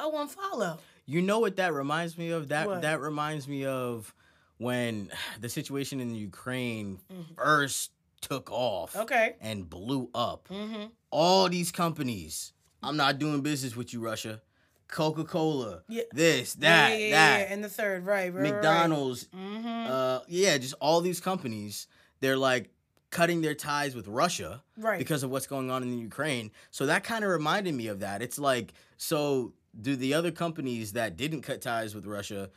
oh, 0.00 0.12
unfollow. 0.12 0.78
You 1.10 1.22
know 1.22 1.38
what 1.38 1.56
that 1.56 1.72
reminds 1.72 2.18
me 2.18 2.28
of? 2.30 2.48
That 2.48 2.66
What? 2.66 2.82
that 2.82 3.00
reminds 3.00 3.48
me 3.48 3.64
of 3.64 4.14
when 4.58 5.10
the 5.40 5.48
situation 5.48 6.00
in 6.00 6.14
Ukraine 6.14 7.00
Mhm. 7.10 7.34
first 7.34 7.92
took 8.20 8.50
off 8.52 8.94
Okay. 8.94 9.36
and 9.40 9.68
blew 9.70 10.10
up. 10.14 10.48
Mm-hmm. 10.48 10.86
All 11.10 11.48
these 11.48 11.72
companies, 11.72 12.52
I'm 12.82 12.96
not 12.98 13.18
doing 13.18 13.40
business 13.40 13.74
with 13.74 13.94
you, 13.94 14.00
Russia. 14.00 14.42
Coca-Cola, 14.88 15.82
Yeah. 15.88 16.02
this, 16.12 16.54
that, 16.54 16.90
yeah, 16.90 16.96
yeah, 16.96 17.10
that, 17.10 17.38
yeah, 17.40 17.52
and 17.54 17.62
the 17.64 17.68
third, 17.68 18.04
right, 18.06 18.32
right, 18.32 18.42
McDonald's, 18.42 19.28
Mm-hmm. 19.34 19.90
uh, 19.90 20.20
yeah, 20.28 20.58
just 20.58 20.74
all 20.80 21.00
these 21.00 21.20
companies. 21.20 21.86
They're 22.20 22.36
like, 22.38 22.70
cutting 23.10 23.40
their 23.40 23.54
ties 23.54 23.94
with 23.94 24.06
Russia 24.08 24.62
Right. 24.76 24.98
because 24.98 25.22
of 25.22 25.30
what's 25.30 25.46
going 25.46 25.70
on 25.70 25.82
in 25.82 25.90
the 25.90 25.96
Ukraine. 25.96 26.50
So 26.70 26.84
that 26.86 27.04
kind 27.04 27.24
of 27.24 27.30
reminded 27.30 27.74
me 27.74 27.86
of 27.86 28.00
that. 28.00 28.20
It's 28.20 28.38
like, 28.38 28.74
so 28.98 29.54
do 29.80 29.96
the 29.96 30.14
other 30.14 30.30
companies 30.30 30.92
that 30.92 31.16
didn't 31.16 31.42
cut 31.42 31.60
ties 31.62 31.94
with 31.94 32.06
Russia? 32.06 32.50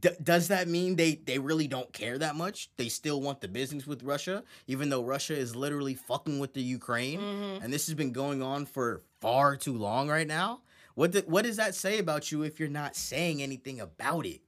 D- 0.00 0.08
does 0.22 0.48
that 0.48 0.66
mean 0.66 0.96
they 0.96 1.16
they 1.16 1.38
really 1.38 1.68
don't 1.68 1.92
care 1.92 2.16
that 2.18 2.36
much? 2.36 2.70
They 2.78 2.88
still 2.88 3.20
want 3.20 3.40
the 3.42 3.48
business 3.48 3.86
with 3.86 4.02
Russia, 4.02 4.42
even 4.66 4.88
though 4.88 5.04
Russia 5.04 5.36
is 5.36 5.54
literally 5.54 5.94
fucking 5.94 6.38
with 6.38 6.54
the 6.54 6.62
Ukraine, 6.62 7.20
Mhm. 7.20 7.62
and 7.62 7.72
this 7.72 7.86
has 7.86 7.94
been 7.94 8.12
going 8.12 8.40
on 8.42 8.64
for 8.64 9.02
far 9.20 9.56
too 9.56 9.76
long 9.76 10.08
right 10.08 10.26
now. 10.26 10.62
What 10.94 11.14
what 11.28 11.44
does 11.44 11.56
that 11.56 11.74
say 11.74 11.98
about 11.98 12.32
you 12.32 12.42
if 12.44 12.58
you're 12.58 12.68
not 12.70 12.96
saying 12.96 13.42
anything 13.42 13.78
about 13.78 14.24
it? 14.24 14.40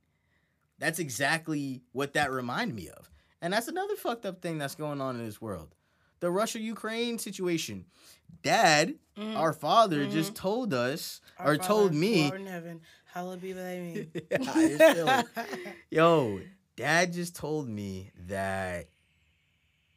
That's 0.79 0.99
exactly 0.99 1.83
what 1.93 2.15
that 2.15 2.31
reminded 2.33 2.75
me 2.75 2.89
of. 2.89 3.11
And 3.43 3.53
that's 3.53 3.69
another 3.69 3.97
fucked 3.97 4.25
up 4.25 4.41
thing 4.41 4.57
that's 4.57 4.75
going 4.75 5.01
on 5.03 5.17
in 5.17 5.25
this 5.27 5.41
world. 5.41 5.75
The 6.21 6.31
Russia 6.31 6.61
Ukraine 6.61 7.19
situation. 7.19 7.85
Dad, 8.43 8.95
Mhm. 9.17 9.37
our 9.37 9.53
father, 9.53 10.05
Mhm. 10.07 10.13
just 10.13 10.35
told 10.35 10.73
us 10.75 11.21
Our 11.39 11.55
or 11.55 11.57
told 11.57 11.95
me. 11.95 12.27
in 12.33 12.47
heaven, 12.47 12.81
hallowed 13.07 13.41
be 13.41 13.53
thy 13.53 13.79
name. 13.79 14.13
Yo, 15.91 16.41
dad 16.77 17.13
just 17.13 17.35
told 17.35 17.69
me 17.69 18.11
that 18.29 18.89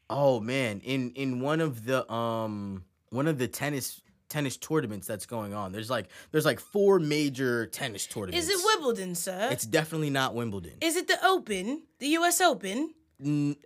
oh 0.10 0.40
man, 0.40 0.80
in 0.82 1.12
in 1.12 1.40
one 1.42 1.62
of 1.62 1.86
the 1.86 2.10
um 2.12 2.84
one 3.10 3.28
of 3.28 3.38
the 3.38 3.48
tennis 3.48 4.02
tennis 4.30 4.58
tournaments 4.58 5.08
that's 5.08 5.26
going 5.26 5.54
on. 5.54 5.72
There's 5.72 5.90
like 5.90 6.08
there's 6.32 6.46
like 6.46 6.60
four 6.60 7.00
major 7.00 7.66
tennis 7.68 8.06
tournaments. 8.08 8.48
Is 8.48 8.60
it 8.60 8.64
Wimbledon, 8.66 9.16
sir? 9.16 9.50
It's 9.52 9.66
definitely 9.66 10.12
not 10.12 10.36
Wimbledon. 10.36 10.74
Is 10.82 10.96
it 10.96 11.08
the 11.08 11.18
Open, 11.26 11.84
the 12.00 12.08
U.S. 12.10 12.40
Open? 12.42 12.94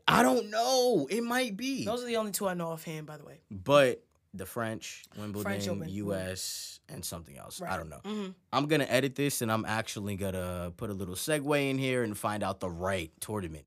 I 0.08 0.24
don't 0.24 0.50
know. 0.50 1.06
It 1.12 1.22
might 1.22 1.56
be. 1.56 1.86
Those 1.86 2.02
are 2.02 2.08
the 2.08 2.16
only 2.18 2.32
two 2.32 2.48
I 2.48 2.56
know 2.56 2.70
offhand, 2.70 3.06
by 3.06 3.18
the 3.18 3.24
way. 3.26 3.42
but 3.52 4.04
the 4.34 4.46
French, 4.46 5.04
Wimbledon, 5.18 5.70
Open, 5.70 5.90
US, 5.90 6.80
and 6.90 7.04
something 7.06 7.38
else. 7.38 7.62
I 7.62 7.78
don't 7.78 7.90
know. 7.90 8.00
hmm 8.04 8.28
I'm 8.52 8.68
gonna 8.68 8.86
edit 8.90 9.16
this 9.16 9.42
and 9.42 9.52
I'm 9.52 9.66
actually 9.66 10.16
gonna 10.16 10.74
put 10.76 10.90
a 10.90 10.94
little 10.94 11.16
segue 11.16 11.70
in 11.70 11.78
here 11.78 12.04
and 12.04 12.18
find 12.18 12.44
out 12.44 12.60
the 12.60 12.70
right 12.70 13.12
tournament. 13.20 13.66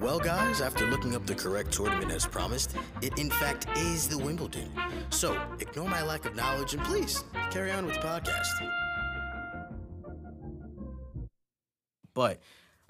Well, 0.00 0.18
guys, 0.18 0.60
after 0.60 0.86
looking 0.86 1.14
up 1.14 1.24
the 1.26 1.34
correct 1.34 1.72
tournament 1.72 2.10
as 2.12 2.26
promised, 2.26 2.76
it 3.00 3.18
in 3.18 3.30
fact 3.30 3.66
is 3.76 4.06
the 4.06 4.18
Wimbledon. 4.18 4.70
So, 5.10 5.40
ignore 5.60 5.88
my 5.88 6.02
lack 6.02 6.26
of 6.26 6.34
knowledge 6.36 6.74
and 6.74 6.82
please 6.84 7.24
carry 7.50 7.70
on 7.70 7.86
with 7.86 7.94
the 7.94 8.00
podcast. 8.00 8.48
But, 12.12 12.40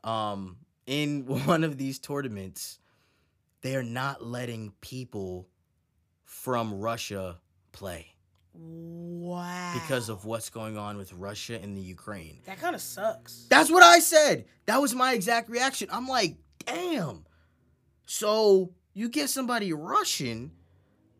um, 0.02 0.56
in 0.86 1.20
one 1.46 1.62
of 1.62 1.78
these 1.78 1.98
tournaments, 2.00 2.80
they 3.64 3.74
are 3.76 3.82
not 3.82 4.22
letting 4.22 4.72
people 4.82 5.48
from 6.24 6.74
Russia 6.74 7.38
play 7.72 8.06
Wow. 8.52 9.72
because 9.74 10.08
of 10.10 10.26
what's 10.26 10.50
going 10.50 10.76
on 10.76 10.98
with 10.98 11.12
Russia 11.14 11.58
and 11.60 11.74
the 11.76 11.80
Ukraine. 11.80 12.40
that 12.44 12.60
kind 12.60 12.74
of 12.76 12.82
sucks. 12.82 13.46
That's 13.48 13.70
what 13.70 13.82
I 13.82 13.98
said. 14.00 14.44
That 14.66 14.80
was 14.82 14.94
my 14.94 15.14
exact 15.14 15.48
reaction. 15.48 15.88
I'm 15.90 16.06
like, 16.06 16.36
damn. 16.66 17.24
So 18.06 18.72
you 18.92 19.08
get 19.08 19.30
somebody 19.30 19.72
Russian 19.72 20.52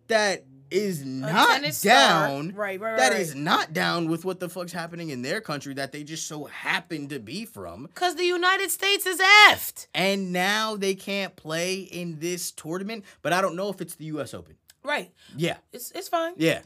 that 0.09 0.45
is 0.75 1.05
not 1.05 1.49
tennis 1.49 1.79
star- 1.79 2.29
down. 2.29 2.49
Right, 2.49 2.81
right, 2.81 2.91
right. 2.91 2.97
That 2.99 3.13
right. 3.13 3.21
is 3.21 3.35
not 3.35 3.73
down 3.73 4.09
with 4.09 4.25
what 4.25 4.41
the 4.41 4.49
fuck's 4.49 4.73
happening 4.73 5.11
in 5.11 5.23
their 5.23 5.41
country 5.41 5.75
that 5.75 5.93
they 5.93 6.03
just 6.03 6.27
so 6.27 6.45
happen 6.45 7.09
to 7.09 7.21
be 7.21 7.45
from. 7.45 7.85
Because 7.87 8.17
the 8.17 8.25
United 8.25 8.71
States 8.71 9.07
is 9.07 9.21
effed. 9.21 9.87
And 9.95 10.33
now 10.33 10.77
they 10.77 10.95
can't 10.95 11.37
play 11.37 11.77
in 11.77 12.19
this 12.19 12.51
tournament. 12.51 13.05
But 13.23 13.33
I 13.33 13.41
don't 13.41 13.57
know 13.57 13.69
if 13.69 13.81
it's 13.81 13.95
the 13.95 14.07
US 14.07 14.35
Open. 14.35 14.57
Right. 14.83 15.13
Yeah. 15.37 15.57
It's 15.73 15.91
it's 15.93 16.09
fine. 16.09 16.35
Yeah. 16.37 16.61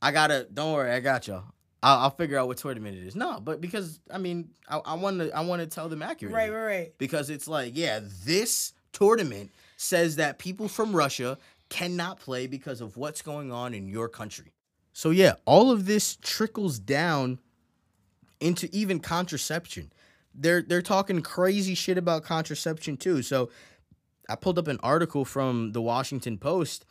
I 0.00 0.12
gotta. 0.12 0.46
Don't 0.52 0.74
worry, 0.74 0.92
I 0.92 1.00
got 1.00 1.26
y'all. 1.26 1.44
I'll, 1.82 1.98
I'll 2.00 2.10
figure 2.10 2.38
out 2.38 2.48
what 2.48 2.58
tournament 2.58 2.96
it 2.96 3.06
is. 3.06 3.16
No, 3.16 3.40
but 3.40 3.60
because 3.60 3.98
I 4.12 4.18
mean, 4.18 4.50
I 4.68 4.94
want 4.94 5.18
to. 5.18 5.36
I 5.36 5.40
want 5.40 5.60
to 5.60 5.66
tell 5.66 5.88
them 5.88 6.02
accurately. 6.02 6.36
Right, 6.36 6.52
right, 6.52 6.64
right. 6.64 6.98
Because 6.98 7.30
it's 7.30 7.48
like, 7.48 7.72
yeah, 7.76 8.00
this 8.24 8.74
tournament 8.92 9.50
says 9.76 10.16
that 10.16 10.38
people 10.38 10.68
from 10.68 10.94
Russia 10.94 11.38
cannot 11.68 12.20
play 12.20 12.46
because 12.46 12.80
of 12.80 12.96
what's 12.96 13.22
going 13.22 13.52
on 13.52 13.74
in 13.74 13.88
your 13.88 14.08
country. 14.08 14.52
So 14.92 15.10
yeah, 15.10 15.34
all 15.44 15.70
of 15.70 15.86
this 15.86 16.16
trickles 16.22 16.78
down 16.78 17.38
into 18.40 18.68
even 18.72 19.00
contraception. 19.00 19.92
They're 20.34 20.62
they're 20.62 20.82
talking 20.82 21.22
crazy 21.22 21.74
shit 21.74 21.98
about 21.98 22.24
contraception 22.24 22.96
too. 22.96 23.22
So 23.22 23.50
I 24.28 24.36
pulled 24.36 24.58
up 24.58 24.68
an 24.68 24.78
article 24.82 25.24
from 25.24 25.72
the 25.72 25.80
Washington 25.80 26.38
Post 26.38 26.84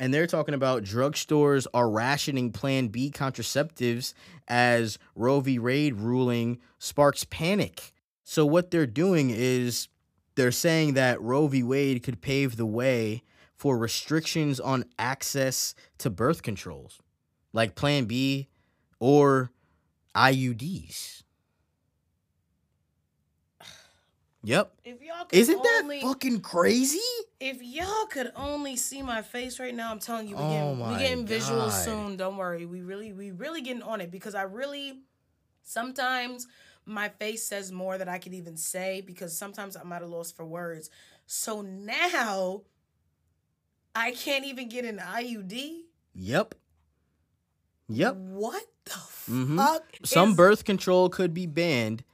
and 0.00 0.14
they're 0.14 0.26
talking 0.26 0.54
about 0.54 0.82
drugstores 0.82 1.66
are 1.74 1.90
rationing 1.90 2.50
Plan 2.52 2.88
B 2.88 3.10
contraceptives 3.10 4.14
as 4.48 4.98
Roe 5.14 5.40
v. 5.40 5.58
Wade 5.58 5.94
ruling 5.96 6.58
sparks 6.78 7.24
panic. 7.24 7.92
So 8.24 8.46
what 8.46 8.70
they're 8.70 8.86
doing 8.86 9.30
is 9.30 9.88
they're 10.34 10.52
saying 10.52 10.94
that 10.94 11.20
Roe 11.20 11.46
v. 11.46 11.62
Wade 11.62 12.02
could 12.02 12.22
pave 12.22 12.56
the 12.56 12.66
way 12.66 13.22
for 13.60 13.76
restrictions 13.76 14.58
on 14.58 14.86
access 14.98 15.74
to 15.98 16.08
birth 16.08 16.42
controls, 16.42 16.98
like 17.52 17.74
Plan 17.74 18.06
B 18.06 18.48
or 18.98 19.50
IUDs. 20.14 21.22
Yep. 24.42 24.72
If 24.84 25.02
y'all 25.02 25.26
could 25.26 25.38
Isn't 25.38 25.62
that 25.62 25.80
only, 25.82 26.00
fucking 26.00 26.40
crazy? 26.40 26.98
if 27.38 27.62
y'all 27.62 28.06
could 28.06 28.32
only 28.34 28.74
see 28.74 29.02
my 29.02 29.20
face 29.20 29.60
right 29.60 29.74
now, 29.74 29.90
I'm 29.90 29.98
telling 29.98 30.28
you, 30.28 30.36
we 30.36 30.42
Oh 30.42 30.48
getting, 30.50 30.78
we 30.78 30.94
oh 30.94 30.98
getting 30.98 31.26
visuals 31.26 31.84
soon. 31.84 32.16
Don't 32.16 32.38
worry. 32.38 32.64
We 32.64 32.80
really, 32.80 33.12
we 33.12 33.32
really 33.32 33.60
getting 33.60 33.82
on 33.82 34.00
it 34.00 34.10
because 34.10 34.34
I 34.34 34.44
really, 34.44 35.00
sometimes 35.62 36.46
my 36.86 37.10
face 37.10 37.46
says 37.46 37.70
more 37.70 37.98
than 37.98 38.08
I 38.08 38.16
could 38.16 38.32
even 38.32 38.56
say 38.56 39.02
because 39.02 39.36
sometimes 39.36 39.76
I'm 39.76 39.92
at 39.92 40.00
a 40.00 40.06
loss 40.06 40.32
for 40.32 40.46
words. 40.46 40.88
So 41.26 41.60
now 41.60 42.62
I 43.94 44.12
can't 44.12 44.44
even 44.44 44.68
get 44.68 44.84
an 44.84 44.98
IUD. 44.98 45.82
Yep. 46.14 46.54
Yep. 47.88 48.16
What 48.16 48.62
the 48.84 48.92
Mhm. 49.30 49.56
fuck? 49.56 49.84
Some 50.04 50.30
is- 50.30 50.36
birth 50.36 50.64
control 50.64 51.08
could 51.08 51.34
be 51.34 51.46
banned. 51.46 52.04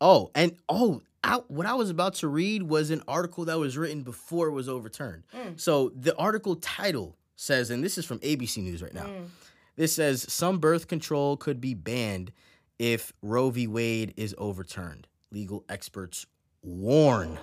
Oh, 0.00 0.30
and 0.34 0.56
oh, 0.68 1.00
I, 1.22 1.36
what 1.46 1.66
I 1.66 1.74
was 1.74 1.88
about 1.90 2.14
to 2.16 2.28
read 2.28 2.64
was 2.64 2.90
an 2.90 3.02
article 3.06 3.44
that 3.44 3.58
was 3.58 3.76
written 3.78 4.02
before 4.02 4.48
it 4.48 4.52
was 4.52 4.68
overturned. 4.68 5.22
Mm. 5.32 5.60
So 5.60 5.90
the 5.94 6.16
article 6.16 6.56
title 6.56 7.16
says, 7.36 7.70
and 7.70 7.84
this 7.84 7.96
is 7.96 8.04
from 8.04 8.18
ABC 8.20 8.60
News 8.62 8.82
right 8.82 8.92
now. 8.92 9.06
Mm. 9.06 9.28
This 9.76 9.94
says 9.94 10.30
some 10.32 10.58
birth 10.58 10.88
control 10.88 11.36
could 11.36 11.60
be 11.60 11.74
banned 11.74 12.32
if 12.78 13.12
Roe 13.22 13.50
v. 13.50 13.68
Wade 13.68 14.12
is 14.16 14.34
overturned. 14.36 15.06
Legal 15.30 15.64
experts 15.68 16.26
warn, 16.62 17.38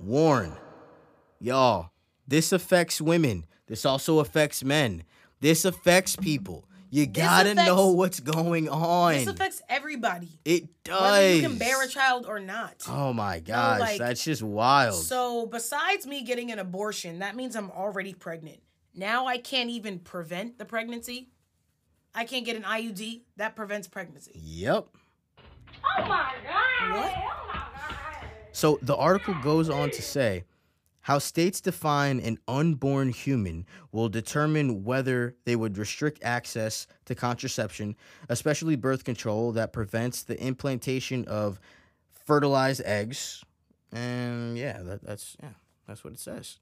warn, 0.00 0.56
y'all. 1.40 1.90
This 2.30 2.52
affects 2.52 3.00
women. 3.00 3.44
This 3.66 3.84
also 3.84 4.20
affects 4.20 4.62
men. 4.62 5.02
This 5.40 5.64
affects 5.64 6.14
people. 6.14 6.64
You 6.88 7.06
gotta 7.06 7.52
affects- 7.52 7.66
know 7.66 7.88
what's 7.90 8.20
going 8.20 8.68
on. 8.68 9.14
This 9.14 9.26
affects 9.26 9.62
everybody, 9.68 10.38
it 10.44 10.82
does. 10.84 11.00
whether 11.00 11.34
you 11.34 11.42
can 11.42 11.58
bear 11.58 11.82
a 11.82 11.88
child 11.88 12.26
or 12.26 12.38
not. 12.38 12.84
Oh 12.88 13.12
my 13.12 13.40
gosh, 13.40 13.80
like- 13.80 13.98
that's 13.98 14.22
just 14.22 14.42
wild. 14.44 15.02
So, 15.02 15.46
besides 15.46 16.06
me 16.06 16.22
getting 16.22 16.52
an 16.52 16.60
abortion, 16.60 17.18
that 17.18 17.34
means 17.34 17.56
I'm 17.56 17.70
already 17.72 18.14
pregnant. 18.14 18.60
Now 18.94 19.26
I 19.26 19.38
can't 19.38 19.70
even 19.70 19.98
prevent 19.98 20.58
the 20.58 20.64
pregnancy. 20.64 21.30
I 22.14 22.24
can't 22.24 22.44
get 22.44 22.54
an 22.56 22.64
IUD. 22.64 23.22
That 23.38 23.56
prevents 23.56 23.88
pregnancy. 23.88 24.32
yep. 24.36 24.86
Oh 25.84 26.04
my 26.06 26.32
god! 26.44 26.96
What? 26.96 27.12
Oh 27.16 27.46
my 27.48 27.54
god! 27.54 28.30
So 28.52 28.78
the 28.82 28.96
article 28.96 29.34
goes 29.42 29.68
on 29.68 29.90
to 29.90 30.02
say 30.02 30.44
how 31.02 31.18
states 31.18 31.60
define 31.60 32.20
an 32.20 32.38
unborn 32.46 33.08
human 33.10 33.66
will 33.90 34.08
determine 34.08 34.84
whether 34.84 35.34
they 35.44 35.56
would 35.56 35.78
restrict 35.78 36.22
access 36.22 36.86
to 37.06 37.14
contraception, 37.14 37.96
especially 38.28 38.76
birth 38.76 39.04
control 39.04 39.52
that 39.52 39.72
prevents 39.72 40.22
the 40.22 40.40
implantation 40.42 41.24
of 41.26 41.58
fertilized 42.26 42.82
eggs. 42.84 43.42
And 43.92 44.56
yeah, 44.56 44.82
that, 44.82 45.02
that's 45.02 45.36
yeah, 45.42 45.54
that's 45.88 46.04
what 46.04 46.12
it 46.12 46.20
says. 46.20 46.58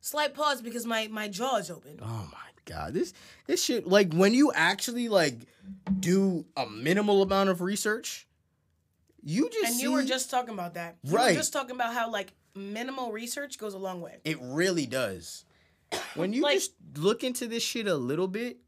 Slight 0.00 0.34
pause 0.34 0.62
because 0.62 0.86
my 0.86 1.08
my 1.08 1.28
jaw 1.28 1.56
is 1.56 1.70
open. 1.70 1.98
Oh 2.02 2.28
my 2.32 2.48
god, 2.64 2.94
this 2.94 3.12
this 3.46 3.62
shit 3.62 3.86
like 3.86 4.12
when 4.12 4.34
you 4.34 4.52
actually 4.54 5.08
like 5.08 5.34
do 5.98 6.44
a 6.56 6.66
minimal 6.66 7.22
amount 7.22 7.50
of 7.50 7.60
research, 7.60 8.25
you 9.28 9.50
just 9.50 9.72
And 9.72 9.80
you 9.82 9.90
were 9.92 10.04
just 10.04 10.30
talking 10.30 10.54
about 10.54 10.74
that. 10.74 10.96
You 11.02 11.16
Right. 11.16 11.32
were 11.32 11.38
just 11.40 11.52
talking 11.52 11.74
about 11.74 11.92
how 11.92 12.10
like 12.10 12.32
minimal 12.54 13.10
research 13.10 13.58
goes 13.58 13.74
a 13.74 13.78
long 13.78 14.00
way. 14.00 14.18
It 14.24 14.38
really 14.40 14.86
does. 14.86 15.44
When 16.14 16.32
you 16.32 16.42
Like- 16.42 16.58
just 16.58 16.72
look 16.96 17.24
into 17.24 17.46
this 17.48 17.62
shit 17.64 17.88
a 17.88 17.96
little 17.96 18.28
bit, 18.28 18.58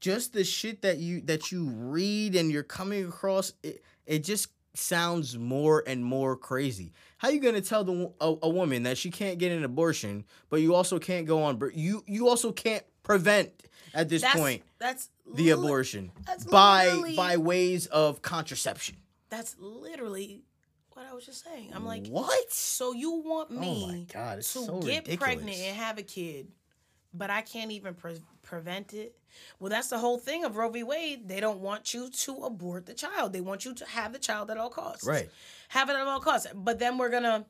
just 0.00 0.32
the 0.32 0.42
shit 0.44 0.82
that 0.82 0.98
you 0.98 1.20
that 1.22 1.52
you 1.52 1.68
read 1.70 2.34
and 2.34 2.50
you're 2.50 2.62
coming 2.64 3.04
across 3.06 3.52
it, 3.62 3.82
it 4.06 4.24
just 4.24 4.48
sounds 4.74 5.36
more 5.36 5.84
and 5.86 6.04
more 6.04 6.36
crazy. 6.36 6.92
How 7.18 7.28
you 7.28 7.38
gonna 7.40 7.60
tell 7.60 7.84
the 7.84 8.12
a, 8.20 8.34
a 8.42 8.48
woman 8.48 8.82
that 8.84 8.98
she 8.98 9.10
can't 9.10 9.38
get 9.38 9.52
an 9.52 9.62
abortion, 9.64 10.24
but 10.48 10.60
you 10.62 10.74
also 10.74 10.98
can't 10.98 11.26
go 11.26 11.42
on? 11.42 11.60
You 11.74 12.02
you 12.08 12.28
also 12.28 12.50
can't 12.50 12.84
prevent 13.02 13.50
at 13.94 14.08
this 14.08 14.22
That's 14.22 14.34
point 14.38 14.62
that's 14.78 15.10
the 15.34 15.50
abortion 15.50 16.10
that's 16.26 16.44
by 16.44 17.14
by 17.16 17.36
ways 17.36 17.86
of 17.86 18.22
contraception. 18.22 18.96
That's 19.30 19.56
literally 19.58 20.42
what 20.94 21.06
I 21.10 21.14
was 21.14 21.24
just 21.24 21.44
saying. 21.44 21.70
I'm 21.74 21.86
like, 21.86 22.06
what? 22.08 22.52
so 22.52 22.92
you 22.92 23.12
want 23.12 23.50
oh 23.52 23.60
me 23.60 24.06
Oh 24.10 24.12
God, 24.12 24.36
to 24.38 24.42
so 24.42 24.80
get 24.80 25.18
pregnant 25.18 25.56
and 25.56 25.76
have 25.76 25.98
a 25.98 26.02
kid, 26.02 26.48
but 27.14 27.30
I 27.30 27.40
can't 27.42 27.70
even 27.70 27.94
pre- 27.94 28.20
prevent 28.42 28.92
it? 28.92 29.14
Well, 29.60 29.70
that's 29.70 29.88
the 29.88 29.98
whole 29.98 30.18
thing 30.18 30.44
of 30.44 30.56
Roe 30.56 30.68
v. 30.68 30.82
Wade. 30.82 31.28
They 31.28 31.40
don't 31.40 31.60
want 31.60 31.94
you 31.94 32.10
to 32.10 32.36
abort 32.44 32.86
the 32.86 32.94
child. 32.94 33.32
They 33.32 33.40
want 33.40 33.64
you 33.64 33.74
to 33.74 33.86
have 33.86 34.12
the 34.12 34.18
child 34.18 34.50
at 34.50 34.58
all 34.58 34.70
costs. 34.70 35.06
Right. 35.06 35.30
Have 35.68 35.88
it 35.88 35.94
at 35.94 36.06
all 36.06 36.20
costs. 36.20 36.48
But 36.52 36.80
then 36.80 36.98
we're 36.98 37.10
gonna 37.10 37.46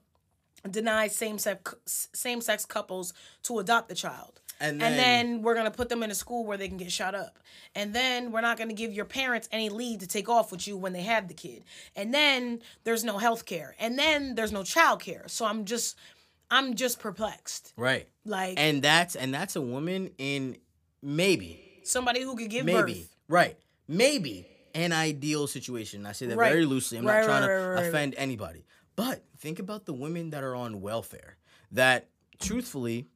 deny 0.71 1.09
same 1.09 1.39
sex 1.39 1.75
same 1.87 2.41
sex 2.43 2.67
couples 2.67 3.15
to 3.45 3.59
adopt 3.59 3.89
the 3.89 3.95
child. 3.95 4.41
And 4.61 4.83
and 4.83 4.95
then- 4.95 4.97
then 4.97 5.43
we're 5.43 5.55
gonna 5.55 5.71
put 5.71 5.89
them 5.89 6.03
in 6.03 6.11
a 6.11 6.15
school 6.15 6.45
where 6.45 6.57
they 6.59 6.69
can 6.69 6.77
get 6.77 6.93
shot 6.93 7.15
up. 7.15 7.39
And 7.75 7.95
then 7.95 8.31
we're 8.31 8.43
not 8.43 8.59
gonna 8.59 8.75
give 8.75 8.93
your 8.93 9.07
parents 9.07 9.49
any 9.53 9.69
leave 9.71 10.01
to 10.01 10.07
take 10.07 10.29
off 10.29 10.53
with 10.53 10.69
you 10.69 10.77
when 10.77 10.93
they 10.93 11.03
have 11.03 11.29
the 11.29 11.35
kid. 11.35 11.65
And 11.97 12.13
then 12.13 12.61
there's 12.85 13.03
no 13.05 13.19
health 13.19 13.47
care. 13.47 13.75
And 13.79 13.99
then 13.99 14.35
there's 14.35 14.53
no 14.53 14.63
child 14.63 15.01
care. 15.01 15.25
So 15.29 15.47
I'm 15.47 15.65
just 15.65 15.97
I'm 16.53 16.75
just 16.75 16.99
perplexed. 16.99 17.73
Right. 17.77 18.09
Like 18.25 18.59
And 18.59 18.83
that's 18.83 19.17
and 19.17 19.33
that's 19.33 19.57
a 19.57 19.61
woman 19.63 20.11
in 20.19 20.59
maybe 21.03 21.81
somebody 21.85 22.23
who 22.23 22.37
could 22.37 22.51
give 22.51 22.65
maybe 22.67 22.93
birth. 22.95 23.17
right 23.29 23.57
maybe 23.89 24.47
an 24.75 24.93
ideal 24.93 25.47
situation 25.47 26.05
i 26.07 26.13
say 26.13 26.27
that 26.27 26.37
Right. 26.37 26.53
very 26.53 26.67
loosely 26.67 26.99
i'm 26.99 27.07
Right, 27.07 27.21
not 27.21 27.25
trying 27.27 27.43
right, 27.49 27.83
to 27.83 27.89
offend 27.89 28.15
anybody 28.19 28.65
but 28.97 29.25
think 29.39 29.59
about 29.59 29.87
the 29.87 29.95
women 29.95 30.31
that 30.31 30.45
are 30.45 30.55
on 30.55 30.81
welfare 30.83 31.39
that 31.73 32.09
truthfully 32.39 33.09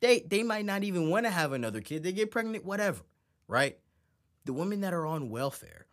they 0.00 0.20
they 0.20 0.42
might 0.42 0.64
not 0.64 0.84
even 0.84 1.10
want 1.10 1.26
to 1.26 1.30
have 1.30 1.52
another 1.52 1.80
kid 1.80 2.02
they 2.02 2.12
get 2.12 2.30
pregnant 2.30 2.64
whatever 2.64 3.00
right 3.48 3.78
the 4.44 4.52
women 4.52 4.80
that 4.80 4.92
are 4.94 5.06
on 5.06 5.30
welfare 5.30 5.86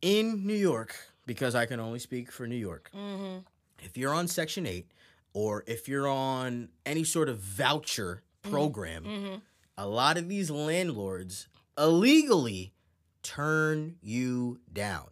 in 0.00 0.46
new 0.46 0.54
york 0.54 0.96
because 1.26 1.54
i 1.54 1.66
can 1.66 1.80
only 1.80 1.98
speak 1.98 2.30
for 2.30 2.46
new 2.46 2.56
york 2.56 2.90
Mm-hmm. 2.94 3.38
if 3.84 3.96
you're 3.96 4.14
on 4.14 4.28
section 4.28 4.66
8 4.66 4.90
or 5.34 5.64
if 5.66 5.88
you're 5.88 6.08
on 6.08 6.68
any 6.84 7.04
sort 7.04 7.28
of 7.28 7.38
voucher 7.38 8.22
program 8.42 9.04
Mm-hmm. 9.04 9.34
a 9.78 9.86
lot 9.86 10.18
of 10.18 10.28
these 10.28 10.50
landlords 10.50 11.48
illegally 11.78 12.74
turn 13.22 13.96
you 14.02 14.58
down. 14.72 15.06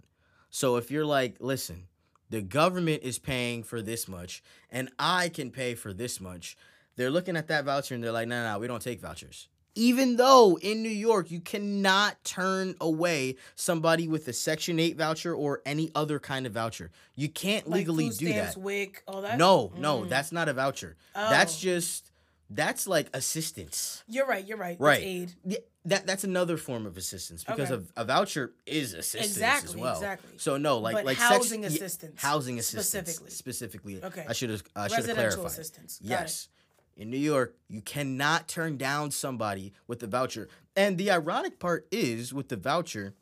So 0.51 0.77
if 0.77 0.91
you're 0.91 1.07
like, 1.07 1.37
listen, 1.39 1.85
the 2.31 2.41
government 2.43 3.03
is 3.03 3.19
paying 3.19 3.63
for 3.63 3.83
this 3.83 4.09
much 4.09 4.43
and 4.71 4.89
I 4.99 5.29
can 5.29 5.51
pay 5.51 5.75
for 5.75 5.93
this 5.93 6.21
much, 6.21 6.57
they're 6.97 7.11
looking 7.11 7.37
at 7.37 7.49
that 7.49 7.65
voucher 7.65 7.95
and 7.95 8.03
they're 8.03 8.13
like, 8.13 8.29
no, 8.29 8.43
no, 8.43 8.53
no, 8.55 8.59
we 8.59 8.67
don't 8.67 8.83
take 8.83 9.01
vouchers. 9.01 9.49
Even 9.77 10.17
though 10.17 10.59
in 10.61 10.83
New 10.83 10.89
York, 10.89 11.31
you 11.31 11.41
cannot 11.41 12.23
turn 12.25 12.75
away 12.81 13.37
somebody 13.55 14.09
with 14.09 14.27
a 14.27 14.33
Section 14.33 14.81
8 14.81 14.97
voucher 14.97 15.33
or 15.33 15.63
any 15.65 15.93
other 15.95 16.19
kind 16.19 16.45
of 16.45 16.53
voucher. 16.53 16.91
You 17.15 17.29
can't 17.29 17.69
Like 17.69 17.79
legally 17.79 18.09
do 18.09 18.13
stamps, 18.27 18.55
that. 18.57 18.91
All 19.07 19.23
that. 19.23 19.39
No, 19.39 19.73
no, 19.79 20.01
Mm. 20.01 20.09
that's 20.09 20.33
not 20.33 20.49
a 20.49 20.53
voucher. 20.53 20.97
That's 21.15 21.57
Oh. 21.57 21.61
just, 21.61 22.10
that's 22.51 22.87
like 22.87 23.09
assistance. 23.15 24.03
You're 24.09 24.27
right. 24.27 24.45
You're 24.47 24.59
right. 24.59 24.77
Right. 24.79 24.99
It's 25.01 25.07
aid. 25.07 25.35
Yeah, 25.45 25.59
that 25.87 26.07
that's 26.07 26.25
another 26.25 26.57
form 26.57 26.85
of 26.85 26.97
assistance 26.97 27.45
because 27.45 27.71
Okay. 27.71 27.85
a, 27.97 28.03
a 28.03 28.05
voucher 28.05 28.53
is 28.67 28.93
assistance 28.93 29.25
as 29.25 29.37
Exactly, 29.37 29.81
well. 29.81 29.95
exactly. 29.95 30.31
So 30.37 30.57
no, 30.57 30.79
like 30.79 30.95
But 30.95 31.05
like 31.07 31.17
housing 31.17 31.63
sex, 31.63 31.75
yeah, 31.75 31.85
assistance, 31.87 32.21
housing 32.21 32.59
assistance 32.59 33.09
specifically. 33.11 33.31
specifically. 33.31 34.05
Okay. 34.05 34.27
I 34.29 34.33
should 34.33 34.51
have 34.51 34.63
I 34.77 34.89
should 34.89 35.07
have 35.07 35.17
clarified. 35.17 35.47
assistance. 35.47 35.99
Got 35.99 36.07
it. 36.07 36.11
Yes. 36.11 36.49
In 36.97 37.09
New 37.09 37.17
York, 37.19 37.57
you 37.69 37.81
cannot 37.81 38.47
turn 38.47 38.77
down 38.77 39.11
somebody 39.11 39.73
with 39.87 40.03
a 40.03 40.07
voucher. 40.07 40.49
And 40.77 40.99
the 40.99 41.11
ironic 41.11 41.59
part 41.59 41.87
is 41.91 42.35
with 42.35 42.49
the 42.49 42.57
voucher, 42.57 43.15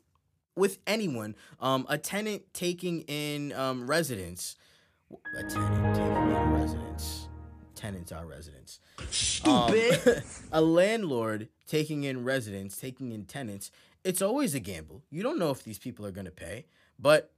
with 0.55 0.79
anyone, 0.85 1.35
um, 1.61 1.85
a 1.87 1.97
tenant 1.97 2.43
taking 2.53 3.01
in 3.01 3.53
um, 3.53 3.87
residents, 3.89 4.57
a 5.37 5.43
tenant 5.43 5.95
taking 5.95 6.11
in 6.11 6.23
residents, 6.23 6.48
tenants 7.79 8.11
are 8.11 8.25
residents. 8.25 8.79
Stupid. 9.09 10.23
a 10.51 10.61
landlord 10.61 11.47
taking 11.65 12.03
in 12.03 12.25
residents, 12.25 12.77
taking 12.77 13.13
in 13.13 13.23
tenants, 13.23 13.71
it's 14.03 14.21
always 14.21 14.53
a 14.53 14.59
gamble. 14.59 15.01
You 15.09 15.23
don't 15.23 15.39
know 15.39 15.49
if 15.49 15.63
these 15.63 15.79
people 15.79 16.05
are 16.05 16.11
going 16.11 16.25
to 16.25 16.31
pay. 16.31 16.65
But 16.99 17.31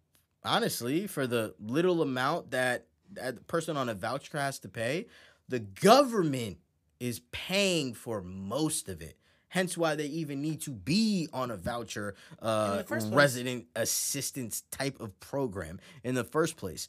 honestly, 0.44 1.06
for 1.06 1.28
the 1.28 1.54
little 1.60 2.02
amount 2.02 2.52
that, 2.52 2.88
that 3.14 3.46
person 3.48 3.78
on 3.78 3.88
a 3.88 3.94
voucher 3.94 4.39
has 4.39 4.58
to 4.60 4.68
pay, 4.68 5.06
the 5.48 5.60
government 5.60 6.58
is 7.00 7.22
paying 7.32 7.94
for 7.94 8.22
most 8.22 8.89
of 8.89 9.02
it. 9.02 9.18
Hence 9.50 9.78
why 9.78 9.96
they 9.96 10.06
even 10.06 10.42
need 10.42 10.62
to 10.62 10.72
be 10.72 11.28
on 11.34 11.52
a 11.52 11.58
voucher 11.58 12.16
uh, 12.42 12.84
resident 12.89 13.66
assistance 13.76 14.64
type 14.72 15.00
of 15.00 15.20
program 15.20 15.80
in 16.04 16.16
the 16.16 16.24
first 16.24 16.56
place. 16.56 16.88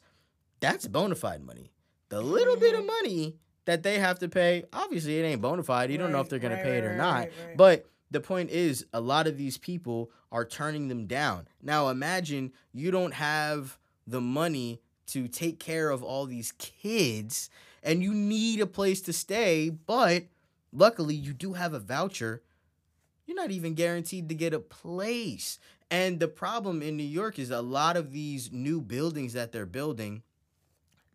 That's 0.59 0.87
bona 0.87 1.15
fide 1.15 1.43
money. 1.43 1.71
The 2.13 2.21
little 2.21 2.57
bit 2.57 2.75
of 2.75 2.85
money 2.85 3.37
that 3.65 3.81
they 3.81 3.97
have 3.97 4.19
to 4.19 4.29
pay, 4.29 4.65
obviously 4.71 5.19
it 5.19 5.23
ain't 5.23 5.41
bona 5.41 5.63
fide. 5.63 5.89
You 5.89 5.97
don't 5.97 6.11
know 6.11 6.21
if 6.21 6.29
they're 6.29 6.37
gonna 6.37 6.55
right, 6.55 6.63
pay 6.63 6.77
it 6.77 6.83
or 6.83 6.95
not. 6.95 7.15
right, 7.15 7.31
right. 7.47 7.57
But 7.57 7.85
the 8.11 8.19
point 8.19 8.51
is, 8.51 8.85
a 8.93 9.01
lot 9.01 9.25
of 9.25 9.35
these 9.35 9.57
people 9.57 10.11
are 10.31 10.45
turning 10.45 10.89
them 10.89 11.07
down. 11.07 11.47
Now 11.59 11.89
imagine 11.89 12.51
you 12.71 12.91
don't 12.91 13.15
have 13.15 13.79
the 14.05 14.21
money 14.21 14.79
to 15.07 15.27
take 15.27 15.59
care 15.59 15.89
of 15.89 16.03
all 16.03 16.27
these 16.27 16.51
kids 16.59 17.49
and 17.81 18.03
you 18.03 18.13
need 18.13 18.61
a 18.61 18.67
place 18.67 19.01
to 19.01 19.13
stay, 19.13 19.69
but 19.71 20.25
luckily 20.71 21.15
you 21.15 21.33
do 21.33 21.53
have 21.53 21.73
a 21.73 21.79
voucher. 21.79 22.43
You're 23.25 23.37
not 23.37 23.49
even 23.49 23.73
guaranteed 23.73 24.29
to 24.29 24.35
get 24.35 24.53
a 24.53 24.59
place. 24.59 25.57
And 25.89 26.19
the 26.19 26.27
problem 26.27 26.83
in 26.83 26.95
New 26.95 27.03
York 27.03 27.39
is 27.39 27.49
a 27.49 27.63
lot 27.63 27.97
of 27.97 28.11
these 28.11 28.51
new 28.51 28.81
buildings 28.81 29.33
that 29.33 29.51
they're 29.51 29.65
building, 29.65 30.21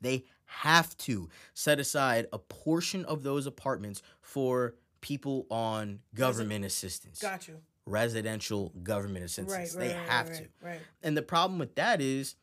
they 0.01 0.24
have 0.49 0.96
to 0.99 1.28
set 1.55 1.78
aside 1.78 2.26
a 2.32 2.38
portion 2.38 3.05
of 3.05 3.22
those 3.22 3.46
apartments 3.46 4.03
for 4.20 4.74
people 5.01 5.46
on 5.51 6.01
government 6.14 6.64
assistance, 6.64 7.20
Got 7.20 7.46
you. 7.49 7.59
residential 7.86 8.72
government 8.82 9.24
assistance. 9.24 9.53
Right. 9.53 9.88
they 9.88 9.94
right, 9.94 9.96
right, 10.01 10.09
have 10.11 10.28
right, 10.30 10.36
to. 10.38 10.66
Right. 10.66 10.80
And 11.03 11.16
the 11.16 11.22
problem 11.22 11.59
with 11.59 11.74
that 11.76 12.01
is 12.01 12.34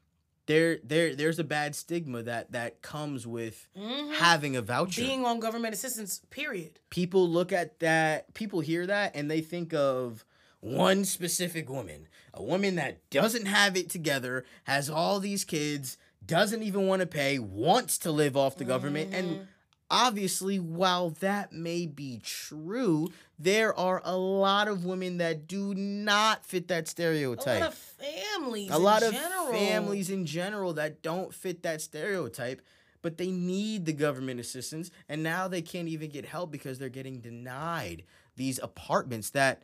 there 0.47 0.77
there 0.83 1.15
there's 1.15 1.39
a 1.39 1.43
bad 1.43 1.75
stigma 1.75 2.21
that 2.23 2.51
that 2.51 2.81
comes 2.83 3.25
with 3.25 3.67
Mhm. 3.77 4.13
having 4.15 4.55
a 4.55 4.61
voucher. 4.61 5.01
Being 5.01 5.25
on 5.25 5.39
government 5.39 5.73
assistance. 5.73 6.21
Period. 6.29 6.79
people 6.89 7.27
look 7.27 7.51
at 7.51 7.79
that, 7.79 8.33
people 8.35 8.59
hear 8.61 8.85
that 8.87 9.15
and 9.15 9.29
they 9.29 9.41
think 9.41 9.73
of 9.73 10.23
one 10.61 11.03
specific 11.05 11.69
woman, 11.69 12.07
a 12.33 12.41
woman 12.43 12.75
that 12.75 13.07
doesn't 13.09 13.45
have 13.47 13.75
it 13.77 13.89
together, 13.89 14.45
has 14.63 14.89
all 14.89 15.19
these 15.19 15.43
kids, 15.43 15.97
doesn't 16.27 16.63
even 16.63 16.87
want 16.87 17.01
to 17.01 17.05
pay, 17.05 17.39
wants 17.39 17.97
to 17.99 18.11
live 18.11 18.35
off 18.37 18.57
the 18.57 18.65
government 18.65 19.11
Mm-hmm. 19.11 19.19
and 19.19 19.47
obviously 19.91 20.57
while 20.59 21.11
that 21.11 21.53
may 21.53 21.85
be 21.85 22.19
true, 22.23 23.07
there 23.37 23.77
are 23.77 24.01
a 24.03 24.17
lot 24.17 24.67
of 24.67 24.83
women 24.83 25.17
that 25.17 25.47
do 25.47 25.75
not 25.75 26.43
fit 26.45 26.67
that 26.69 26.85
A 26.85 26.87
stereotype 26.87 27.59
lot 27.61 27.69
of 27.69 27.75
families. 27.75 28.71
a 28.71 28.77
lot 28.77 29.03
of 29.03 29.13
general. 29.13 29.51
families 29.51 30.09
in 30.09 30.25
general 30.25 30.73
that 30.73 31.01
don't 31.03 31.33
fit 31.33 31.61
that 31.63 31.81
stereotype 31.81 32.61
but 33.03 33.17
they 33.19 33.29
need 33.29 33.85
the 33.85 33.93
government 33.93 34.39
assistance 34.39 34.89
and 35.07 35.21
now 35.21 35.47
they 35.47 35.61
can't 35.61 35.87
even 35.87 36.09
get 36.09 36.25
help 36.25 36.49
because 36.51 36.79
they're 36.79 36.89
getting 36.89 37.19
denied 37.19 38.03
these 38.35 38.57
apartments 38.63 39.29
that 39.29 39.61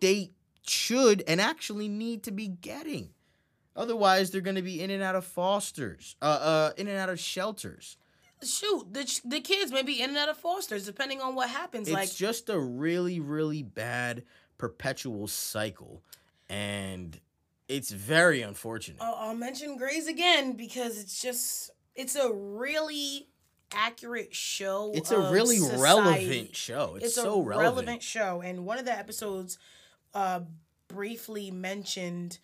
they 0.00 0.30
should 0.66 1.22
and 1.28 1.40
actually 1.42 1.88
need 1.88 2.22
to 2.22 2.30
be 2.30 2.48
getting 2.48 3.10
otherwise 3.76 4.30
they're 4.30 4.40
going 4.40 4.56
to 4.56 4.62
be 4.62 4.80
in 4.80 4.90
and 4.90 5.02
out 5.02 5.14
of 5.14 5.24
fosters 5.24 6.16
uh 6.22 6.24
uh 6.24 6.70
in 6.76 6.88
and 6.88 6.98
out 6.98 7.08
of 7.08 7.18
shelters 7.18 7.96
Shoot, 8.44 8.92
the, 8.92 9.20
the 9.24 9.40
kids 9.40 9.70
may 9.70 9.84
be 9.84 10.02
in 10.02 10.10
and 10.10 10.18
out 10.18 10.28
of 10.28 10.36
fosters 10.36 10.84
depending 10.84 11.20
on 11.20 11.36
what 11.36 11.48
happens. 11.48 11.86
it's 11.86 11.94
like 11.94 12.12
just 12.12 12.50
a 12.50 12.58
really 12.58 13.20
really 13.20 13.62
bad 13.62 14.24
perpetual 14.58 15.28
cycle 15.28 16.02
and 16.48 17.20
it's 17.68 17.90
very 17.90 18.42
unfortunate 18.42 18.98
I'll, 19.00 19.14
I'll 19.14 19.34
mention 19.36 19.76
Grey's 19.76 20.08
again 20.08 20.52
because 20.54 20.98
it's 20.98 21.22
just 21.22 21.70
it's 21.94 22.16
a 22.16 22.32
really 22.32 23.28
accurate 23.74 24.34
show. 24.34 24.92
it's 24.94 25.10
a 25.10 25.30
really 25.30 25.56
society. 25.56 25.82
relevant 25.82 26.56
show 26.56 26.94
it's, 26.96 27.06
It's, 27.06 27.14
so 27.14 27.40
a 27.40 27.42
relevant 27.42 28.02
show, 28.02 28.40
and 28.42 28.64
one 28.64 28.78
of 28.78 28.84
the 28.84 28.96
episodes 28.96 29.58
uh, 30.14 30.40
briefly 30.88 31.50
mentioned 31.50 32.38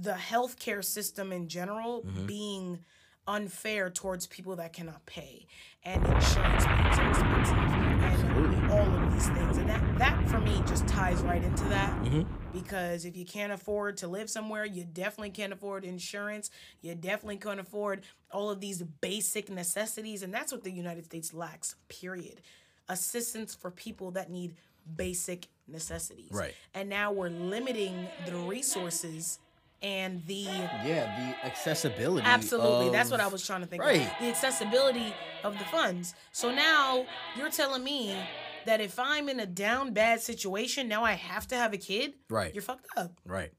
the 0.00 0.12
healthcare 0.12 0.84
system 0.84 1.32
in 1.32 1.48
general 1.48 2.02
Mm-hmm. 2.02 2.26
being 2.26 2.84
unfair 3.28 3.90
towards 3.90 4.26
people 4.28 4.54
that 4.56 4.72
cannot 4.72 5.04
pay, 5.04 5.46
and 5.84 5.96
insurance 6.06 6.64
being 6.64 6.94
so 6.94 7.08
expensive, 7.08 7.56
and 7.56 8.04
Absolutely. 8.04 8.56
all 8.70 9.02
of 9.04 9.12
these 9.12 9.26
things, 9.30 9.56
and 9.58 9.68
that 9.68 9.98
that 9.98 10.28
for 10.28 10.38
me 10.38 10.62
just 10.66 10.86
ties 10.86 11.20
right 11.22 11.42
into 11.42 11.64
that 11.64 11.90
Mhm. 12.04 12.24
because 12.52 13.04
if 13.04 13.16
you 13.16 13.24
can't 13.24 13.52
afford 13.52 13.96
to 13.96 14.06
live 14.06 14.30
somewhere, 14.30 14.64
you 14.64 14.84
definitely 14.84 15.30
can't 15.30 15.52
afford 15.52 15.84
insurance. 15.84 16.50
You 16.82 16.94
definitely 16.94 17.38
can't 17.38 17.58
afford 17.58 18.04
all 18.30 18.48
of 18.48 18.60
these 18.60 18.82
basic 18.82 19.48
necessities, 19.50 20.22
and 20.22 20.32
that's 20.32 20.52
what 20.52 20.62
the 20.62 20.70
United 20.70 21.04
States 21.06 21.34
lacks. 21.34 21.74
Period. 21.88 22.42
Assistance 22.88 23.56
for 23.56 23.72
people 23.72 24.12
that 24.12 24.30
need 24.30 24.54
basic 24.94 25.48
necessities. 25.66 26.30
Right. 26.30 26.54
And 26.74 26.88
now 26.88 27.10
we're 27.10 27.30
limiting 27.30 28.06
the 28.24 28.36
resources 28.36 29.40
and 29.82 30.24
the 30.26 30.34
Yeah, 30.34 31.34
the 31.40 31.46
accessibility. 31.46 32.26
Absolutely. 32.26 32.90
That's 32.90 33.10
what 33.10 33.20
I 33.20 33.26
was 33.28 33.44
trying 33.46 33.60
to 33.60 33.66
think 33.66 33.82
Right. 33.82 34.02
of. 34.02 34.12
The 34.20 34.26
accessibility 34.28 35.14
of 35.44 35.58
the 35.58 35.64
funds. 35.66 36.14
So 36.32 36.50
now 36.50 37.06
you're 37.36 37.50
telling 37.50 37.84
me 37.84 38.16
that 38.64 38.80
if 38.80 38.98
I'm 38.98 39.28
in 39.28 39.38
a 39.40 39.46
down 39.46 39.92
bad 39.92 40.20
situation, 40.20 40.88
now 40.88 41.04
I 41.04 41.12
have 41.12 41.46
to 41.48 41.56
have 41.56 41.72
a 41.72 41.78
kid? 41.78 42.14
Right. 42.28 42.52
You're 42.54 42.62
fucked 42.62 42.86
up. 42.96 43.12
Right. 43.24 43.52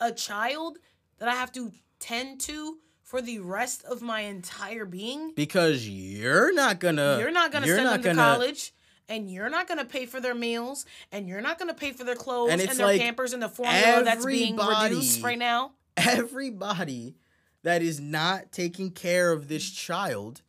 A 0.00 0.12
child 0.12 0.78
that 1.18 1.28
I 1.28 1.34
have 1.34 1.52
to 1.52 1.72
tend 1.98 2.40
to 2.42 2.78
for 3.02 3.20
the 3.20 3.38
rest 3.40 3.84
of 3.84 4.00
my 4.00 4.20
entire 4.20 4.84
being? 4.84 5.32
Because 5.34 5.88
you're 5.88 6.52
not 6.54 6.78
gonna. 6.80 7.18
you're 7.18 7.30
not 7.30 7.52
to 7.52 7.66
you're 7.66 7.76
send 7.76 7.86
not 7.86 8.02
them 8.02 8.02
to 8.02 8.08
gonna- 8.20 8.22
college. 8.36 8.72
And 9.08 9.30
you're 9.30 9.50
not 9.50 9.68
gonna 9.68 9.84
pay 9.84 10.06
for 10.06 10.20
their 10.20 10.34
meals, 10.34 10.86
and 11.10 11.28
you're 11.28 11.40
not 11.40 11.58
gonna 11.58 11.74
pay 11.74 11.92
for 11.92 12.04
their 12.04 12.14
clothes 12.14 12.50
And 12.52 12.60
and, 12.60 12.78
their 12.78 12.86
like 12.86 13.00
Pampers 13.00 13.32
and 13.32 13.42
the 13.42 13.48
formula 13.48 14.04
that's 14.04 14.24
being 14.24 14.56
reduced 14.56 15.22
right 15.22 15.38
now. 15.38 15.72
Everybody 15.96 17.16
that 17.62 17.82
is 17.82 18.00
not 18.00 18.52
taking 18.52 18.90
care 18.90 19.32
of 19.32 19.48
this 19.48 19.68
child 19.68 20.42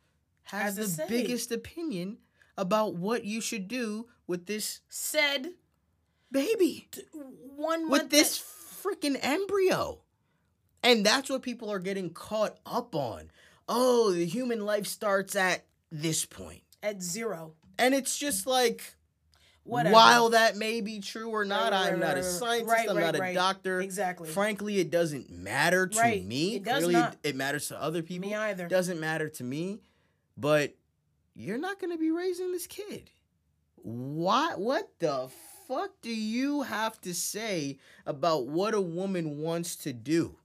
has 0.44 0.76
Has 0.76 0.96
the 0.96 1.06
biggest 1.06 1.52
opinion 1.52 2.18
about 2.56 2.94
what 2.94 3.24
you 3.24 3.40
should 3.40 3.68
do 3.68 4.06
with 4.26 4.46
this 4.46 4.80
Said 4.88 5.54
baby, 6.30 6.88
one 7.56 7.88
with 7.88 8.10
this 8.10 8.42
freaking 8.82 9.16
embryo. 9.22 10.00
And 10.82 11.04
that's 11.06 11.30
what 11.30 11.42
people 11.42 11.70
are 11.70 11.78
getting 11.78 12.10
caught 12.10 12.58
up 12.66 12.94
on. 12.94 13.30
Oh, 13.68 14.12
the 14.12 14.26
human 14.26 14.66
life 14.66 14.86
starts 14.86 15.34
at 15.34 15.64
this 15.90 16.26
point. 16.26 16.62
at 16.82 17.02
zero. 17.02 17.54
And 17.78 17.94
it's 17.94 18.16
just 18.18 18.46
like, 18.46 18.82
Whatever. 19.64 19.94
while 19.94 20.30
that 20.30 20.56
may 20.56 20.80
be 20.80 21.00
true 21.00 21.30
or 21.30 21.44
not, 21.44 21.72
right, 21.72 21.86
I'm 21.86 21.92
right, 21.94 22.00
not 22.00 22.18
a 22.18 22.22
scientist, 22.22 22.70
Right, 22.70 22.88
I'm 22.88 23.00
not 23.00 23.14
a 23.14 23.32
doctor. 23.32 23.80
Exactly. 23.80 24.28
Frankly, 24.28 24.78
it 24.78 24.90
doesn't 24.90 25.30
matter 25.30 25.86
to 25.86 26.20
me. 26.22 26.56
It 26.56 26.64
does 26.64 26.84
Clearly, 26.84 26.94
not. 26.94 27.16
it 27.22 27.34
matters 27.34 27.68
to 27.68 27.80
other 27.80 28.02
people. 28.02 28.28
Me 28.28 28.34
either. 28.34 28.66
It 28.66 28.70
doesn't 28.70 29.00
matter 29.00 29.28
to 29.30 29.44
me. 29.44 29.80
But 30.36 30.74
you're 31.34 31.58
not 31.58 31.80
going 31.80 31.92
to 31.92 31.98
be 31.98 32.10
raising 32.10 32.52
this 32.52 32.66
kid. 32.66 33.10
Why? 33.76 34.52
What 34.56 34.90
the 34.98 35.30
fuck 35.66 35.90
do 36.02 36.10
you 36.14 36.62
have 36.62 37.00
to 37.02 37.14
say 37.14 37.78
about 38.04 38.46
what 38.46 38.74
a 38.74 38.80
woman 38.80 39.38
wants 39.38 39.76
to 39.76 39.92
do? 39.92 40.36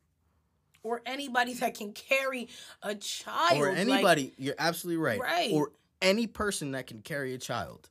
or 0.84 1.02
anybody 1.06 1.54
that 1.56 1.78
can 1.78 1.92
carry 1.92 2.48
a 2.82 2.96
child. 2.96 3.60
or 3.60 3.70
like, 3.70 3.78
anybody, 3.78 4.34
you're 4.38 4.56
absolutely 4.58 5.02
right. 5.02 5.20
Right. 5.20 5.52
Or 5.52 5.72
any 6.02 6.28
person 6.28 6.72
that 6.72 6.88
can 6.88 7.02
carry 7.02 7.34
a 7.34 7.38
child. 7.38 7.90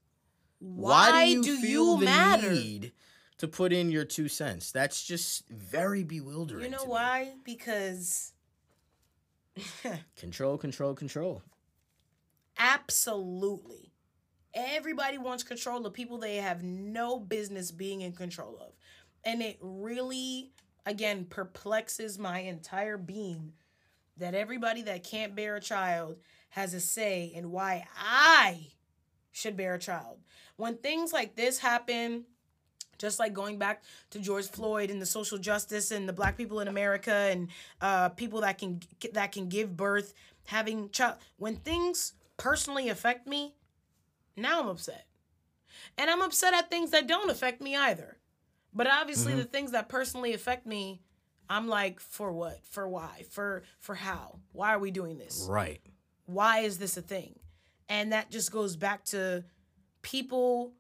why, 0.59 1.27
do 1.27 1.31
you 1.31 1.43
do 1.43 1.57
feel 1.59 1.85
you 1.95 1.99
the 2.01 2.05
matter? 2.05 2.51
need 2.51 2.93
to 3.39 3.47
put 3.49 3.73
in 3.73 3.91
your 3.91 4.05
two 4.05 4.29
cents? 4.29 4.73
That's 4.73 5.05
just 5.05 5.49
very 5.49 6.03
bewildering. 6.05 6.65
You 6.65 6.71
know 6.71 6.79
to 6.79 6.85
me. 6.87 6.91
why? 6.91 7.33
Because 7.45 8.33
Control, 10.17 10.57
control, 10.59 10.95
control. 10.95 11.43
absolutely, 12.59 13.93
everybody 14.55 15.19
wants 15.19 15.43
control 15.43 15.85
of 15.87 15.93
people 15.93 16.19
they 16.19 16.37
have 16.37 16.63
no 16.63 17.19
business 17.19 17.71
being 17.71 18.01
in 18.03 18.13
control 18.13 18.59
of, 18.61 18.73
and 19.25 19.43
it 19.43 19.59
really, 19.61 20.53
again, 20.87 21.25
perplexes 21.29 22.19
my 22.19 22.41
entire 22.41 22.97
being 22.97 23.53
that 24.17 24.35
everybody 24.35 24.83
that 24.83 25.05
can't 25.05 25.37
bear 25.37 25.57
a 25.57 25.61
child 25.61 26.17
has 26.51 26.75
a 26.75 26.81
say 26.81 27.31
in 27.35 27.51
why 27.51 27.87
I 27.97 28.69
should 29.33 29.57
bear 29.57 29.75
a 29.75 29.79
child. 29.79 30.19
When 30.57 30.77
things 30.77 31.13
like 31.13 31.37
this 31.37 31.59
happen, 31.59 32.25
just 32.99 33.19
like 33.19 33.33
going 33.33 33.59
back 33.59 33.83
to 34.11 34.19
George 34.19 34.49
Floyd 34.49 34.91
and 34.91 35.01
the 35.01 35.07
social 35.07 35.39
justice 35.39 35.91
and 35.91 36.09
the 36.09 36.13
black 36.13 36.37
people 36.37 36.61
in 36.61 36.69
America 36.69 37.13
and 37.13 37.49
uh, 37.81 38.09
people 38.11 38.41
that 38.41 38.59
can 38.59 38.81
that 39.13 39.33
can 39.33 39.49
give 39.49 39.77
birth, 39.77 40.15
having 40.47 40.91
child. 40.91 41.17
When 41.37 41.57
things 41.57 42.15
personally 42.37 42.89
affect 42.89 43.27
me, 43.27 43.55
now 44.37 44.61
I'm 44.61 44.69
upset, 44.69 45.07
and 45.97 46.11
I'm 46.11 46.23
upset 46.23 46.55
at 46.55 46.71
things 46.71 46.91
that 46.91 47.07
don't 47.07 47.31
affect 47.31 47.61
me 47.61 47.77
either. 47.77 48.17
But 48.75 48.87
obviously, 48.89 49.35
the 49.35 49.45
things 49.45 49.73
that 49.73 49.89
personally 49.89 50.35
affect 50.35 50.67
me, 50.67 51.01
I'm 51.49 51.69
like, 51.69 52.01
for 52.01 52.33
what? 52.33 52.61
For 52.65 52.89
why? 52.89 53.25
For 53.31 53.63
for 53.79 53.95
how? 53.95 54.41
Why 54.53 54.75
are 54.75 54.79
we 54.79 54.91
doing 54.91 55.19
this? 55.19 55.47
Right. 55.49 55.81
Why 56.29 56.61
is 56.61 56.79
this 56.79 56.97
a 56.97 57.03
thing? 57.03 57.39
And 57.89 58.13
that 58.13 58.31
just 58.31 58.53
goes 58.53 58.77
back 58.77 59.05
to 59.07 59.45
people, 60.03 60.73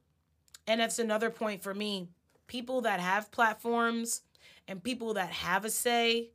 and 0.66 0.80
that's 0.80 0.98
another 0.98 1.30
point 1.30 1.62
for 1.62 1.74
me 1.74 2.08
people 2.46 2.80
that 2.80 2.98
have 2.98 3.30
platforms 3.30 4.22
and 4.66 4.82
people 4.82 5.14
that 5.14 5.30
have 5.30 5.64
a 5.64 5.70
say 5.70 6.30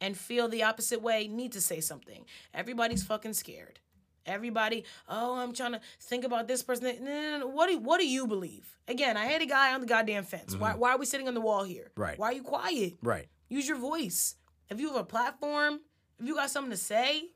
and 0.00 0.16
feel 0.16 0.48
the 0.48 0.62
opposite 0.62 1.00
way 1.00 1.26
need 1.26 1.52
to 1.52 1.60
say 1.60 1.80
something. 1.80 2.24
Everybody's 2.52 3.02
fucking 3.02 3.32
scared. 3.32 3.80
Everybody, 4.26 4.84
oh, 5.08 5.38
I'm 5.38 5.52
trying 5.52 5.72
to 5.72 5.80
think 6.00 6.24
about 6.24 6.48
this 6.48 6.62
person. 6.62 6.96
No, 7.02 7.10
no, 7.10 7.38
no. 7.40 7.46
What 7.46 7.68
do 7.68 7.78
what 7.78 8.00
do 8.00 8.06
you 8.06 8.26
believe? 8.26 8.78
Again, 8.88 9.16
I 9.16 9.26
hate 9.26 9.42
a 9.42 9.46
guy 9.46 9.74
on 9.74 9.80
the 9.80 9.86
goddamn 9.86 10.24
fence. 10.24 10.56
Why 10.56 10.70
mm-hmm. 10.70 10.80
why 10.80 10.92
are 10.92 10.98
we 10.98 11.04
sitting 11.04 11.28
on 11.28 11.34
the 11.34 11.40
wall 11.42 11.64
here? 11.64 11.90
Right. 11.96 12.18
Why 12.18 12.28
are 12.28 12.32
you 12.32 12.42
quiet? 12.42 12.94
Right. 13.02 13.26
Use 13.48 13.68
your 13.68 13.76
voice. 13.76 14.36
If 14.70 14.80
you 14.80 14.88
have 14.88 14.96
a 14.96 15.04
platform, 15.04 15.80
if 16.18 16.26
you 16.26 16.34
got 16.34 16.48
something 16.48 16.70
to 16.70 16.76
say, 16.76 17.30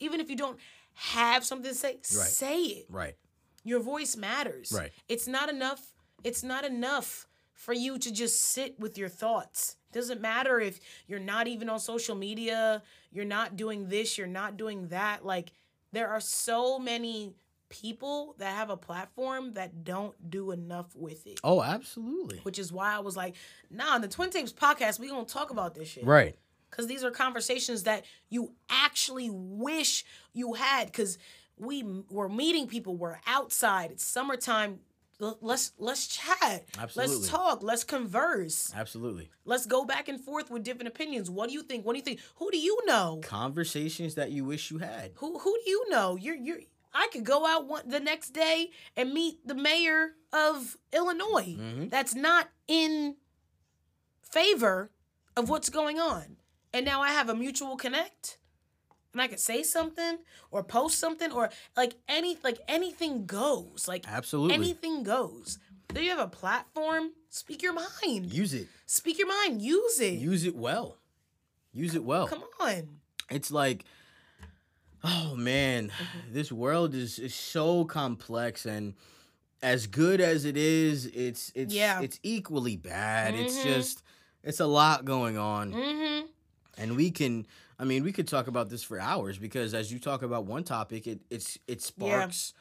even 0.00 0.20
if 0.20 0.30
you 0.30 0.36
don't 0.36 0.58
have 0.94 1.44
something 1.44 1.70
to 1.70 1.76
say, 1.76 1.98
say 2.02 2.60
it. 2.62 2.86
Right. 2.88 3.14
Your 3.64 3.80
voice 3.80 4.16
matters. 4.16 4.72
Right. 4.76 4.90
It's 5.08 5.26
not 5.26 5.48
enough. 5.48 5.94
It's 6.24 6.42
not 6.42 6.64
enough 6.64 7.26
for 7.52 7.72
you 7.74 7.98
to 7.98 8.12
just 8.12 8.40
sit 8.40 8.78
with 8.78 8.96
your 8.96 9.08
thoughts. 9.08 9.76
Doesn't 9.92 10.20
matter 10.20 10.60
if 10.60 10.80
you're 11.06 11.18
not 11.18 11.48
even 11.48 11.68
on 11.68 11.80
social 11.80 12.14
media, 12.14 12.82
you're 13.10 13.24
not 13.24 13.56
doing 13.56 13.88
this, 13.88 14.18
you're 14.18 14.26
not 14.26 14.56
doing 14.56 14.88
that. 14.88 15.24
Like 15.24 15.52
there 15.92 16.08
are 16.08 16.20
so 16.20 16.78
many 16.78 17.34
people 17.68 18.34
that 18.38 18.54
have 18.54 18.70
a 18.70 18.76
platform 18.76 19.54
that 19.54 19.84
don't 19.84 20.30
do 20.30 20.52
enough 20.52 20.94
with 20.94 21.26
it. 21.26 21.40
Oh, 21.44 21.62
absolutely. 21.62 22.38
Which 22.42 22.58
is 22.58 22.72
why 22.72 22.94
I 22.94 23.00
was 23.00 23.16
like, 23.16 23.34
nah, 23.70 23.94
on 23.94 24.00
the 24.00 24.08
Twin 24.08 24.30
Tapes 24.30 24.52
podcast, 24.52 24.98
we 24.98 25.08
gonna 25.08 25.24
talk 25.24 25.50
about 25.50 25.74
this 25.74 25.88
shit 25.88 26.04
Right. 26.04 26.36
Because 26.70 26.86
these 26.86 27.02
are 27.04 27.10
conversations 27.10 27.84
that 27.84 28.04
you 28.28 28.52
actually 28.68 29.30
wish 29.30 30.04
you 30.32 30.54
had 30.54 30.86
because 30.86 31.18
we 31.56 31.82
we're 32.10 32.28
meeting 32.28 32.66
people 32.68 32.96
we're 32.96 33.18
outside 33.26 33.90
it's 33.90 34.04
summertime 34.04 34.78
let's 35.40 35.72
let's 35.78 36.06
chat 36.06 36.64
Absolutely. 36.78 37.16
let's 37.16 37.28
talk 37.28 37.62
let's 37.62 37.82
converse 37.82 38.72
Absolutely. 38.76 39.28
let's 39.44 39.66
go 39.66 39.84
back 39.84 40.08
and 40.08 40.20
forth 40.20 40.50
with 40.50 40.62
different 40.62 40.86
opinions 40.86 41.28
what 41.28 41.48
do 41.48 41.54
you 41.54 41.62
think 41.62 41.84
what 41.84 41.94
do 41.94 41.98
you 41.98 42.04
think 42.04 42.20
who 42.36 42.50
do 42.52 42.58
you 42.58 42.78
know 42.86 43.18
Conversations 43.24 44.14
that 44.14 44.30
you 44.30 44.44
wish 44.44 44.70
you 44.70 44.78
had. 44.78 45.10
who 45.16 45.38
who 45.38 45.58
do 45.64 45.70
you 45.70 45.90
know 45.90 46.14
you're 46.16 46.36
you're 46.36 46.60
I 46.94 47.08
could 47.12 47.24
go 47.24 47.46
out 47.46 47.66
one, 47.66 47.88
the 47.88 48.00
next 48.00 48.30
day 48.30 48.70
and 48.96 49.12
meet 49.12 49.46
the 49.46 49.54
mayor 49.54 50.12
of 50.32 50.76
Illinois 50.92 51.56
Mhm. 51.58 51.90
that's 51.90 52.14
not 52.14 52.48
in 52.68 53.16
favor 54.22 54.90
of 55.36 55.48
what's 55.48 55.68
going 55.70 55.98
on. 56.00 56.36
And 56.72 56.84
now 56.84 57.00
I 57.02 57.10
have 57.12 57.28
a 57.28 57.34
mutual 57.34 57.76
connect. 57.76 58.38
And 59.12 59.22
I 59.22 59.26
could 59.28 59.40
say 59.40 59.62
something 59.62 60.18
or 60.50 60.62
post 60.62 60.98
something 60.98 61.32
or 61.32 61.50
like 61.76 61.94
any 62.08 62.36
like 62.44 62.58
anything 62.68 63.24
goes. 63.26 63.86
Like 63.88 64.04
Absolutely. 64.06 64.54
anything 64.54 65.02
goes. 65.02 65.58
Do 65.92 66.02
you 66.02 66.10
have 66.10 66.18
a 66.18 66.28
platform? 66.28 67.12
Speak 67.30 67.62
your 67.62 67.72
mind. 67.72 68.32
Use 68.32 68.52
it. 68.52 68.68
Speak 68.86 69.18
your 69.18 69.28
mind. 69.28 69.62
Use 69.62 69.98
it. 70.00 70.18
Use 70.18 70.44
it 70.44 70.54
well. 70.54 70.96
Use 71.72 71.94
it 71.94 72.04
well. 72.04 72.26
Come 72.28 72.44
on. 72.60 72.88
It's 73.30 73.50
like, 73.50 73.84
oh 75.04 75.34
man, 75.36 75.88
Mm-hmm. 75.88 76.32
this 76.34 76.52
world 76.52 76.94
is, 76.94 77.18
is 77.18 77.34
so 77.34 77.84
complex 77.84 78.66
and 78.66 78.94
as 79.62 79.86
good 79.86 80.20
as 80.20 80.44
it 80.44 80.56
is, 80.56 81.06
it's 81.06 81.50
it's 81.54 81.74
Yeah. 81.74 82.00
it's 82.00 82.20
equally 82.22 82.76
bad. 82.76 83.34
It's 83.34 83.58
Mhm. 83.58 83.62
just 83.64 84.02
it's 84.44 84.60
a 84.60 84.66
lot 84.66 85.04
going 85.04 85.36
on. 85.36 85.72
Mm-hmm. 85.72 86.26
And 86.78 86.96
we 86.96 87.10
can 87.10 87.46
I 87.78 87.84
mean, 87.84 88.02
we 88.02 88.12
could 88.12 88.26
talk 88.26 88.48
about 88.48 88.70
this 88.70 88.82
for 88.82 88.98
hours 88.98 89.38
because 89.38 89.72
as 89.74 89.92
you 89.92 89.98
talk 89.98 90.22
about 90.22 90.46
one 90.46 90.64
topic, 90.64 91.06
it 91.06 91.20
it's 91.30 91.58
it 91.66 91.82
sparks 91.82 92.54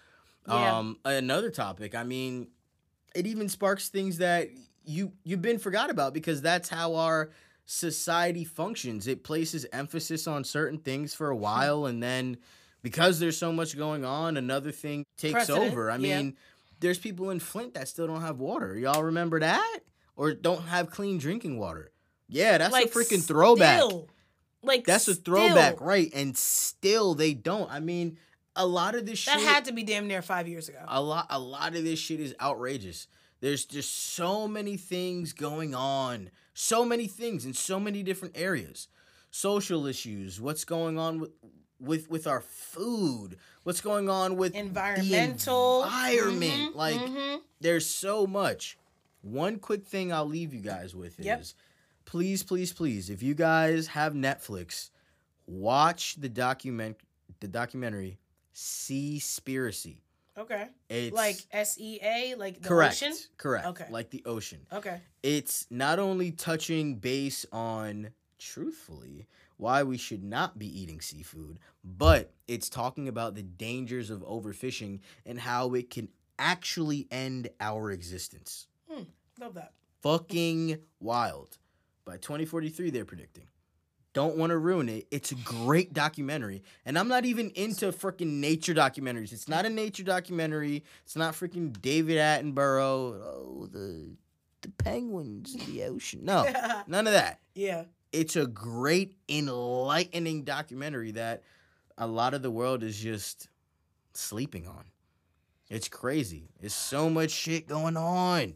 Yeah. 0.47 0.77
um 0.77 0.97
another 1.05 1.49
topic. 1.51 1.95
I 1.95 2.03
mean, 2.03 2.49
it 3.15 3.25
even 3.27 3.49
sparks 3.49 3.89
things 3.89 4.17
that 4.19 4.49
you 4.85 5.11
you've 5.23 5.41
been 5.41 5.59
forgot 5.59 5.89
about 5.89 6.13
because 6.13 6.41
that's 6.41 6.69
how 6.69 6.95
our 6.95 7.31
society 7.65 8.43
functions. 8.45 9.07
It 9.07 9.23
places 9.23 9.65
emphasis 9.73 10.27
on 10.27 10.43
certain 10.43 10.79
things 10.79 11.13
for 11.13 11.29
a 11.29 11.35
while 11.47 11.85
and 11.85 12.01
then 12.01 12.37
because 12.83 13.19
there's 13.19 13.37
so 13.37 13.51
much 13.51 13.75
going 13.77 14.05
on, 14.05 14.37
another 14.37 14.71
thing 14.71 15.03
takes 15.17 15.33
Precedent, 15.33 15.71
over. 15.71 15.89
I 15.91 15.97
yeah. 15.97 16.17
mean, 16.21 16.37
there's 16.79 16.99
people 16.99 17.31
in 17.31 17.39
Flint 17.39 17.73
that 17.73 17.87
still 17.87 18.07
don't 18.07 18.21
have 18.21 18.39
water. 18.39 18.77
Y'all 18.77 19.03
remember 19.03 19.39
that? 19.39 19.79
Or 20.15 20.33
don't 20.33 20.63
have 20.63 20.89
clean 20.89 21.17
drinking 21.17 21.57
water. 21.59 21.91
Yeah, 22.27 22.57
that's 22.57 22.75
a 22.75 22.87
freaking 22.87 23.23
throwback. 23.23 23.79
still. 23.81 24.07
Like 24.63 24.85
That's 24.85 25.07
a 25.07 25.13
still. 25.13 25.35
throwback, 25.35 25.79
right? 25.81 26.11
And 26.13 26.35
still 26.37 27.13
they 27.13 27.33
don't. 27.33 27.71
I 27.71 27.79
mean, 27.79 28.17
a 28.55 28.65
lot 28.65 28.95
of 28.95 29.05
this 29.05 29.19
shit 29.19 29.33
That 29.35 29.39
shit 29.39 29.47
had 29.49 29.65
to 29.65 29.71
be 29.71 29.83
damn 29.83 30.07
near 30.07 30.21
five 30.21 30.47
years 30.47 30.67
ago. 30.67 30.79
a 30.87 31.01
lot 31.01 31.27
a 31.29 31.39
lot 31.39 31.75
of 31.75 31.83
this 31.83 31.99
shit 31.99 32.19
is 32.19 32.35
outrageous. 32.41 33.07
There's 33.39 33.65
just 33.65 33.93
so 34.15 34.47
many 34.47 34.75
things 34.77 35.31
going 35.31 35.75
on. 35.75 36.31
So 36.53 36.83
many 36.83 37.07
things 37.07 37.45
in 37.45 37.53
so 37.53 37.79
many 37.79 38.01
different 38.03 38.35
areas. 38.37 38.87
Social 39.29 39.85
issues, 39.85 40.41
what's 40.41 40.65
going 40.65 40.97
on 40.97 41.19
with 41.19 41.31
with 41.79 42.09
with 42.09 42.25
our 42.25 42.41
food, 42.41 43.37
what's 43.63 43.79
going 43.81 44.09
on 44.09 44.35
with 44.37 44.53
the 44.53 44.59
Environmental 44.59 45.83
environment. 45.83 46.73
Mhm, 46.73 46.75
like 46.75 46.95
mhm. 46.99 47.39
there's 47.61 47.85
so 47.85 48.25
much. 48.25 48.77
One 49.21 49.59
quick 49.59 49.85
thing 49.85 50.11
I'll 50.11 50.25
leave 50.27 50.53
you 50.53 50.61
guys 50.61 50.95
with 50.95 51.19
Yep. 51.19 51.41
is 51.41 51.53
please, 52.07 52.41
please, 52.41 52.73
please, 52.73 53.11
if 53.11 53.21
you 53.21 53.35
guys 53.35 53.87
have 53.87 54.13
Netflix, 54.13 54.89
watch 55.45 56.15
the 56.15 56.29
document 56.29 56.97
the 57.39 57.47
documentary 57.47 58.17
Seaspiracy. 58.55 59.97
Okay. 60.35 60.67
It's 60.89 61.15
like 61.15 61.37
S 61.51 61.77
E 61.79 61.99
A, 62.01 62.35
like 62.35 62.61
the 62.61 62.67
correct. 62.67 62.95
ocean. 62.95 63.13
Correct. 63.37 63.67
Okay. 63.67 63.85
Like 63.91 64.09
the 64.09 64.23
ocean. 64.25 64.65
Okay. 64.71 65.01
It's 65.21 65.67
not 65.69 65.99
only 65.99 66.31
touching 66.31 66.95
base 66.95 67.45
on 67.51 68.09
truthfully 68.39 69.27
why 69.57 69.83
we 69.83 69.97
should 69.97 70.23
not 70.23 70.57
be 70.57 70.67
eating 70.81 71.01
seafood, 71.01 71.59
but 71.83 72.33
it's 72.47 72.69
talking 72.69 73.07
about 73.07 73.35
the 73.35 73.43
dangers 73.43 74.09
of 74.09 74.21
overfishing 74.21 74.99
and 75.25 75.39
how 75.39 75.73
it 75.73 75.89
can 75.89 76.07
actually 76.39 77.07
end 77.11 77.49
our 77.59 77.91
existence. 77.91 78.67
Hmm. 78.89 79.03
Love 79.39 79.55
that. 79.55 79.73
Fucking 80.01 80.77
wild. 80.99 81.57
By 82.07 82.15
2043 82.17 82.89
they're 82.89 83.03
predicting. 83.05 83.47
Don't 84.13 84.37
want 84.37 84.51
to 84.51 84.57
ruin 84.57 84.87
it. 84.87 85.05
It's 85.11 85.31
a 85.31 85.35
great 85.35 85.93
documentary. 85.93 86.63
And 86.85 86.97
I'm 86.97 87.09
not 87.09 87.25
even 87.25 87.51
into 87.51 87.91
freaking 87.91 88.39
nature 88.39 88.73
documentaries. 88.73 89.33
It's 89.33 89.49
not 89.49 89.65
a 89.65 89.69
nature 89.69 90.03
documentary. 90.03 90.85
It's 91.03 91.17
not 91.17 91.33
freaking 91.33 91.79
David 91.81 92.17
Attenborough. 92.17 93.21
Oh, 93.21 93.67
the 93.71 94.15
the 94.61 94.69
penguins 94.83 95.53
in 95.53 95.71
the 95.71 95.83
ocean. 95.83 96.21
No. 96.23 96.45
None 96.87 97.05
of 97.05 97.13
that. 97.13 97.41
yeah. 97.53 97.83
It's 98.13 98.37
a 98.37 98.47
great 98.47 99.17
enlightening 99.27 100.45
documentary 100.45 101.11
that 101.11 101.43
a 101.97 102.07
lot 102.07 102.33
of 102.33 102.41
the 102.41 102.49
world 102.49 102.81
is 102.81 102.97
just 102.97 103.49
sleeping 104.13 104.65
on. 104.65 104.85
It's 105.69 105.89
crazy. 105.89 106.49
It's 106.61 106.73
so 106.73 107.09
much 107.09 107.31
shit 107.31 107.67
going 107.67 107.97
on. 107.97 108.53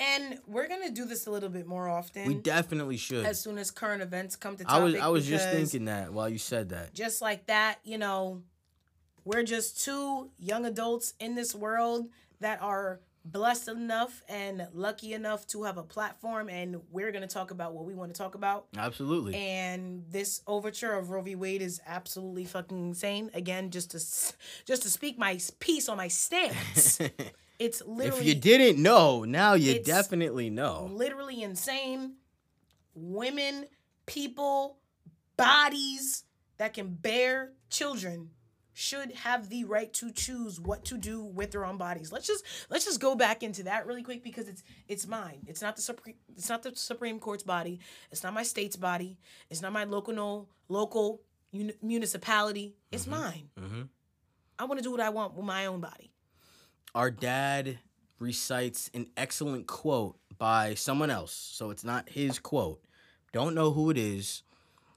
And 0.00 0.38
we're 0.46 0.68
gonna 0.68 0.90
do 0.90 1.04
this 1.04 1.26
a 1.26 1.30
little 1.30 1.48
bit 1.48 1.66
more 1.66 1.88
often. 1.88 2.26
We 2.26 2.34
definitely 2.34 2.96
should. 2.96 3.24
as 3.24 3.40
soon 3.40 3.58
as 3.58 3.70
current 3.70 4.02
events 4.02 4.36
come 4.36 4.56
to 4.56 4.64
topic. 4.64 4.80
I 4.80 4.84
was 4.84 4.94
I 4.94 5.08
was 5.08 5.26
just 5.26 5.50
thinking 5.50 5.86
that 5.86 6.12
while 6.12 6.28
you 6.28 6.38
said 6.38 6.68
that. 6.70 6.94
just 6.94 7.20
like 7.20 7.46
that, 7.46 7.78
you 7.84 7.98
know, 7.98 8.42
we're 9.24 9.42
just 9.42 9.84
two 9.84 10.30
young 10.38 10.64
adults 10.64 11.14
in 11.18 11.34
this 11.34 11.54
world 11.54 12.08
that 12.40 12.62
are 12.62 13.00
blessed 13.24 13.68
enough 13.68 14.22
and 14.28 14.66
lucky 14.72 15.12
enough 15.12 15.46
to 15.48 15.64
have 15.64 15.76
a 15.76 15.82
platform 15.82 16.48
and 16.48 16.80
we're 16.90 17.12
going 17.12 17.22
to 17.22 17.28
talk 17.28 17.50
about 17.50 17.74
what 17.74 17.84
we 17.84 17.94
want 17.94 18.12
to 18.12 18.18
talk 18.18 18.34
about. 18.34 18.66
Absolutely. 18.76 19.34
And 19.34 20.04
this 20.10 20.40
overture 20.46 20.92
of 20.92 21.10
Roe 21.10 21.20
v. 21.20 21.34
Wade 21.34 21.62
is 21.62 21.80
absolutely 21.86 22.44
fucking 22.44 22.88
insane. 22.88 23.30
Again, 23.34 23.70
just 23.70 23.90
to 23.90 23.98
just 24.64 24.82
to 24.82 24.90
speak 24.90 25.18
my 25.18 25.38
piece 25.60 25.88
on 25.88 25.96
my 25.96 26.08
stance, 26.08 27.00
it's 27.58 27.82
literally. 27.86 28.20
if 28.20 28.26
you 28.26 28.34
didn't 28.34 28.82
know, 28.82 29.24
now 29.24 29.54
you 29.54 29.82
definitely 29.82 30.50
know. 30.50 30.88
literally 30.92 31.42
insane. 31.42 32.14
Women, 32.94 33.66
people, 34.06 34.78
bodies 35.36 36.24
that 36.58 36.74
can 36.74 36.94
bear 36.94 37.52
children 37.70 38.30
should 38.72 39.12
have 39.12 39.48
the 39.48 39.64
right 39.64 39.92
to 39.92 40.12
choose 40.12 40.60
what 40.60 40.84
to 40.84 40.96
do 40.96 41.24
with 41.24 41.50
their 41.50 41.64
own 41.64 41.76
bodies. 41.78 42.12
Let's 42.12 42.26
just 42.28 42.44
let's 42.70 42.84
just 42.84 43.00
go 43.00 43.16
back 43.16 43.42
into 43.42 43.64
that 43.64 43.86
really 43.86 44.02
quick 44.04 44.22
because 44.22 44.46
it's 44.48 44.62
it's 44.86 45.06
mine. 45.06 45.40
It's 45.48 45.60
not 45.62 45.74
the 45.76 45.82
supreme 45.82 46.14
it's 46.36 46.48
not 46.48 46.62
the 46.62 46.72
Supreme 46.76 47.18
Court's 47.18 47.42
body. 47.42 47.80
It's 48.12 48.22
not 48.22 48.34
my 48.34 48.44
state's 48.44 48.76
body. 48.76 49.18
It's 49.50 49.62
not 49.62 49.72
my 49.72 49.82
local 49.84 50.48
local 50.68 51.22
uni- 51.50 51.74
municipality. 51.82 52.76
It's 52.92 53.06
mine. 53.08 53.50
Mhm. 53.58 53.88
I 54.60 54.64
want 54.64 54.78
to 54.78 54.82
do 54.84 54.92
what 54.92 55.00
I 55.00 55.10
want 55.10 55.34
with 55.34 55.44
my 55.44 55.66
own 55.66 55.80
body. 55.80 56.12
Our 56.94 57.10
dad 57.10 57.78
recites 58.18 58.90
an 58.94 59.08
excellent 59.16 59.66
quote 59.66 60.16
by 60.38 60.74
someone 60.74 61.10
else, 61.10 61.32
so 61.32 61.70
it's 61.70 61.84
not 61.84 62.08
his 62.08 62.38
quote. 62.38 62.82
Don't 63.32 63.54
know 63.54 63.72
who 63.72 63.90
it 63.90 63.98
is, 63.98 64.42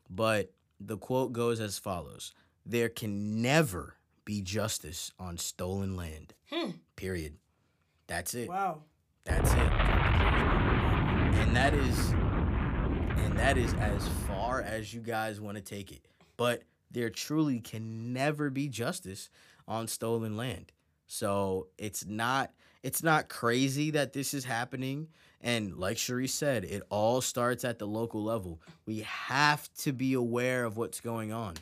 but 0.10 0.52
the 0.80 0.98
quote 0.98 1.34
goes 1.34 1.60
as 1.60 1.78
follows 1.78 2.34
There 2.66 2.89
can 2.89 3.42
never 3.42 3.98
be 4.26 4.42
justice 4.42 5.12
on 5.20 5.38
stolen 5.38 5.96
land. 5.96 6.34
Hmm. 6.50 6.72
Period. 6.96 7.36
That's 8.08 8.34
it. 8.34 8.50
Wow. 8.50 8.84
That's 9.26 9.52
it. 9.52 9.72
And 11.39 11.56
that 11.56 11.74
is 11.74 12.12
and 13.20 13.38
that 13.38 13.58
is 13.58 13.74
as 13.76 14.08
far 14.28 14.62
as 14.62 14.94
you 14.94 15.02
guys 15.02 15.39
want 15.42 15.58
to 15.58 15.64
take 15.64 15.92
it. 15.92 16.06
But 16.38 16.64
there 16.89 17.10
truly 17.10 17.60
can 17.60 18.14
never 18.14 18.50
be 18.50 18.68
justice 18.68 19.30
on 19.68 19.88
stolen 19.88 20.36
land. 20.36 20.72
So 21.12 21.68
it's 21.78 22.05
not 22.05 22.53
it's 22.84 23.03
not 23.03 23.28
crazy 23.28 23.91
that 23.91 24.14
this 24.14 24.34
is 24.34 24.45
happening. 24.45 25.09
And 25.41 25.76
like 25.76 25.97
Cherie 25.97 26.26
said, 26.30 26.64
it 26.64 26.84
all 26.89 27.20
starts 27.20 27.66
at 27.66 27.80
the 27.80 27.86
local 27.86 28.24
level. 28.24 28.62
We 28.86 29.01
have 29.01 29.70
to 29.80 29.91
be 29.91 30.14
aware 30.14 30.64
of 30.64 30.78
what's 30.78 31.01
going 31.01 31.34
on. 31.34 31.55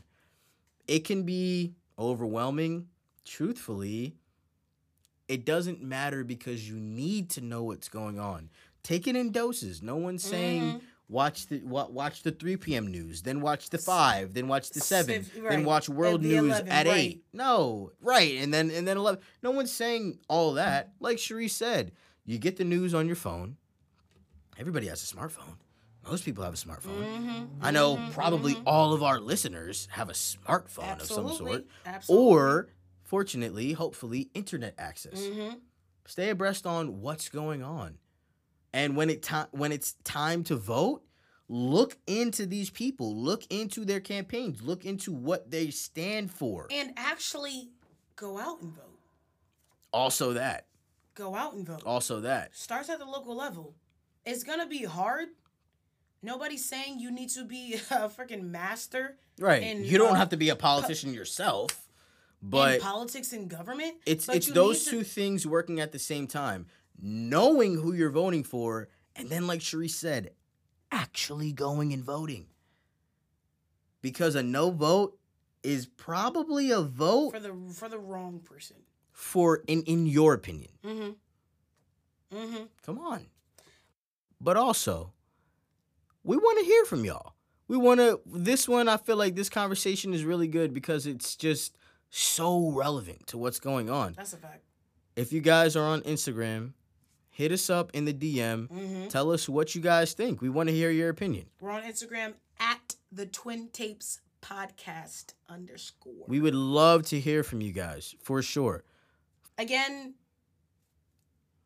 It 0.87 0.99
can 0.99 1.23
be 1.23 1.73
overwhelming. 1.97 2.89
Truthfully, 3.25 4.13
it 5.27 5.45
doesn't 5.45 5.81
matter 5.81 6.23
because 6.23 6.69
you 6.69 6.75
need 6.75 7.31
to 7.31 7.41
know 7.41 7.63
what's 7.63 7.89
going 7.89 8.19
on. 8.19 8.51
Take 8.83 9.07
it 9.07 9.15
in 9.15 9.31
doses. 9.31 9.81
No 9.81 9.95
one's 9.95 10.23
saying 10.23 10.61
mm-hmm. 10.61 10.85
Watch 11.09 11.47
the 11.47 11.61
wa- 11.63 11.87
watch 11.89 12.23
the 12.23 12.31
3 12.31 12.55
p.m. 12.57 12.87
news, 12.87 13.23
then 13.23 13.41
watch 13.41 13.69
the 13.69 13.77
5, 13.77 14.33
then 14.33 14.47
watch 14.47 14.69
the 14.69 14.79
7, 14.79 15.23
Sif- 15.23 15.43
then 15.49 15.65
watch 15.65 15.89
world 15.89 16.21
the 16.21 16.29
news 16.29 16.51
11, 16.51 16.69
at 16.69 16.85
right. 16.87 16.95
8. 16.95 17.23
No, 17.33 17.91
right. 18.01 18.37
And 18.37 18.53
then 18.53 18.71
and 18.71 18.87
then 18.87 18.97
11. 18.97 19.19
No 19.43 19.51
one's 19.51 19.71
saying 19.71 20.19
all 20.29 20.53
that. 20.53 20.93
Like 20.99 21.19
Cherie 21.19 21.47
said, 21.47 21.91
you 22.25 22.37
get 22.37 22.57
the 22.57 22.63
news 22.63 22.93
on 22.93 23.07
your 23.07 23.15
phone. 23.15 23.57
Everybody 24.57 24.87
has 24.87 25.03
a 25.03 25.15
smartphone. 25.15 25.57
Most 26.07 26.25
people 26.25 26.43
have 26.43 26.53
a 26.53 26.57
smartphone. 26.57 27.03
Mm-hmm. 27.03 27.43
I 27.61 27.71
know 27.71 27.99
probably 28.13 28.55
all 28.65 28.93
of 28.93 29.03
our 29.03 29.19
listeners 29.19 29.87
have 29.91 30.09
a 30.09 30.13
smartphone 30.13 30.99
of 30.99 31.07
some 31.07 31.29
sort 31.29 31.65
Absolutely. 31.85 32.25
or 32.33 32.69
fortunately, 33.03 33.73
hopefully, 33.73 34.29
internet 34.33 34.75
access. 34.77 35.19
Mm-hmm. 35.19 35.57
Stay 36.05 36.29
abreast 36.29 36.65
on 36.65 37.01
what's 37.01 37.29
going 37.29 37.61
on, 37.63 37.97
and 38.73 38.95
when 38.95 39.09
it 39.09 39.23
ti- 39.23 39.49
when 39.51 39.71
it's 39.71 39.93
time 40.03 40.43
to 40.45 40.55
vote, 40.55 41.03
look 41.47 41.97
into 42.07 42.45
these 42.45 42.69
people, 42.69 43.15
look 43.15 43.43
into 43.49 43.85
their 43.85 43.99
campaigns, 43.99 44.61
look 44.61 44.85
into 44.85 45.11
what 45.11 45.49
they 45.51 45.69
stand 45.71 46.31
for. 46.31 46.67
and 46.71 46.91
actually 46.97 47.69
go 48.15 48.37
out 48.37 48.61
and 48.61 48.73
vote. 48.73 48.85
Also 49.91 50.33
that, 50.33 50.67
Go 51.15 51.35
out 51.35 51.53
and 51.53 51.65
vote. 51.65 51.83
also 51.85 52.19
that. 52.21 52.55
Starts 52.55 52.89
at 52.89 52.99
the 52.99 53.05
local 53.05 53.35
level. 53.35 53.73
It's 54.25 54.43
gonna 54.43 54.67
be 54.67 54.83
hard. 54.83 55.29
Nobody's 56.21 56.65
saying 56.65 56.99
you 56.99 57.11
need 57.11 57.29
to 57.29 57.45
be 57.45 57.75
a 57.91 58.09
freaking 58.09 58.43
master 58.51 59.17
Right. 59.39 59.63
And, 59.63 59.85
you 59.85 59.97
don't 59.97 60.11
uh, 60.11 60.15
have 60.15 60.29
to 60.29 60.37
be 60.37 60.49
a 60.49 60.55
politician 60.57 61.13
yourself, 61.13 61.71
in 62.41 62.49
but 62.49 62.81
politics 62.81 63.31
and 63.31 63.49
government. 63.49 63.95
it's 64.05 64.27
it's 64.27 64.47
those 64.47 64.83
to- 64.83 64.91
two 64.91 65.03
things 65.03 65.47
working 65.47 65.79
at 65.79 65.91
the 65.93 65.99
same 65.99 66.27
time. 66.27 66.67
Knowing 67.01 67.75
who 67.75 67.93
you're 67.93 68.09
voting 68.09 68.43
for, 68.43 68.89
and 69.15 69.29
then 69.29 69.47
like 69.47 69.61
Cherie 69.61 69.87
said, 69.87 70.31
actually 70.91 71.51
going 71.51 71.93
and 71.93 72.03
voting. 72.03 72.47
Because 74.01 74.35
a 74.35 74.43
no 74.43 74.71
vote 74.71 75.17
is 75.63 75.85
probably 75.85 76.71
a 76.71 76.81
vote 76.81 77.31
for 77.31 77.39
the 77.39 77.53
for 77.73 77.89
the 77.89 77.99
wrong 77.99 78.39
person. 78.39 78.77
for 79.11 79.61
in 79.67 79.83
in 79.83 80.05
your 80.05 80.33
opinion. 80.33 80.71
Mm-hmm. 80.85 82.37
Mm-hmm. 82.37 82.63
Come 82.85 82.99
on. 82.99 83.25
But 84.41 84.55
also, 84.55 85.11
we 86.23 86.37
want 86.37 86.59
to 86.59 86.65
hear 86.65 86.85
from 86.85 87.03
y'all. 87.03 87.33
We 87.67 87.77
want 87.77 87.99
to 87.99 88.21
this 88.25 88.67
one 88.67 88.87
I 88.87 88.97
feel 88.97 89.17
like 89.17 89.35
this 89.35 89.49
conversation 89.49 90.13
is 90.13 90.23
really 90.23 90.47
good 90.47 90.73
because 90.73 91.05
it's 91.05 91.35
just 91.35 91.77
so 92.09 92.71
relevant 92.71 93.27
to 93.27 93.37
what's 93.37 93.59
going 93.59 93.89
on. 93.89 94.13
That's 94.17 94.33
a 94.33 94.37
fact. 94.37 94.63
If 95.15 95.33
you 95.33 95.41
guys 95.41 95.75
are 95.75 95.83
on 95.83 96.01
Instagram, 96.01 96.71
hit 97.39 97.53
us 97.53 97.69
up 97.69 97.89
in 97.93 98.03
the 98.03 98.13
DM. 98.13 98.67
Mm-hmm. 98.67 99.07
Tell 99.07 99.31
us 99.31 99.47
what 99.47 99.73
you 99.73 99.79
guys 99.79 100.11
think. 100.11 100.41
We 100.41 100.49
want 100.49 100.67
to 100.67 100.75
hear 100.75 100.91
your 100.91 101.07
opinion. 101.07 101.45
We're 101.61 101.71
on 101.71 101.83
Instagram 101.83 102.33
at 102.59 102.97
the 103.13 103.25
Twin 103.25 103.69
Tapes 103.71 104.19
Podcast 104.41 105.35
underscore. 105.47 106.25
We 106.27 106.41
would 106.41 106.53
love 106.53 107.03
to 107.07 107.19
hear 107.19 107.43
from 107.43 107.61
you 107.61 107.71
guys 107.71 108.13
for 108.21 108.41
sure. 108.41 108.83
Again, 109.57 110.15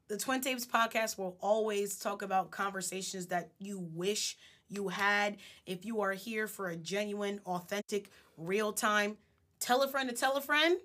The 0.09 0.17
Twin 0.17 0.41
Tapes 0.41 0.63
podcast 0.63 1.17
will 1.17 1.37
always 1.41 1.97
talk 1.97 2.21
about 2.21 2.51
conversations 2.51 3.27
that 3.27 3.49
you 3.57 3.79
wish 3.79 4.37
you 4.69 4.89
had. 4.89 5.37
If 5.65 5.85
you 5.85 6.01
are 6.01 6.13
here 6.13 6.45
for 6.45 6.69
a 6.69 6.75
genuine, 6.75 7.39
authentic, 7.47 8.11
real 8.37 8.73
time, 8.73 9.17
tell 9.59 9.81
a 9.81 9.87
friend 9.87 10.07
to 10.07 10.15
tell 10.15 10.37
a 10.37 10.41
friend. 10.41 10.77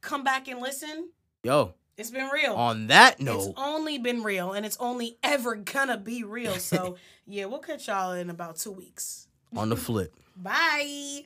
Come 0.00 0.24
back 0.24 0.48
and 0.48 0.60
listen. 0.60 1.10
Yo, 1.44 1.74
It's 1.96 2.10
been 2.10 2.28
real. 2.28 2.52
on 2.54 2.88
that 2.88 3.20
note, 3.20 3.50
It's 3.50 3.52
only 3.56 3.96
been 3.98 4.22
real 4.22 4.52
and 4.52 4.66
it's 4.66 4.76
only 4.78 5.16
ever 5.22 5.54
gonna 5.56 5.96
be 5.96 6.22
real. 6.24 6.54
So, 6.56 6.96
yeah, 7.26 7.46
we'll 7.46 7.60
catch 7.60 7.88
y'all 7.88 8.12
in 8.12 8.28
about 8.30 8.56
two 8.56 8.70
weeks. 8.72 9.28
on 9.56 9.68
the 9.70 9.76
flip. 9.76 10.12
Bye. 10.36 11.22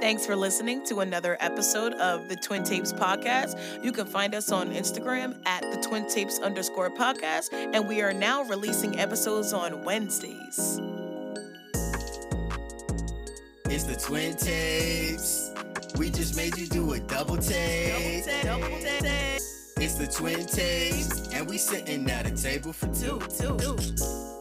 Thanks 0.00 0.26
for 0.26 0.34
listening 0.34 0.84
to 0.86 0.98
another 0.98 1.36
episode 1.38 1.92
of 1.94 2.28
the 2.28 2.34
Twin 2.36 2.64
Tapes 2.64 2.92
Podcast. 2.92 3.84
You 3.84 3.92
can 3.92 4.04
find 4.06 4.34
us 4.34 4.50
on 4.50 4.72
Instagram 4.72 5.40
at 5.46 5.62
the 5.62 5.80
Twin 5.80 6.08
Tapes 6.08 6.40
underscore 6.40 6.90
podcast, 6.90 7.52
and 7.52 7.86
we 7.88 8.00
are 8.02 8.12
now 8.12 8.42
releasing 8.44 8.98
episodes 8.98 9.52
on 9.52 9.84
Wednesdays. 9.84 10.80
It's 13.66 13.84
the 13.84 13.94
twin 13.96 14.36
tapes. 14.36 15.50
We 16.02 16.10
just 16.10 16.36
made 16.36 16.58
you 16.58 16.66
do 16.66 16.94
a 16.94 16.98
double 16.98 17.36
take. 17.36 18.24
Double 18.24 18.26
take, 18.26 18.42
double 18.42 18.78
take. 18.80 19.40
It's 19.76 19.94
the 19.94 20.08
twin 20.08 20.44
tapes, 20.46 21.28
and 21.32 21.48
we 21.48 21.56
sitting 21.56 22.10
at 22.10 22.26
a 22.26 22.32
table 22.32 22.72
for 22.72 22.88
two. 22.88 23.20
Two, 23.38 23.56
two. 23.56 24.31